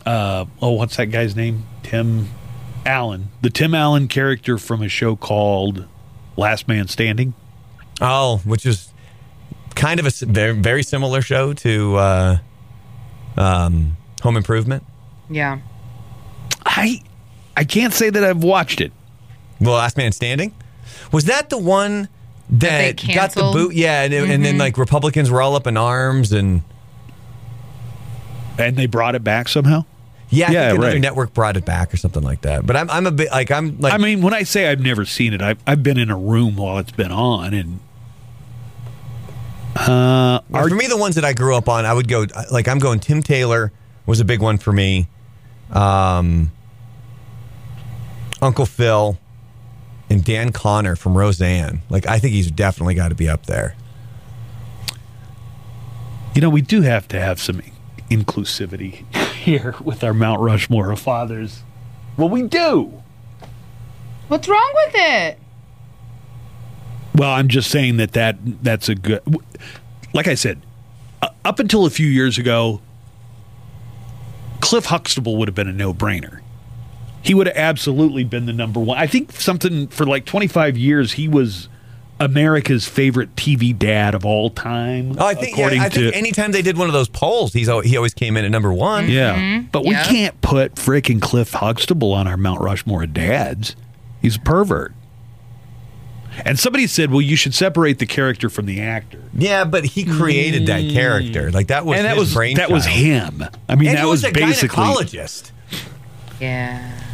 [0.07, 1.65] uh, oh, what's that guy's name?
[1.83, 2.29] Tim
[2.87, 5.85] Allen, the Tim Allen character from a show called
[6.35, 7.35] Last Man Standing.
[8.01, 8.91] Oh, which is
[9.75, 12.37] kind of a very very similar show to uh,
[13.37, 14.83] um, Home Improvement.
[15.29, 15.59] Yeah.
[16.65, 17.03] I
[17.59, 18.93] I can't say that I've watched it.
[19.59, 20.53] The Last Man Standing.
[21.11, 22.07] Was that the one
[22.49, 23.73] they that, got the boot?
[23.75, 26.61] Yeah, and, and then like Republicans were all up in arms and.
[28.57, 29.83] And they brought it back somehow.
[30.29, 31.01] Yeah, I Yeah, think another right.
[31.01, 32.65] network brought it back or something like that.
[32.65, 35.03] But I'm I'm a bit like I'm like I mean, when I say I've never
[35.03, 37.79] seen it, I've, I've been in a room while it's been on, and
[39.75, 42.69] uh, Well, for me the ones that I grew up on, I would go like
[42.69, 43.71] I'm going Tim Taylor
[44.05, 45.07] was a big one for me.
[45.71, 46.51] Um
[48.41, 49.17] Uncle Phil
[50.09, 51.81] and Dan Conner from Roseanne.
[51.89, 53.75] Like I think he's definitely got to be up there.
[56.35, 57.61] you know, we do have to have some
[58.09, 61.63] inclusivity here with our Mount Rushmore of fathers.
[62.17, 63.01] Well, we do.
[64.27, 65.39] What's wrong with it?
[67.15, 69.21] Well, I'm just saying that, that that's a good.
[70.13, 70.61] Like I said,
[71.21, 72.81] uh, up until a few years ago,
[74.61, 76.38] Cliff Huxtable would have been a no brainer.
[77.21, 78.97] He would have absolutely been the number one.
[78.97, 81.67] I think something for like 25 years, he was
[82.19, 85.15] America's favorite TV dad of all time.
[85.17, 87.69] Oh, I think yeah, according I think anytime they did one of those polls, he's
[87.69, 89.09] al- he always came in at number 1.
[89.09, 89.67] yeah, mm-hmm.
[89.71, 90.03] but we Yeah.
[90.03, 93.75] can't put frickin' Cliff Huxtable on our Mount Rushmore of dads.
[94.21, 94.93] He's a pervert.
[96.45, 100.05] And somebody said, "Well, you should separate the character from the actor." Yeah, but he
[100.05, 100.93] created that mm.
[100.93, 101.51] character.
[101.51, 103.43] Like that was and that his was that was him.
[103.67, 105.51] I mean, And that he was, was, a basically gynecologist.
[106.39, 107.08] Yeah.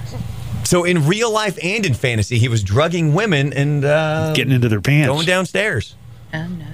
[0.65, 4.67] So in real life and in fantasy, he was drugging women and uh, getting into
[4.67, 5.07] their pants.
[5.07, 5.95] going downstairs.
[6.33, 6.65] Oh no.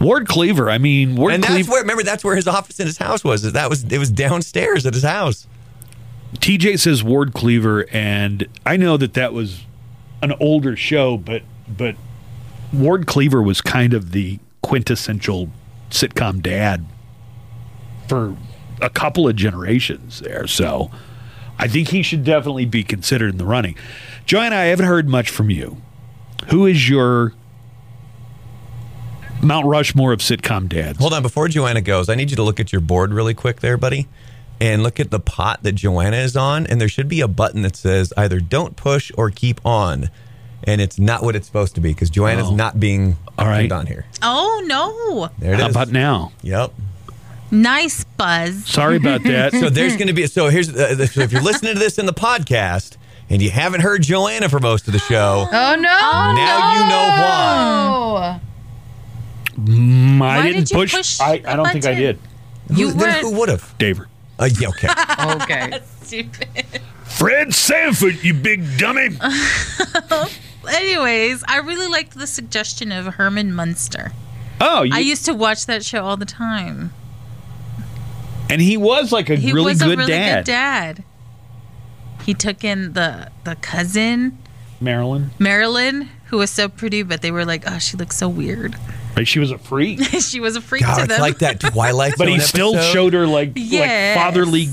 [0.00, 0.70] Ward Cleaver.
[0.70, 3.42] I mean, Ward and that's where remember that's where his office in his house was.
[3.52, 5.46] That was it was downstairs at his house.
[6.36, 9.62] TJ says Ward Cleaver, and I know that that was
[10.22, 11.94] an older show, but but
[12.72, 15.50] Ward Cleaver was kind of the quintessential
[15.90, 16.84] sitcom dad
[18.08, 18.36] for
[18.80, 20.46] a couple of generations there.
[20.46, 20.90] So
[21.58, 23.76] I think he should definitely be considered in the running.
[24.26, 25.78] Joanna, I haven't heard much from you.
[26.48, 27.32] Who is your
[29.42, 30.98] Mount Rushmore of sitcom dads?
[30.98, 33.60] Hold on, before Joanna goes, I need you to look at your board really quick
[33.60, 34.08] there, buddy.
[34.58, 37.60] And look at the pot that Joanna is on, and there should be a button
[37.62, 40.08] that says either don't push or keep on.
[40.64, 42.54] And it's not what it's supposed to be because Joanna's Oh.
[42.56, 43.70] not being All right.
[43.70, 44.06] on here.
[44.22, 45.28] Oh no!
[45.38, 45.62] There it is.
[45.62, 46.32] How about now?
[46.42, 46.72] Yep.
[47.50, 48.66] Nice buzz.
[48.66, 49.52] Sorry about that.
[49.52, 52.06] So there's going to be so here's uh, so if you're listening to this in
[52.06, 52.96] the podcast
[53.30, 55.82] and you haven't heard Joanna for most of the show, Oh no.
[55.82, 58.40] now you know why.
[59.58, 59.60] Oh.
[59.60, 60.94] Mm, I Why didn't did you push.
[60.94, 62.02] push I, the I don't think I button?
[62.02, 62.18] did.
[62.70, 63.74] You who, then were- who would have?
[63.78, 64.06] David.
[64.38, 64.88] Uh, yeah, okay.
[65.42, 65.80] Okay.
[66.02, 66.80] Stupid.
[67.04, 69.08] Fred Sanford, you big dummy.
[70.68, 74.12] Anyways, I really liked the suggestion of Herman Munster.
[74.60, 76.92] Oh, you, I used to watch that show all the time.
[78.48, 80.44] And he was like a He really was good really dad.
[80.44, 81.04] good dad.
[82.24, 84.38] He took in the the cousin
[84.80, 88.76] Marilyn, Marilyn, who was so pretty, but they were like, "Oh, she looks so weird."
[89.16, 89.26] right?
[89.26, 91.20] She was a freak, she was a freak God, to it's them.
[91.20, 94.68] like that Twilight but he Zone still showed her like like fatherly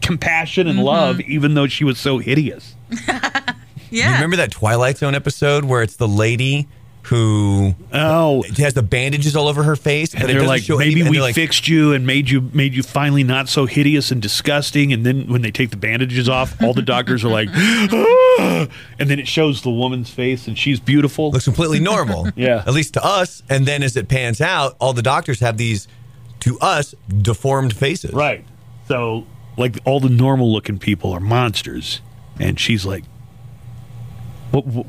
[0.00, 1.32] compassion and love, mm-hmm.
[1.32, 2.74] even though she was so hideous.
[3.08, 4.08] yeah.
[4.08, 6.68] You remember that Twilight Zone episode where it's the lady
[7.06, 11.20] who Oh, has the bandages all over her face, and they're like, maybe any- we
[11.20, 14.92] like, fixed you and made you made you finally not so hideous and disgusting.
[14.92, 18.66] And then when they take the bandages off, all the doctors are like, "Ah!"
[18.98, 21.30] and then it shows the woman's face and she's beautiful.
[21.32, 22.28] looks completely normal.
[22.36, 22.62] Yeah.
[22.66, 23.42] At least to us.
[23.48, 25.86] And then as it pans out, all the doctors have these,
[26.40, 28.12] to us, deformed faces.
[28.12, 28.44] Right.
[28.88, 29.26] So,
[29.56, 32.00] like, all the normal looking people are monsters.
[32.40, 33.04] And she's like,
[34.50, 34.86] what, what-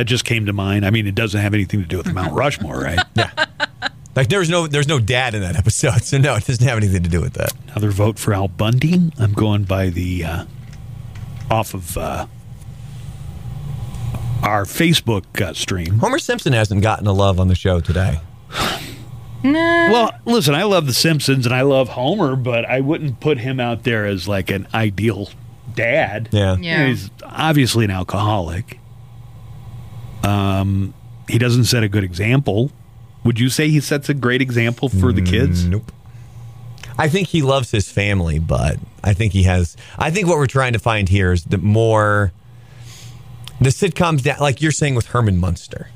[0.00, 0.86] that just came to mind.
[0.86, 2.98] I mean, it doesn't have anything to do with Mount Rushmore, right?
[3.14, 3.30] yeah.
[4.16, 7.02] Like there's no there's no dad in that episode, so no, it doesn't have anything
[7.02, 7.52] to do with that.
[7.68, 9.10] Another vote for Al Bundy.
[9.18, 10.44] I'm going by the, uh,
[11.50, 12.26] off of uh,
[14.42, 15.98] our Facebook uh, stream.
[15.98, 18.20] Homer Simpson hasn't gotten a love on the show today.
[19.42, 19.52] Nah.
[19.90, 23.60] Well, listen, I love The Simpsons and I love Homer, but I wouldn't put him
[23.60, 25.28] out there as like an ideal
[25.74, 26.28] dad.
[26.32, 26.52] Yeah.
[26.52, 26.86] You know, Yeah.
[26.88, 28.78] he's obviously an alcoholic.
[30.22, 30.94] Um,
[31.28, 32.70] he doesn't set a good example.
[33.24, 35.66] Would you say he sets a great example for the kids?
[35.66, 35.92] Nope.
[36.98, 39.76] I think he loves his family, but I think he has.
[39.98, 42.32] I think what we're trying to find here is the more
[43.60, 45.88] the sitcoms that, like you're saying with Herman Munster,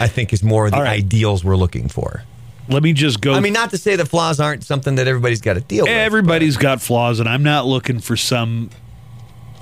[0.00, 0.98] I think is more the All right.
[0.98, 2.24] ideals we're looking for.
[2.68, 3.32] Let me just go.
[3.32, 5.92] I mean, not to say that flaws aren't something that everybody's got to deal with.
[5.92, 8.68] everybody's got flaws, and I'm not looking for some,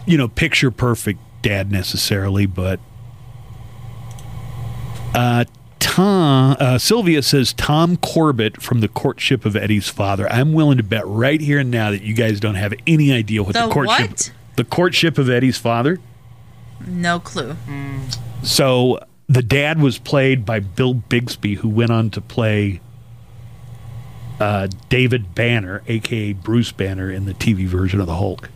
[0.06, 2.80] you know, picture perfect dad necessarily, but
[5.16, 5.44] uh,
[5.78, 10.30] Tom uh, Sylvia says Tom Corbett from the courtship of Eddie's father.
[10.30, 13.42] I'm willing to bet right here and now that you guys don't have any idea
[13.42, 14.32] what the, The courtship what?
[14.56, 15.98] the courtship of Eddie's father.
[16.86, 17.56] No clue.
[18.42, 22.80] So the dad was played by Bill Bixby, who went on to play
[24.38, 28.50] uh, David Banner, aka Bruce Banner, in the TV version of the Hulk.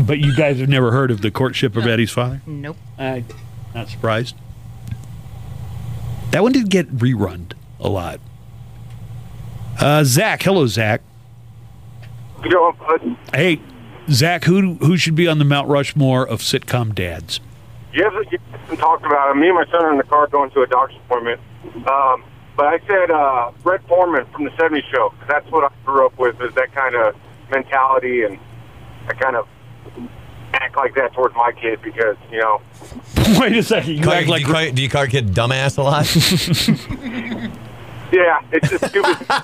[0.00, 2.42] But you guys have never heard of the courtship of Eddie's father?
[2.46, 2.76] nope.
[2.98, 3.24] I
[3.74, 4.36] not surprised.
[6.30, 8.20] That one did get rerun a lot.
[9.80, 11.02] Uh, Zach, hello Zach.
[12.44, 13.16] Know, bud?
[13.34, 13.60] Hey,
[14.10, 17.40] Zach, who who should be on the Mount Rushmore of sitcom dads?
[17.92, 19.38] You haven't, you haven't talked about it.
[19.38, 21.40] Me and my son are in the car going to a doctor's appointment.
[21.86, 22.24] Um,
[22.56, 25.10] but I said uh, Red Foreman from the 70s show.
[25.10, 27.14] 'cause That's what I grew up with, is that kind of
[27.50, 28.22] mentality.
[28.24, 28.38] And
[29.08, 29.46] I kind of
[30.54, 32.60] act like that towards my kid because, you know,
[33.38, 35.28] Wait a second, you Call- act do, like you call, do you call your kid
[35.28, 36.06] dumbass a lot?
[38.12, 39.16] yeah, it's just stupid.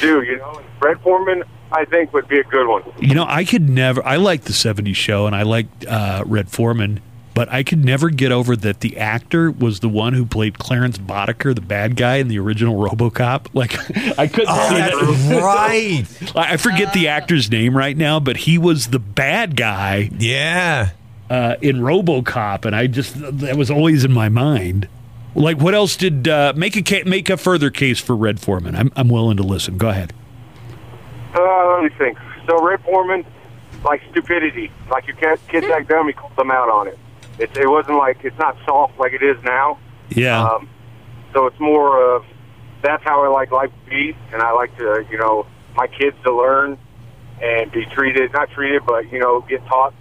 [0.00, 2.82] Dude, you know, Red Foreman, I think, would be a good one.
[2.98, 4.04] You know, I could never.
[4.04, 7.00] I like the '70s show, and I like uh, Red Foreman,
[7.36, 10.96] but I could never get over that the actor was the one who played Clarence
[10.96, 13.48] Boddicker, the bad guy in the original RoboCop.
[13.54, 13.74] Like,
[14.18, 15.42] I couldn't oh, see that's that.
[15.42, 16.32] right.
[16.36, 20.90] I I forget the actor's name right now, but he was the bad guy Yeah.
[21.28, 24.88] uh, in RoboCop, and I just that was always in my mind.
[25.34, 28.74] Like, what else did uh, make a ca- make a further case for Red Foreman?
[28.74, 29.76] I'm I'm willing to listen.
[29.76, 30.14] Go ahead.
[31.34, 32.16] Uh, let me think.
[32.46, 33.26] So Red Foreman,
[33.84, 36.98] like stupidity, like your kid, kids act dumb, he calls them out on it.
[37.38, 39.78] It, it wasn't like it's not soft like it is now.
[40.10, 40.42] Yeah.
[40.42, 40.68] Um,
[41.32, 42.24] so it's more of
[42.82, 46.16] that's how I like life to be, and I like to, you know, my kids
[46.24, 46.78] to learn
[47.42, 49.94] and be treated, not treated, but you know, get taught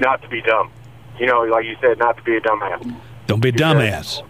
[0.00, 0.72] not to be dumb.
[1.18, 2.96] You know, like you said, not to be a dumbass.
[3.26, 4.22] Don't be a dumbass.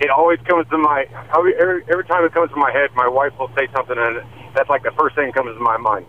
[0.00, 1.06] It always comes to my
[1.36, 1.54] every,
[1.88, 4.22] every time it comes to my head, my wife will say something, and
[4.54, 6.06] that's like the first thing that comes to my mind.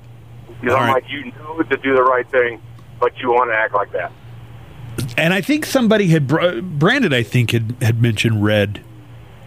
[0.59, 1.03] Because I'm right.
[1.03, 2.61] like, you know to do the right thing,
[2.99, 4.11] but you want to act like that.
[5.17, 7.13] And I think somebody had br- Brandon.
[7.13, 8.83] I think had had mentioned red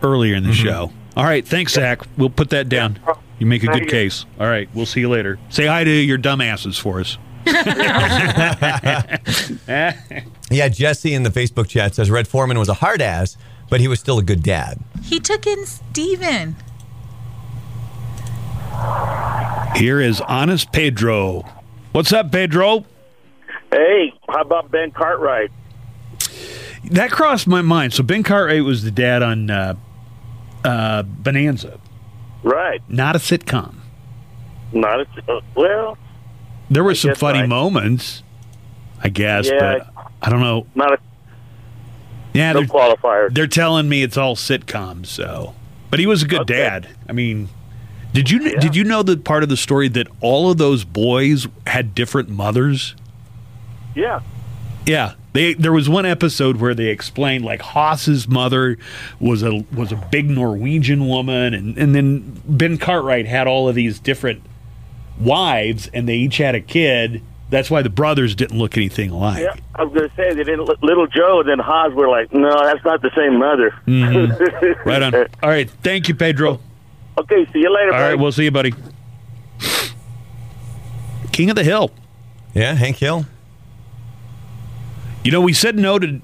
[0.03, 0.65] earlier in the Mm-hmm.
[0.65, 0.93] show.
[1.17, 2.01] All right, thanks, Zach.
[2.17, 2.99] We'll put that down.
[3.39, 3.91] You make a Thank good you.
[3.91, 4.25] case.
[4.41, 5.39] All right, we'll see you later.
[5.49, 7.19] Say hi to your dumbasses for us.
[10.51, 13.37] Yeah, Jesse in the Facebook chat says Red Foreman was a hard ass,
[13.71, 14.79] but he was still a good dad.
[15.03, 16.55] He took in Steven.
[19.77, 21.45] Here is honest Pedro.
[21.93, 22.85] What's up, Pedro?
[23.75, 25.51] Hey, how about Ben Cartwright?
[26.93, 27.93] That crossed my mind.
[27.93, 29.75] So Ben Cartwright was the dad on uh,
[30.65, 31.81] uh, Bonanza,
[32.45, 32.81] Right.
[32.89, 33.75] not a sitcom.
[34.73, 35.99] Not a, uh, well,
[36.71, 38.23] There were some funny I- moments,
[39.03, 39.59] I guess, Yeah.
[39.59, 40.67] but I don't know.
[40.77, 40.99] not a
[42.33, 43.35] Yeah, no they're, qualifier.
[43.35, 45.07] they're telling me it's all sitcoms.
[45.07, 45.55] So,
[45.91, 46.55] but he was a good Okay.
[46.55, 46.89] dad.
[47.09, 47.49] I mean,
[48.13, 51.49] did you did you know the part of the story that all of those boys
[51.67, 52.95] had different mothers?
[53.95, 54.21] Yeah.
[54.87, 58.77] Yeah, they there was one episode where they explained like Hoss's mother
[59.19, 63.75] was a was a big Norwegian woman, and and then Ben Cartwright had all of
[63.75, 64.43] these different
[65.19, 67.23] wives, and they each had a kid.
[67.49, 69.43] That's why the brothers didn't look anything alike.
[69.43, 70.67] Yeah, I was going to say they didn't.
[70.83, 73.71] Little Joe and then Haas were like, no, that's not the same mother.
[73.87, 74.89] Mm-hmm.
[74.89, 75.15] Right on.
[75.43, 76.59] All right, thank you, Pedro.
[77.19, 77.93] okay, see you later.
[77.95, 78.21] All right, buddy.
[78.23, 78.75] we'll see you, buddy.
[81.33, 81.91] King of the Hill.
[82.55, 83.27] Yeah, Hank Hill.
[85.25, 86.21] You know, we said no to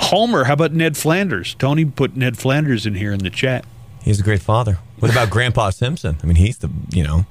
[0.00, 0.44] Homer.
[0.44, 1.54] How about Ned Flanders?
[1.54, 3.64] Tony put Ned Flanders in here in the chat.
[4.02, 4.78] He's a great father.
[4.98, 6.18] What about Grandpa Simpson?
[6.22, 7.26] I mean, he's the you know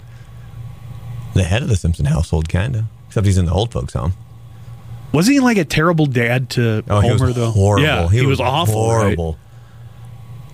[1.34, 2.86] the head of the Simpson household, kind of.
[3.08, 4.14] Except he's in the old folks' home.
[5.14, 7.52] Wasn't he like a terrible dad to Oh, he Homer was though?
[7.52, 7.86] horrible.
[7.86, 8.90] Yeah, he, was, awful.
[8.90, 8.98] right?
[9.00, 9.38] Horrible.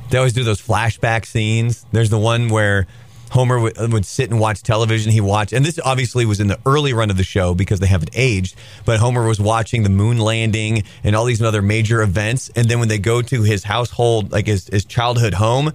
[0.10, 1.86] They always do those flashback scenes.
[1.92, 2.86] There's the one where
[3.34, 5.12] Homer would, would sit and watch television.
[5.12, 7.88] He watched, and this obviously was in the early run of the show because they
[7.88, 8.56] haven't aged.
[8.86, 12.52] But Homer was watching the moon landing and all these other major events.
[12.56, 15.74] And then when they go to his household, like his, his childhood home,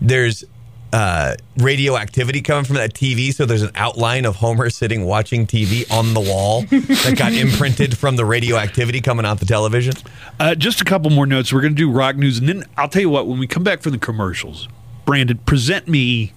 [0.00, 0.44] there's
[0.92, 3.34] uh, radioactivity coming from that TV.
[3.34, 7.98] So there's an outline of Homer sitting watching TV on the wall that got imprinted
[7.98, 9.94] from the radioactivity coming off the television.
[10.38, 11.52] Uh, just a couple more notes.
[11.52, 13.26] We're going to do rock news, and then I'll tell you what.
[13.26, 14.68] When we come back from the commercials,
[15.04, 16.34] Brandon, present me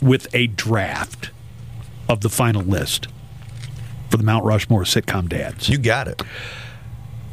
[0.00, 1.30] with a draft
[2.08, 3.08] of the final list
[4.10, 5.68] for the Mount Rushmore sitcom dads.
[5.68, 6.22] You got it.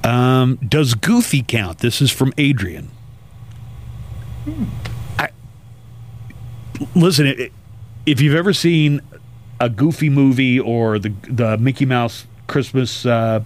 [0.04, 1.80] Um, does Goofy count?
[1.80, 2.90] This is from Adrian.
[5.20, 5.30] I,
[6.96, 7.52] listen, i-
[8.06, 9.02] if you've ever seen
[9.60, 13.42] a Goofy movie or the the Mickey Mouse Christmas, uh,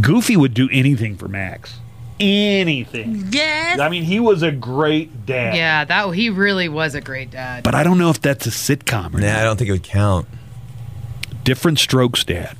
[0.00, 1.78] Goofy would do anything for Max.
[2.20, 3.28] Anything.
[3.30, 3.80] Yes.
[3.80, 5.56] I mean, he was a great dad.
[5.56, 7.64] Yeah, that he really was a great dad.
[7.64, 9.22] But I don't know if that's a sitcom or not.
[9.22, 10.28] Nah, I don't think it would count.
[11.44, 12.56] Different strokes, dad.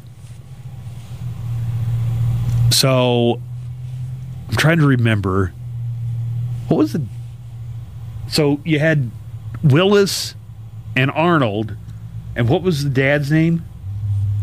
[2.70, 3.40] So
[4.48, 5.52] I'm trying to remember.
[6.68, 7.04] What was the.
[8.28, 9.10] So you had
[9.62, 10.34] Willis
[10.96, 11.76] and Arnold,
[12.34, 13.64] and what was the dad's name?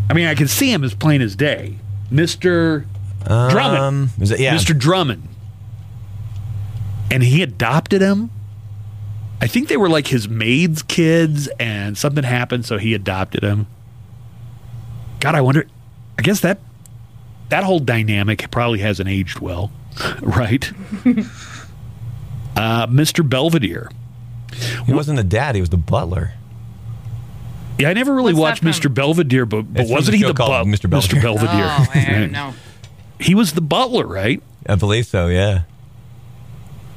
[0.10, 1.80] I mean, I can see him as plain as day.
[2.11, 2.85] Mr.
[3.28, 3.84] Drummond.
[3.84, 4.56] Um, is it, yeah.
[4.56, 4.78] Mr.
[4.78, 5.28] Drummond.
[7.12, 8.30] And he adopted him.
[9.40, 13.68] I think they were like his maid's kids, and something happened, so he adopted him.
[15.20, 15.66] God, I wonder.
[16.18, 16.60] I guess that
[17.49, 19.72] that whole dynamic probably hasn't aged well,
[20.22, 20.72] right?
[22.56, 23.28] uh, Mr.
[23.28, 23.90] Belvedere.
[24.86, 26.34] He wasn't the dad, he was the butler.
[27.78, 28.82] Yeah, I never really What's watched?
[28.82, 28.91] Mr.
[28.91, 30.64] Belvedere, but, but It's wasn't he the butler?
[30.64, 30.90] Mr.
[30.90, 31.22] Belvedere.
[31.22, 31.66] Belvedere?
[31.70, 32.54] Oh, I Right.
[33.19, 34.41] He was the butler, right?
[34.68, 35.64] I believe so, yeah.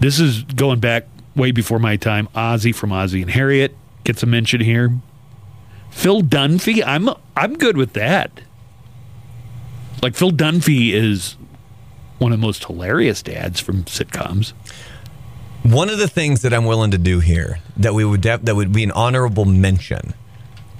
[0.00, 1.06] This is going back
[1.36, 2.28] way before my time.
[2.34, 4.92] Ozzie from Ozzie and Harriet gets a mention here.
[5.90, 8.40] Phil Dunphy, I'm I'm good with that.
[10.02, 11.36] Like Phil Dunphy is
[12.18, 14.52] one of the most hilarious dads from sitcoms.
[15.62, 18.56] One of the things that I'm willing to do here that we would def- that
[18.56, 20.14] would be an honorable mention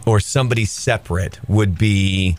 [0.06, 2.38] or somebody separate would be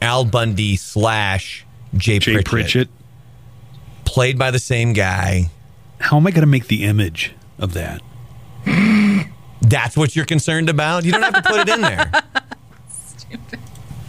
[0.00, 1.63] Al Bundy slash
[1.96, 2.88] Jay, Jay Pritchett, Pritchett.
[4.04, 5.50] played by the same guy.
[6.00, 8.02] How am I going to make the image of that?
[9.62, 11.04] That's what you're concerned about.
[11.04, 12.10] You don't have to put it in there.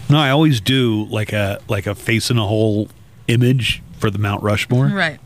[0.07, 2.89] No, I always do like a like a face in a hole
[3.27, 4.85] image for the Mount Rushmore.
[4.85, 5.19] Right.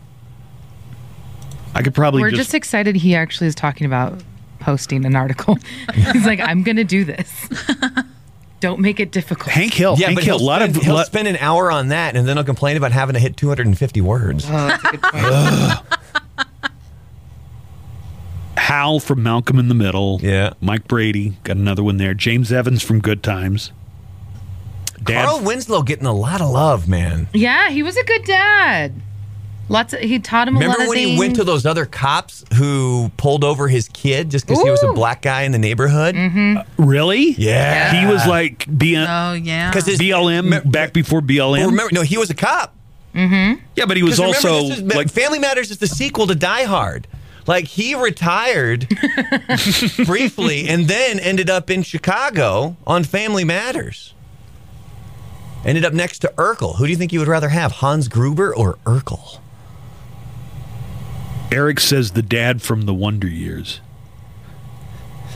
[1.76, 4.22] I could probably We're just, just excited he actually is talking about
[4.60, 5.58] posting an article.
[5.94, 7.50] He's like, I'm going to do this.
[8.60, 9.52] Don't make it difficult.
[9.52, 9.96] Hank Hill.
[9.98, 10.38] Yeah, Hank but Hill.
[10.38, 12.44] he'll, A lot spend, of he'll lot- spend an hour on that, and then he'll
[12.44, 14.46] complain about having to hit 250 words.
[14.48, 15.80] Oh, that's a good point.
[18.58, 20.20] Hal from Malcolm in the Middle.
[20.22, 20.54] Yeah.
[20.62, 22.14] Mike Brady got another one there.
[22.14, 23.72] James Evans from Good Times.
[25.02, 25.26] Dad.
[25.26, 27.30] Carl Winslow getting a lot of love, man.
[27.34, 28.94] yeah, he was a good dad.
[29.70, 31.12] Lots of, he taught him a lot Remember of when things.
[31.12, 34.82] he went to those other cops who pulled over his kid just because he was
[34.84, 36.16] a black guy in the neighborhood?
[36.16, 36.58] Mm-hmm.
[36.58, 37.32] Uh, really?
[37.38, 38.00] Yeah.
[38.00, 39.72] He was like B- Oh yeah.
[39.72, 41.60] 'Cause his- BLM back before BLM.
[41.60, 42.76] Well, remember, no, he was a cop.
[43.14, 43.60] Mm-hmm.
[43.76, 46.64] yeah, but he was also this is- like Family Matters is the sequel to Die
[46.64, 47.08] Hard.
[47.48, 48.88] Like he retired
[50.06, 54.14] briefly and then ended up in Chicago on Family Matters.
[55.66, 56.78] Ended up next to Urkel.
[56.78, 59.40] Who do you think you would rather have, Hans Gruber or Urkel?
[61.52, 63.82] Eric says the dad from the Wonder Years.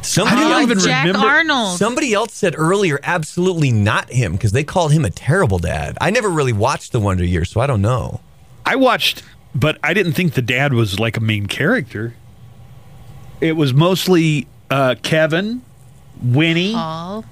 [0.01, 1.77] Somebody I don't else, even Jack remember- Arnold.
[1.77, 5.97] somebody else said earlier, absolutely not him because they called him a terrible dad.
[6.01, 8.19] I never really watched The Wonder Years, so I don't know.
[8.65, 9.23] I watched,
[9.55, 12.15] but I didn't think the dad was like a main character.
[13.39, 15.61] It was mostly uh, Kevin,
[16.21, 17.23] Winnie, Paul.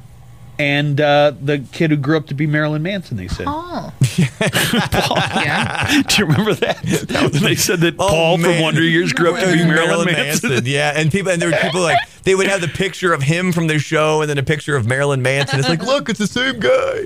[0.62, 3.18] And uh, the kid who grew up to be Marilyn Manson.
[3.18, 3.48] They said.
[3.48, 3.92] Paul.
[4.20, 6.04] yeah.
[6.08, 7.32] Do you remember that?
[7.34, 8.62] they said that Paul from Oh, man.
[8.62, 10.62] Wonder Years grew up to be Marilyn, Manson.
[10.66, 13.52] Yeah, and people and there were people like they would have the picture of him
[13.52, 15.58] from their show and then a picture of Marilyn Manson.
[15.58, 17.06] It's like, look, it's the same guy.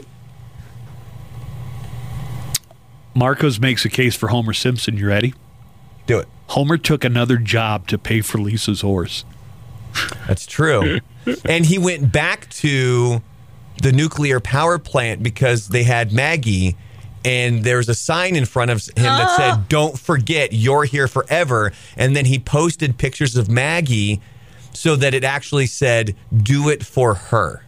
[3.14, 4.98] Marcos makes a case for Homer Simpson.
[4.98, 5.34] You ready?
[6.08, 6.28] Do it.
[6.48, 9.24] Homer took another job to pay for Lisa's horse.
[10.28, 11.00] That's true.
[11.46, 13.22] and he went back to
[13.82, 16.76] the nuclear power plant because they had Maggie
[17.24, 19.66] and there was a sign in front of him that said, ah.
[19.68, 21.72] Don't forget, you're here forever.
[21.98, 24.22] And then he posted pictures of Maggie
[24.74, 27.64] so that it actually said, Do it for her.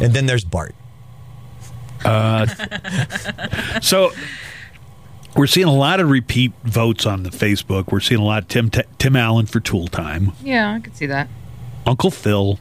[0.00, 0.74] And then there's Bart.
[2.04, 2.46] Uh,
[3.82, 4.12] so
[5.36, 7.90] We're seeing a lot of repeat votes on the Facebook.
[7.92, 11.06] We're seeing a lot of Tim Tim Allen for Tool Time, Yeah, I could see
[11.06, 11.28] that.
[11.86, 12.58] Uncle Phil.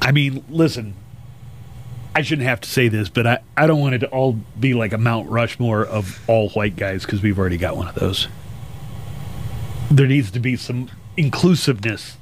[0.00, 0.94] I mean, listen,
[2.14, 4.74] I shouldn't have to say this, but I, I don't want it to all be
[4.74, 8.28] like a Mount Rushmore of all white guys because we've already got one of those.
[9.90, 12.16] There needs to be some inclusiveness.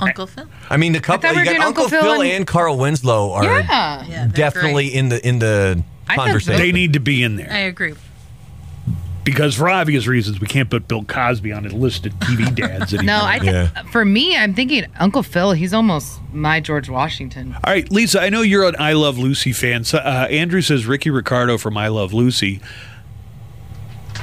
[0.00, 0.46] Uncle Phil.
[0.68, 2.46] I mean, the couple thought we you were got Uncle, Uncle Phil, Phil and, and-
[2.46, 4.04] Carl Winslow are Yeah.
[4.06, 4.94] Yeah, definitely great.
[4.98, 6.60] in the in the conversation.
[6.60, 7.48] They need to be in there.
[7.52, 7.94] I agree.
[9.24, 12.92] Because for obvious reasons we can't put Bill Cosby on a list of TV dads
[12.94, 13.18] anymore.
[13.18, 13.82] No, I think Yeah.
[13.90, 15.52] for me, I'm thinking Uncle Phil.
[15.52, 17.54] He's almost my George Washington.
[17.64, 19.84] All right, Lisa, I know you're an I Love Lucy fan.
[19.84, 22.60] So, uh, Andrew says Ricky Ricardo from I Love Lucy.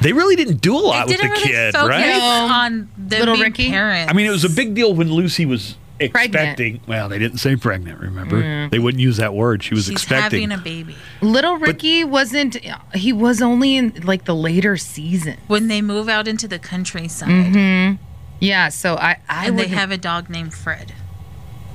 [0.01, 2.49] They really didn't do a lot They with the didn't really kid, focus right?
[2.65, 3.69] On them Little being Ricky?
[3.69, 4.09] parents.
[4.09, 6.35] I mean, it was a big deal when Lucy was Pregnant.
[6.35, 6.81] expecting.
[6.87, 8.69] Well, they didn't say pregnant, remember?
[8.69, 9.61] They wouldn't use that word.
[9.63, 10.49] She was She's expecting.
[10.49, 10.95] having a baby.
[11.21, 12.57] Little Ricky wasn't.
[12.95, 15.37] He was only in like the later season.
[15.47, 18.03] When they move out into the countryside Mm-hmm.
[18.39, 20.93] Yeah, so I I and they would have a dog named Fred.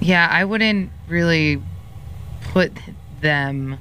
[0.01, 1.63] Yeah, I wouldn't really
[2.41, 2.73] put
[3.21, 3.79] them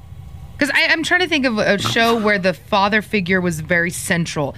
[0.58, 4.56] because I'm trying to think of a show where the father figure was very central,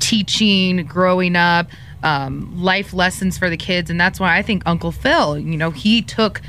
[0.00, 1.68] teaching, growing up,
[2.02, 5.38] um, life lessons for the kids, and that's why I think Uncle Phil.
[5.38, 6.40] You know, he took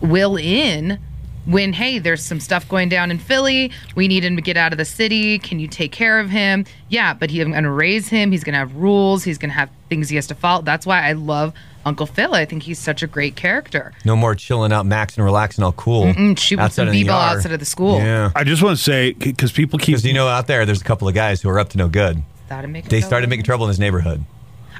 [0.00, 0.98] Will in
[1.46, 3.70] when hey, there's some stuff going down in Philly.
[3.94, 5.38] We need him to get out of the city.
[5.38, 6.66] Can you take care of him?
[6.88, 8.32] Yeah, but he, I'm going to raise him.
[8.32, 9.24] He's going to have rules.
[9.24, 10.62] He's going to have things he has to follow.
[10.62, 11.54] That's why I love
[11.86, 12.34] Uncle Phil.
[12.34, 13.92] I think he's such a great character.
[14.04, 16.04] no more chilling out, maxing, relaxing, all cool.
[16.12, 17.98] Mm, shooting some in the b-ball outside of the school.
[17.98, 19.86] Yeah, I just want to say, because people keep.
[19.94, 21.88] because you know out there, there's a couple of guys who are up to no
[21.88, 22.22] good.
[22.44, 23.08] Started making They trouble.
[23.08, 24.22] started making trouble in his neighborhood.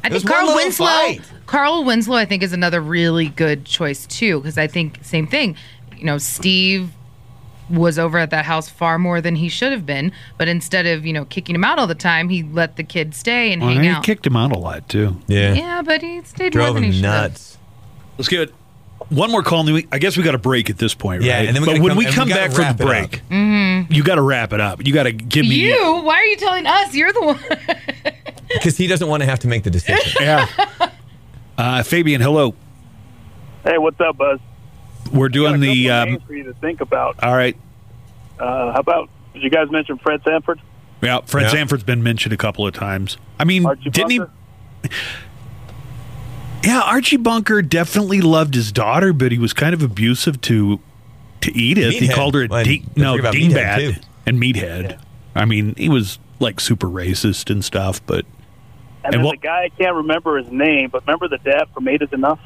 [0.05, 0.87] I think Carl Winslow.
[0.87, 1.20] fight.
[1.47, 5.57] Carl Winslow, I think, is another really good choice too, because I think same thing.
[5.97, 6.91] You know, Steve
[7.70, 11.05] was over at that house far more than he should have been, but instead of
[11.05, 13.73] you know kicking him out all the time, he let the kid stay and Well,
[13.73, 14.05] hang he out.
[14.05, 15.16] kicked him out a lot, too.
[15.27, 17.31] Yeah, yeah, but he stayed more drove than he him should have.
[17.33, 17.59] nuts.
[18.16, 18.51] Let's get
[19.11, 19.61] one more call.
[19.61, 21.47] And we, I guess we got a break at this point, Yeah, right?
[21.47, 23.23] and then we but when come- we and we come back from the break.
[23.31, 23.93] Mm-hmm.
[23.93, 24.87] you got to wrap it up.
[24.87, 25.55] You got to give me.
[25.57, 26.01] You?
[26.03, 26.95] Why are you telling us?
[26.95, 27.39] You're the one.
[28.53, 30.12] Because he doesn't want to have to make the decision.
[30.20, 30.47] Yeah.
[31.57, 32.55] Uh, Fabian, hello.
[33.65, 34.39] Hey, what's up, Buzz?
[35.12, 35.91] We're doing the.
[35.91, 37.23] Um, for you to think about.
[37.23, 37.57] all right.
[38.39, 40.61] Uh, how about did you guys mention Fred Sanford?
[41.03, 41.49] Yeah, Fred Yeah.
[41.51, 43.16] Sanford's been mentioned a couple of times.
[43.41, 44.33] I mean, Archie didn't Bunker?
[44.85, 44.91] he?
[46.65, 50.81] Yeah, Archie Bunker definitely loved his daughter, but he was kind of abusive to
[51.41, 51.95] to Edith.
[51.95, 54.99] He called her a Well, ding, no forget about dingbat and meathead.
[55.35, 58.05] I mean, he was like super racist and stuff.
[58.07, 58.27] But
[59.09, 61.64] And, And then what- the guy I can't remember his name, but remember the dad
[61.72, 62.39] from Eight Is Enough?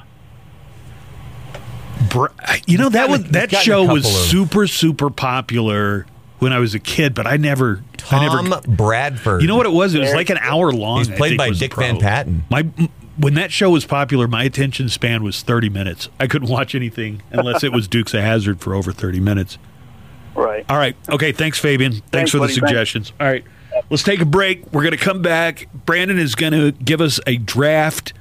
[2.11, 2.27] Br-
[2.67, 6.07] you know that was that show was of- super super popular
[6.41, 7.83] when I was a kid, but I never.
[8.11, 9.43] I Tom never Bradford.
[9.43, 9.95] You know what it was?
[9.95, 10.99] It was like an hour long.
[10.99, 11.99] He's I played by Dick Van.
[11.99, 12.45] Patten.
[12.51, 12.63] My
[13.17, 16.09] when that show was popular, my attention span was thirty minutes.
[16.21, 19.59] I couldn't watch anything unless it was Dukes of Hazzard for over thirty minutes.
[20.35, 20.65] Right.
[20.69, 21.33] All right, okay.
[21.33, 21.93] Thanks, Fabian.
[21.93, 22.55] Thanks, Thanks, for the buddy.
[22.55, 22.69] Thanks.
[22.69, 23.13] suggestions.
[23.21, 23.45] All right,
[23.91, 24.73] let's take a break.
[24.73, 25.69] We're going to come back.
[25.87, 28.13] Brandon is going to give us a draft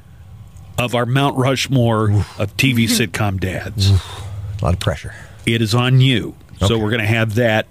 [0.77, 3.89] of our Mount Rushmore of TV sitcom dads.
[3.91, 5.13] A lot of pressure.
[5.45, 6.35] It is on you.
[6.59, 7.65] So we're going to have that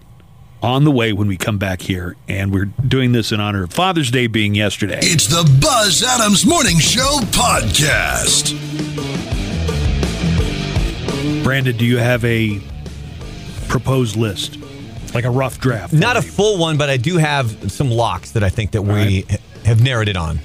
[0.62, 2.16] on the way when we come back here.
[2.28, 4.98] And we're doing this in honor of Father's Day being yesterday.
[5.00, 8.56] It's the Buzz Adams Morning Show podcast.
[11.44, 12.60] Brandon, do you have a
[13.68, 14.58] proposed list?
[15.14, 15.92] Like a rough draft?
[15.92, 19.22] Not a full one, but I do have some locks that I think that we
[19.22, 20.38] ha- have narrowed it on.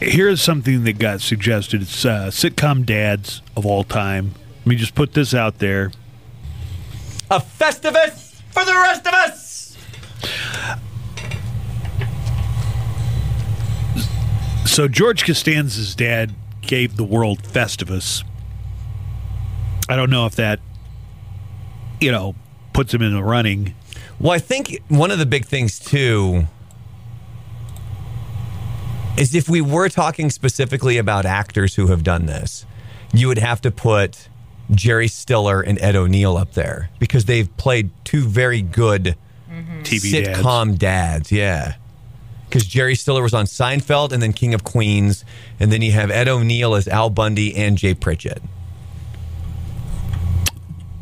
[0.00, 1.82] Here's something that got suggested.
[1.82, 4.32] It's uh, sitcom dads of all time.
[4.60, 5.92] Let me just put this out there.
[7.30, 9.76] A Festivus for the rest of us.
[14.64, 18.22] So George Costanza's dad gave the world Festivus.
[19.88, 20.60] I don't know if that,
[22.00, 22.34] you know,
[22.78, 23.74] puts him in the running.
[24.20, 26.46] Well, I think one of the big things too
[29.16, 32.64] is if we were talking specifically about actors who have done this,
[33.12, 34.28] you would have to put
[34.70, 39.16] Jerry Stiller and Ed O'Neill up there because they've played two very good
[39.50, 39.80] mm-hmm.
[39.80, 40.38] TV dads.
[40.38, 41.32] sitcom dads.
[41.32, 41.74] Yeah.
[42.48, 45.24] Because Jerry Stiller was on Seinfeld and then King of Queens.
[45.58, 48.40] And then you have Ed O'Neill as Al Bundy and Jay Pritchett.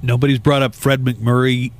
[0.07, 1.73] Nobody's brought up Fred MacMurray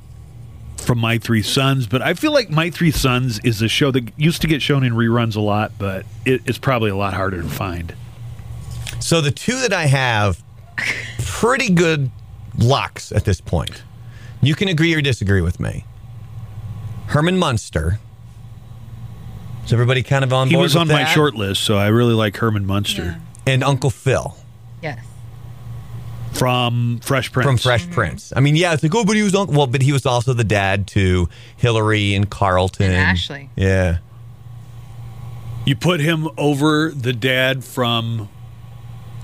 [0.77, 4.11] from My Three Sons, but I feel like My Three Sons is a show that
[4.17, 7.41] used to get shown in reruns a lot, but it, it's probably a lot harder
[7.41, 7.95] to find.
[8.99, 10.43] So the two that I have,
[11.25, 12.11] pretty good
[12.57, 13.83] locks at this point.
[14.41, 15.85] You can agree or disagree with me.
[17.07, 17.99] Herman Munster.
[19.65, 21.13] Is everybody kind of on He board was with on my that?
[21.13, 24.35] short list, so I really like Herman Munster And Uncle Phil
[24.81, 24.99] Yes.
[26.37, 27.45] From Fresh Prince.
[27.45, 28.29] from Fresh Prince.
[28.29, 28.37] Mm-hmm.
[28.37, 29.55] I mean, yeah, it's like, oh, but he was Uncle.
[29.55, 32.87] Well, but he was also the dad to Hilary and Carlton.
[32.87, 33.49] And Ashley.
[33.55, 33.99] Yeah.
[35.65, 38.29] You put him over the dad from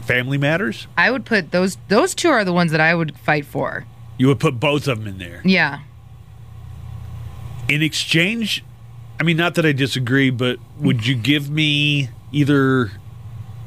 [0.03, 0.88] Family Matters.
[0.98, 3.85] I would put those those two are the ones that I would fight for.
[4.18, 5.41] You would put both of them in there.
[5.45, 5.80] Yeah.
[7.69, 8.64] In exchange,
[9.19, 12.91] I mean, not that I disagree, but would you give me either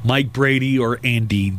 [0.03, 1.53] Mike Brady or Andy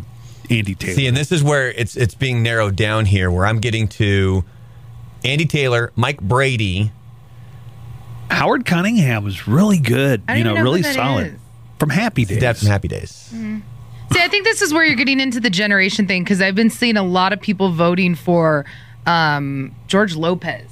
[0.51, 0.95] Andy Taylor?
[0.95, 4.45] See, and this is where it's it's being narrowed down here, where I'm getting to
[5.25, 6.93] Andy Taylor, Mike Brady.
[8.31, 10.23] Howard Cunningham was really good.
[10.29, 11.41] You know, know really solid is.
[11.79, 12.41] from Happy Days.
[12.41, 13.11] Dad from Happy Days.
[13.11, 16.71] See, I think this is where you're getting into the generation thing because I've been
[16.71, 18.65] seeing a lot of people voting for
[19.07, 20.71] um, George Lopez.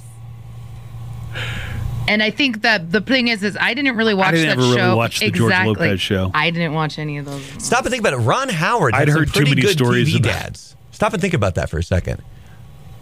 [2.07, 4.61] And I think that the thing is, is I didn't really watch didn't that ever
[4.61, 4.95] really show.
[4.95, 5.73] watch the George exactly.
[5.87, 6.31] Lopez show.
[6.33, 7.43] I didn't watch any of those.
[7.59, 8.17] Stop and think about it.
[8.17, 8.93] Ron Howard.
[8.95, 10.75] Had I'd some heard too pretty many good stories TV about- dads.
[10.91, 12.21] Stop and think about that for a second.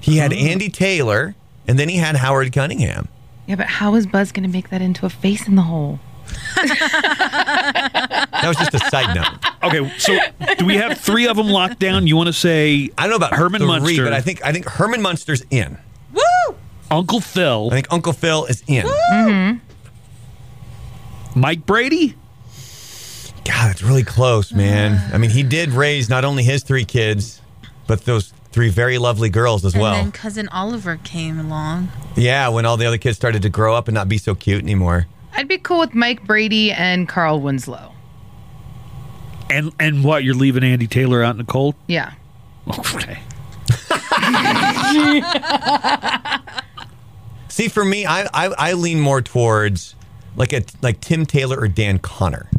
[0.02, 0.36] He had Oh.
[0.36, 1.36] Andy Taylor,
[1.68, 3.08] and then he had Howard Cunningham.
[3.48, 6.00] Yeah, but how is Buzz going to make that into a face in the hole?
[7.26, 9.28] That was just a side note.
[9.64, 10.18] Okay, so
[10.58, 12.06] do we have three of them locked down?
[12.08, 14.52] You want to say I don't know about Herman three, Munster, but I think I
[14.52, 15.78] think Herman Munster's in.
[16.96, 18.86] Uncle Phil, I think Uncle Phil is in.
[18.86, 19.60] Mm-hmm.
[21.40, 22.16] Mike Brady.
[23.44, 24.94] God, it's really close, man.
[24.94, 25.12] Uh.
[25.14, 27.42] I mean, he did raise not only his three kids,
[27.88, 29.86] but those three very lovely girls as well.
[29.86, 30.04] And well.
[30.04, 31.92] then cousin Oliver came along.
[32.16, 34.64] yeah, when all the other kids started to grow up and not be so cute
[34.64, 35.08] anymore.
[35.34, 37.92] I'd be cool with Mike Brady and Carl Winslow.
[39.50, 40.24] And and what?
[40.24, 41.76] You're leaving Andy Taylor out in the cold?
[41.88, 42.14] Yeah.
[42.68, 43.20] Okay.
[47.56, 49.96] See, for me, I I, I lean more towards
[50.36, 52.50] like a like Tim Taylor or Dan Conner.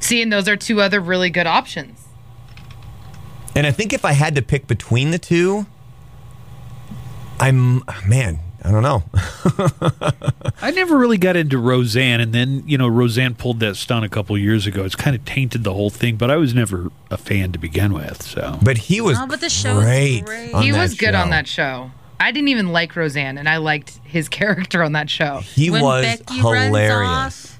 [0.00, 2.06] See, and those are two other really good options.
[3.56, 5.64] And I think if I had to pick between the two,
[7.38, 9.02] I'm man, I don't know.
[10.60, 14.10] I never really got into Roseanne, and then you know Roseanne pulled that stunt a
[14.10, 14.84] couple years ago.
[14.84, 17.94] It's kind of tainted the whole thing, but I was never a fan to begin
[17.94, 18.20] with.
[18.20, 20.26] So But he was Oh, but the show great.
[20.26, 20.52] great.
[20.52, 21.18] on he that was good show.
[21.22, 21.92] on that show.
[22.20, 25.38] I didn't even like Roseanne, and I liked his character on that show.
[25.38, 26.90] He when was Becky hilarious.
[26.90, 27.58] runs off,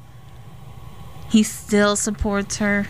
[1.30, 2.86] he still supports her.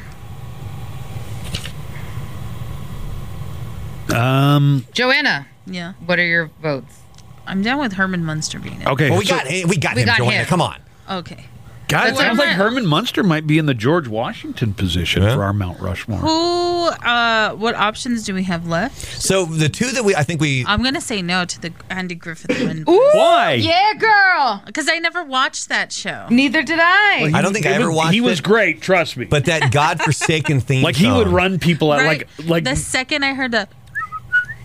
[4.14, 6.98] um, Joanna, Yeah, what are your votes?
[7.46, 8.88] I'm down with Herman Munster being in.
[8.88, 10.32] okay, Well, we so- got we got We him, got Joanna.
[10.38, 10.46] him.
[10.46, 10.76] Come on.
[11.08, 11.46] Okay.
[11.90, 15.34] God, it sounds like Herman Munster might be in the George Washington position Yeah.
[15.34, 16.18] for our Mount Rushmore.
[16.18, 16.86] Who?
[16.88, 19.22] Uh, what options do we have left?
[19.22, 22.14] So the two that we I think we I'm gonna say no to the Andy
[22.14, 23.54] Griffith one Why?
[23.54, 24.62] Yeah, girl.
[24.66, 26.26] because I never watched that show.
[26.30, 27.30] Neither did I.
[27.34, 29.26] I don't think I ever was- watched He was it, great, trust me.
[29.26, 32.26] but that godforsaken theme like he would run people out, Right.
[32.38, 33.68] like like the second I heard the,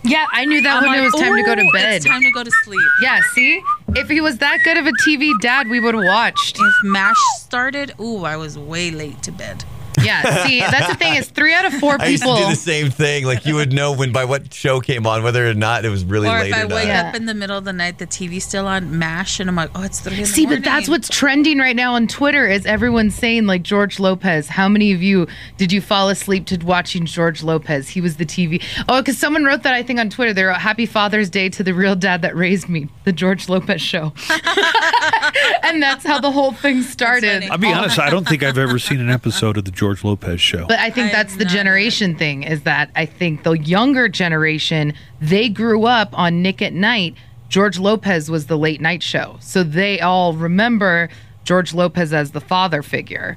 [0.06, 1.96] yeah, I knew that I'm when like, it was time to go to bed.
[1.96, 2.88] It's time to go to sleep.
[3.00, 3.62] Yeah, see?
[3.94, 6.58] If he was that good of a TV dad, we would have watched.
[6.58, 9.64] If Mash started, ooh, I was way late to bed.
[10.02, 12.42] Yeah, see, that's the thing is three out of four I used to people.
[12.42, 13.24] do the same thing.
[13.24, 16.04] Like you would know when by what show came on, whether or not it was
[16.04, 18.44] really or late if I wake up in the middle of the night, the TV's
[18.44, 20.62] still on Mash, and I'm like, oh, it's three in the See, morning.
[20.62, 24.48] but that's what's trending right now on Twitter is everyone saying like George Lopez.
[24.48, 27.88] How many of you did you fall asleep to watching George Lopez?
[27.88, 28.62] He was the TV.
[28.88, 30.32] Oh, because someone wrote that I think on Twitter.
[30.32, 33.80] They wrote Happy Father's Day to the real dad that raised me, the George Lopez
[33.80, 34.12] show.
[35.62, 37.44] and that's how the whole thing started.
[37.44, 40.40] I'll be honest, I don't think I've ever seen an episode of the George Lopez
[40.40, 40.66] show.
[40.66, 44.08] But I think I that's the not generation thing is that I think the younger
[44.08, 47.14] generation, they grew up on Nick at Nite.
[47.48, 49.36] George Lopez was the late night show.
[49.40, 51.08] So they all remember
[51.44, 53.36] George Lopez as the father figure.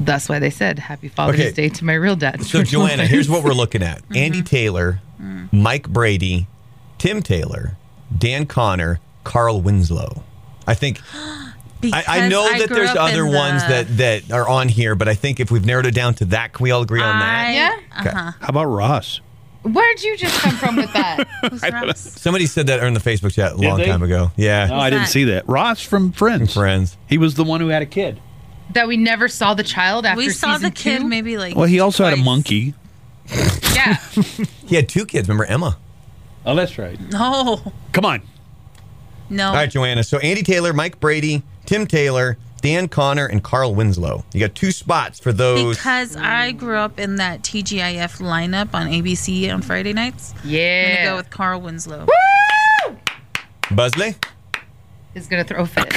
[0.00, 1.52] That's why they said Happy Father's Okay.
[1.52, 2.42] Day to my real dad.
[2.42, 3.10] So George Joanna, Lopez.
[3.10, 4.16] here's what we're looking at: mm-hmm.
[4.16, 5.50] Andy Taylor, mm.
[5.52, 6.48] Mike Brady,
[6.98, 7.76] Tim Taylor,
[8.16, 10.22] Dan Conner, Carl Winslow.
[10.66, 11.00] I think
[11.82, 15.08] I, I Because know that there's other in ones that that are on here, but
[15.08, 17.46] I think if we've narrowed it down to that, can we all agree on that?
[17.48, 17.76] I- Yeah?
[18.00, 18.08] Okay.
[18.10, 18.32] Uh-huh.
[18.40, 19.20] How about Ross?
[19.62, 21.96] Where'd you just come from with that?
[21.96, 23.86] Somebody said that in the Facebook chat a long they?
[23.86, 24.30] time ago.
[24.36, 25.10] Yeah, No, I didn't that?
[25.10, 25.48] see that.
[25.48, 26.54] Ross from Friends.
[26.54, 26.96] friends.
[27.08, 28.20] He was the one who had a kid.
[28.74, 31.08] that we never saw the child after We saw the kid two?
[31.08, 31.56] maybe like.
[31.56, 32.74] Well, he also had a monkey.
[33.74, 33.96] Yeah.
[34.66, 35.28] He had two kids.
[35.28, 35.76] Remember Emma?
[36.44, 36.98] Oh, that's right.
[37.10, 38.22] No, Come on.
[39.30, 39.48] no.
[39.48, 40.02] All right, Joanna.
[40.04, 44.24] So Andy Taylor, Mike Brady, Tim Taylor, Dan Conner, and Carl Winslow.
[44.32, 45.76] You got two spots for those.
[45.76, 50.32] Because I grew up in that TGIF lineup on ABC on Friday nights.
[50.44, 50.44] Yeah.
[50.44, 50.96] I'm Yeah.
[50.96, 52.06] gonna go with Carl Winslow.
[52.06, 52.96] Woo!
[53.64, 54.14] Buzzley.
[55.14, 55.92] is going to throw a fit.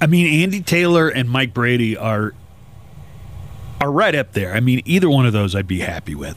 [0.00, 2.34] I mean, Andy Taylor and Mike Brady are
[3.80, 4.54] are right up there.
[4.54, 6.36] I mean, either one of those I'd be happy with.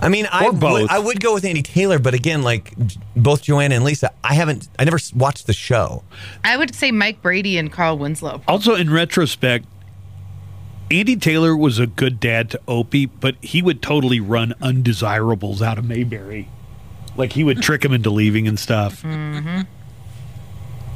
[0.00, 0.62] I mean, I both.
[0.62, 2.72] would, I would go with Andy Taylor, but again, like
[3.14, 6.02] both Joanna and Lisa, I haven't, I never watched the show.
[6.42, 8.42] I would say Mike Brady and Carl Winslow.
[8.48, 9.66] Also, in retrospect,
[10.90, 15.78] Andy Taylor was a good dad to Opie, but he would totally run undesirables out
[15.78, 16.48] of Mayberry.
[17.16, 19.02] Like he would trick him into leaving and stuff.
[19.02, 19.62] Mm-hmm.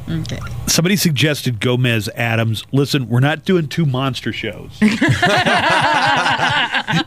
[0.09, 0.39] Okay.
[0.67, 2.65] Somebody suggested Gomez Addams.
[2.73, 4.77] Listen, we're not doing two monster shows.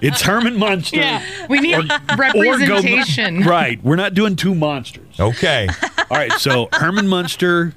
[0.01, 1.19] it's Herman Munster.
[1.49, 3.43] We need or Go- representation.
[3.43, 3.81] right.
[3.83, 5.19] We're not doing two monsters.
[5.19, 5.67] Okay.
[6.09, 6.31] All right.
[6.33, 7.73] So Herman Munster,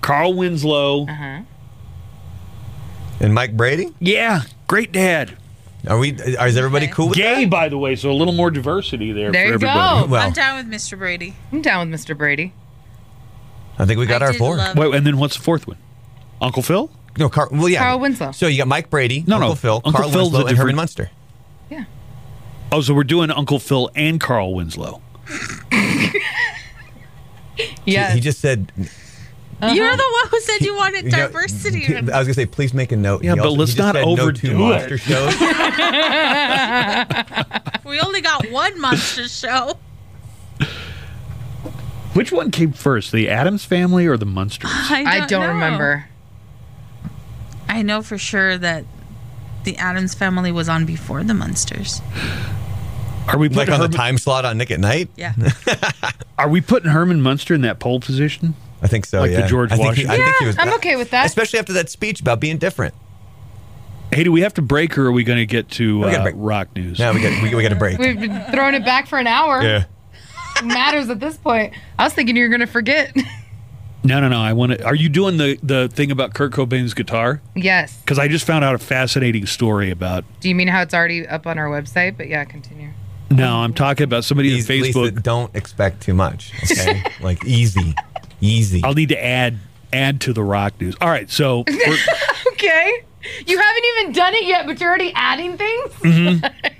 [0.00, 1.04] Carl Winslow.
[1.06, 1.40] Uh-huh.
[3.20, 3.94] and Mike Brady?
[4.00, 5.36] Yeah, great dad.
[5.86, 6.10] Are we?
[6.12, 6.92] Is everybody Okay.
[6.94, 7.22] cool with that?
[7.36, 7.50] Gay, that?
[7.50, 10.04] by the way, so a little more diversity there There for you everybody.
[10.06, 10.06] go.
[10.12, 10.98] Well, I'm down with Mr.
[10.98, 11.34] Brady.
[11.52, 12.18] I'm down with Mr.
[12.18, 12.52] Brady.
[13.78, 14.56] I think we got I our did four.
[14.56, 15.76] love- Wait, and then what's the fourth one?
[16.40, 16.90] Uncle Phil?
[17.18, 17.48] no, Carl.
[17.52, 18.32] well, yeah, Carl Winslow.
[18.32, 20.48] So you got Mike Brady, No, Uncle no, Phil, Uncle Carl Phil's a Winslow, and
[20.56, 21.10] Herman different- Munster.
[21.70, 21.84] Yeah.
[22.72, 25.02] Oh, so we're doing Uncle Phil and Carl Winslow.
[27.84, 28.14] Yeah.
[28.14, 28.70] He just said.
[28.76, 28.86] You're
[29.88, 29.96] uh-huh.
[29.96, 31.92] the one who said you wanted you know, diversity.
[31.96, 33.24] I was gonna say, please make a note.
[33.24, 34.54] Yeah, He but also- let's he just not said no overdo two it.
[34.54, 35.34] monster shows.
[37.84, 39.76] we only got one monster show.
[42.18, 44.68] Which one came first, the Addams family or the Munsters?
[44.74, 45.48] I don't, I don't know.
[45.52, 46.08] remember.
[47.68, 48.84] I know for sure that
[49.62, 52.02] the Addams family was on before the Munsters.
[53.28, 55.10] Are we like putting on the time slot on Nick at Nite.
[55.14, 55.32] Yeah.
[56.38, 58.56] Are we putting Herman Munster in that pole position?
[58.82, 59.20] I think so.
[59.20, 59.46] Like the yeah.
[59.46, 60.10] George I think he- Washington?
[60.10, 61.24] I think he Yeah, was, I'm okay with that.
[61.26, 62.94] Especially after that speech about being different.
[64.12, 66.18] Hey, do we have to break or are we going to get to We gotta
[66.18, 66.34] uh, break.
[66.36, 66.98] rock news?
[66.98, 67.96] Now we got we, we got a break.
[68.00, 69.62] We've been throwing it back for an hour.
[69.62, 69.86] It
[70.64, 71.74] matters at this point.
[71.98, 73.14] I was thinking you were going to forget.
[74.04, 74.38] No, no, no.
[74.38, 74.84] I want to.
[74.84, 77.42] Are you doing the the thing about Kurt Cobain's guitar?
[77.54, 77.98] yes.
[78.00, 80.24] Because I just found out a fascinating story about.
[80.40, 82.16] Do you mean how it's already up on our website?
[82.16, 82.90] But yeah, continue.
[83.30, 85.22] No, I'm talking about somebody on Lisa, Lisa, Facebook.
[85.22, 86.52] don't expect too much.
[86.70, 87.94] Okay, like easy,
[88.40, 88.80] easy.
[88.84, 89.58] I'll need to add
[89.92, 90.96] add to the rock news.
[91.00, 91.64] All right, so
[92.52, 93.04] Okay.
[93.46, 95.90] You haven't even done it yet, but you're already adding things?
[95.94, 96.46] Mm-hmm.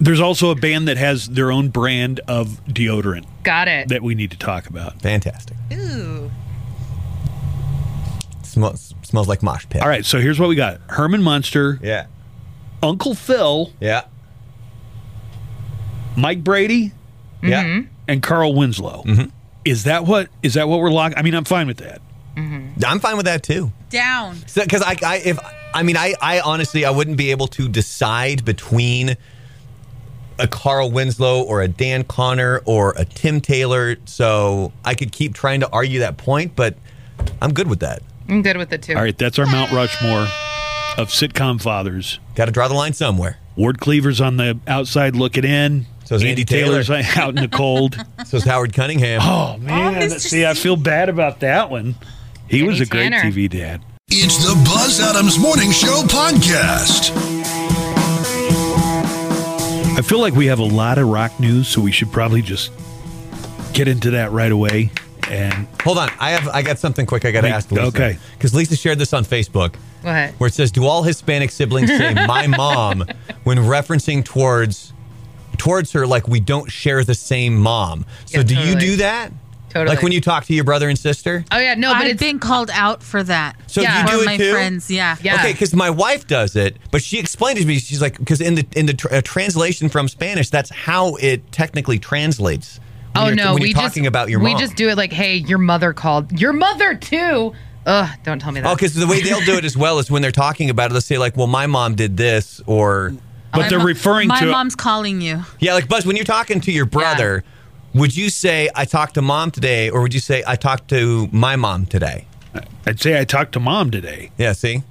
[0.00, 3.88] there's also a band that has their own brand of deodorant Got it.
[3.88, 5.00] that we need to talk about.
[5.02, 5.56] Fantastic.
[5.72, 6.30] Ooh.
[8.42, 9.82] Smells smells like mosh pit.
[9.82, 12.06] All right, so here's what we got: Herman Munster, Yeah.
[12.82, 14.02] Uncle Phil, Yeah.
[16.16, 16.92] Mike Brady,
[17.42, 17.64] Yeah.
[17.64, 17.88] Mm-hmm.
[18.08, 19.02] and Carl Winslow.
[19.06, 19.28] Mm-hmm.
[19.64, 21.18] Is that what is that what we're locking?
[21.18, 22.00] I mean, I'm fine with that.
[22.36, 22.84] Mm-hmm.
[22.86, 23.72] I'm fine with that too.
[23.90, 24.38] Down.
[24.54, 25.38] Because I, I, if
[25.74, 29.16] I mean, I, I honestly, I wouldn't be able to decide between
[30.38, 33.96] a Carl Winslow or a Dan Conner or a Tim Taylor.
[34.04, 36.76] So I could keep trying to argue that point, but
[37.40, 38.02] I'm good with that.
[38.28, 38.94] I'm good with it too.
[38.94, 40.26] All right, that's our Mount Rushmore
[40.98, 42.18] of sitcom fathers.
[42.34, 43.38] Got to draw the line somewhere.
[43.56, 45.86] Ward Cleaver's on the outside looking in.
[46.04, 46.82] So is Andy Taylor.
[46.82, 47.96] Taylor's out in the cold.
[48.26, 49.20] So is Howard Cunningham.
[49.22, 50.20] Oh man, Mr.
[50.20, 51.96] see, I feel bad about that one.
[52.48, 53.82] He was a great TV dad.
[54.10, 57.27] It's the Buzz Adams Morning Show podcast.
[59.98, 62.70] I feel like we have a lot of rock news, so we should probably just
[63.72, 64.92] get into that right away.
[65.28, 67.24] And Hold on, I have I got something quick.
[67.24, 67.86] I got to ask Lisa.
[67.88, 68.18] okay.
[68.34, 69.74] because Lisa shared this on Facebook.
[70.04, 70.34] Go ahead.
[70.38, 73.04] where it says, "Do all Hispanic siblings say my mom
[73.42, 74.92] when referencing towards
[75.56, 79.32] towards her like we don't share the same mom?" So Yeah, do you do that?
[79.70, 79.94] Totally.
[79.94, 81.44] Like when you talk to your brother and sister?
[81.52, 83.56] Oh yeah, no, but I've it's been called out for that.
[83.66, 84.02] So Yeah.
[84.02, 84.52] you do One it my too?
[84.52, 85.16] friends, yeah.
[85.22, 85.34] Yeah.
[85.34, 87.78] Okay, because my wife does it, but she explained it to me.
[87.78, 91.52] She's like, because in the in the tr- uh, translation from Spanish, that's how it
[91.52, 92.80] technically translates.
[93.12, 94.96] when Oh you're- no, when we you're talking just about your we just do it
[94.96, 96.40] like, hey, your mother called.
[96.40, 97.52] Your mother too.
[97.86, 98.70] Ugh, don't tell me that.
[98.70, 100.92] Oh, because the way they'll do it as well is when they're talking about it,
[100.92, 103.14] they'll say like, "Well, my mom did this," or
[103.52, 105.42] but My they're mo- referring My to My mom's calling you.
[105.58, 107.44] Yeah, like Buzz, when you're talking to your brother,
[107.98, 111.28] would you say I talked to mom today, or would you say I talked to
[111.32, 112.26] my mom today?
[112.86, 114.30] I'd say I talked to mom today.
[114.38, 114.82] Yeah, see,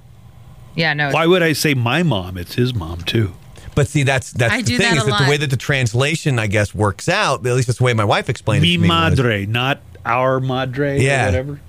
[0.76, 1.10] yeah, no.
[1.10, 2.38] Why would I say my mom?
[2.38, 3.32] It's his mom too.
[3.74, 5.56] but see, that's that's I the thing that is a that the way that the
[5.56, 7.44] translation, I guess, works out.
[7.46, 8.88] At least that's the way my wife explained Mi it to me.
[8.88, 11.22] was- madre, not our madre Yeah.
[11.24, 11.60] or whatever.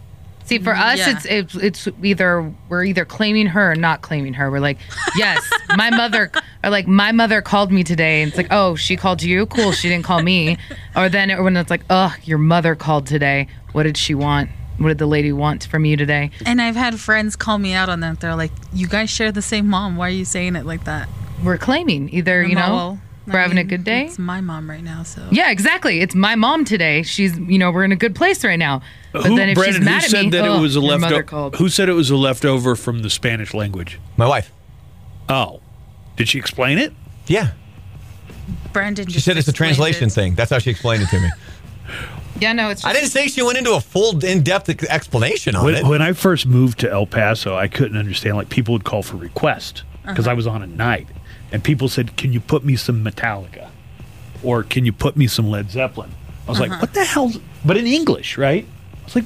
[0.46, 1.12] See, for us, Yeah.
[1.12, 4.50] it's, it's it's either we're either claiming her or not claiming her.
[4.50, 4.78] We're like,
[5.16, 6.32] yes, my mother,
[6.64, 9.72] or like my mother called me today, and it's like, oh, she called you, cool.
[9.72, 10.58] She didn't call me.
[10.96, 13.48] Or then when it's like, oh, your mother called today.
[13.72, 14.50] What did she want?
[14.80, 16.32] What did the lady want from you today?
[16.46, 18.20] And I've had friends call me out on that.
[18.20, 19.96] They're like, "You guys share the same mom.
[19.98, 21.08] Why are you saying it like that?"
[21.44, 22.74] We're claiming either, you know.
[22.76, 24.06] well, We're having a good day.
[24.06, 26.02] It's my mom right now, so Yeah, exactly.
[26.02, 27.04] It's my mom today.
[27.04, 28.82] She's, you know, we're in a good place right now.
[29.14, 30.76] But who, then if Brandon, she's mad who at said me, that oh, it was
[30.76, 31.24] a your mother leftover?
[31.24, 31.56] called.
[31.58, 34.00] Who said it was a leftover from the Spanish language?
[34.18, 34.52] My wife.
[35.30, 35.62] Oh,
[36.20, 36.94] did she explain it?
[37.28, 37.52] Yeah.
[38.74, 39.08] Brandon.
[39.08, 40.12] She said it's a translation it.
[40.12, 40.36] thing.
[40.36, 41.30] That's how she explained it to me.
[42.40, 42.84] Yeah, no, it's.
[42.84, 45.84] Just, I didn't say she went into a full, in-depth explanation on When, it.
[45.86, 48.38] when I first moved to El Paso, I couldn't understand.
[48.38, 50.32] Like people would call for request because Uh-huh.
[50.32, 51.08] I was on a night,
[51.52, 53.68] and people said, "Can you put me some Metallica?"
[54.42, 56.12] or "Can you put me some Led Zeppelin?"
[56.48, 56.70] I was Uh-huh.
[56.70, 57.30] like, "What the hell?"
[57.66, 58.66] But in English, right?
[59.02, 59.26] I was like,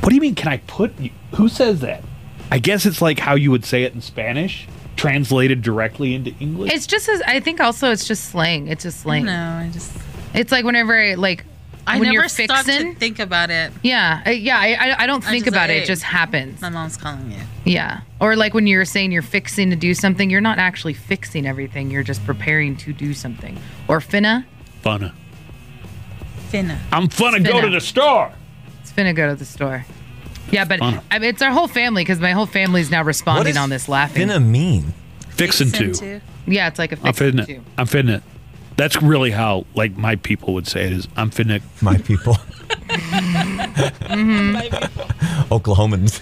[0.00, 0.34] "What do you mean?
[0.34, 0.98] Can I put?
[0.98, 1.10] You?
[1.36, 2.02] Who says that?"
[2.50, 6.72] I guess it's like how you would say it in Spanish, translated directly into English.
[6.72, 7.60] It's just as I think.
[7.60, 8.68] Also, it's just slang.
[8.68, 9.24] It's just slang.
[9.24, 9.92] No, I just.
[10.34, 11.44] It's like whenever I, like
[11.86, 12.94] I when never you're fixing.
[12.94, 13.72] to think about it.
[13.82, 14.58] Yeah, I- yeah.
[14.58, 15.82] I, I- I don't think just about like, it.
[15.82, 16.60] It just happens.
[16.60, 17.38] My mom's calling you.
[17.64, 18.00] Yeah.
[18.20, 21.90] Or like when you're saying you're fixing to do something, you're not actually fixing everything.
[21.90, 23.58] You're just preparing to do something.
[23.88, 24.44] Or finna.
[24.82, 25.12] Funna.
[26.50, 26.78] Finna.
[26.92, 28.32] I'm funna go to the store.
[28.80, 29.84] It's finna go to the store.
[30.54, 33.62] Yeah, but I mean, it's our whole family because my whole family's now responding does
[33.62, 34.28] on this laughing.
[34.28, 34.94] finna mean?
[35.30, 36.20] Fixing to.
[36.46, 37.46] Yeah, it's like a I'm fixing finna.
[37.46, 37.60] to.
[37.76, 38.22] I'm finna.
[38.76, 41.08] That's really how like my people would say it is.
[41.16, 41.60] I'm finna.
[41.82, 42.36] My people.
[42.88, 42.96] My
[44.14, 44.60] mm-hmm.
[44.60, 44.78] people.
[45.58, 46.20] Oklahomans.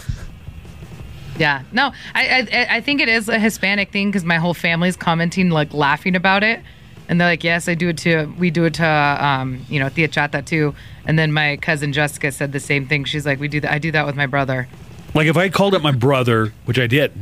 [1.38, 1.62] Yeah.
[1.72, 5.50] No, I, I I think it is a Hispanic thing because my whole family's commenting
[5.50, 6.60] like laughing about it,
[7.08, 8.32] and they're like, "Yes, I do it too.
[8.38, 10.74] We do it to um, you know, Tia Chata too."
[11.04, 13.04] And then my cousin Jessica said the same thing.
[13.04, 13.72] She's like, "We do that.
[13.72, 14.68] I do that with my brother."
[15.14, 17.12] Like if I called up my brother, which I did,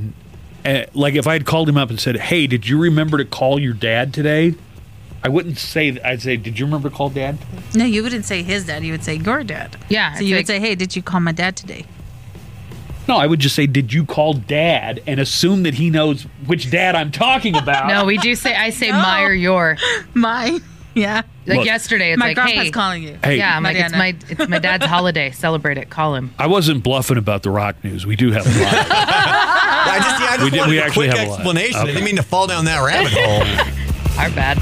[0.64, 3.24] uh, like if I had called him up and said, "Hey, did you remember to
[3.24, 4.54] call your dad today?"
[5.22, 5.98] I wouldn't say.
[6.02, 7.38] I'd say, "Did you remember to call dad?"
[7.74, 8.84] No, you wouldn't say his dad.
[8.84, 9.76] You would say your dad.
[9.88, 10.14] Yeah.
[10.14, 11.84] So you like- would say, "Hey, did you call my dad today?"
[13.08, 16.70] No, I would just say, "Did you call dad?" and assume that he knows which
[16.70, 17.88] dad I'm talking about.
[17.88, 19.00] No, we do say I say No.
[19.02, 19.76] my or your.
[20.14, 20.58] My.
[20.94, 21.22] Yeah.
[21.46, 21.66] Like Look.
[21.66, 23.16] yesterday, it's my like, grandpa's hey, calling you.
[23.24, 23.38] Hey.
[23.38, 25.30] yeah, I'm like, it's my it's my dad's holiday.
[25.30, 25.88] Celebrate it.
[25.88, 26.32] Call him.
[26.38, 28.06] I wasn't bluffing about the rock news.
[28.06, 28.74] We do have a lot.
[28.90, 31.40] I just, yeah, I just We did- wanted we a actually quick have a lot.
[31.40, 31.76] explanation.
[31.76, 31.92] I Okay.
[31.92, 34.20] didn't mean to fall down that rabbit hole.
[34.20, 34.58] Our bad.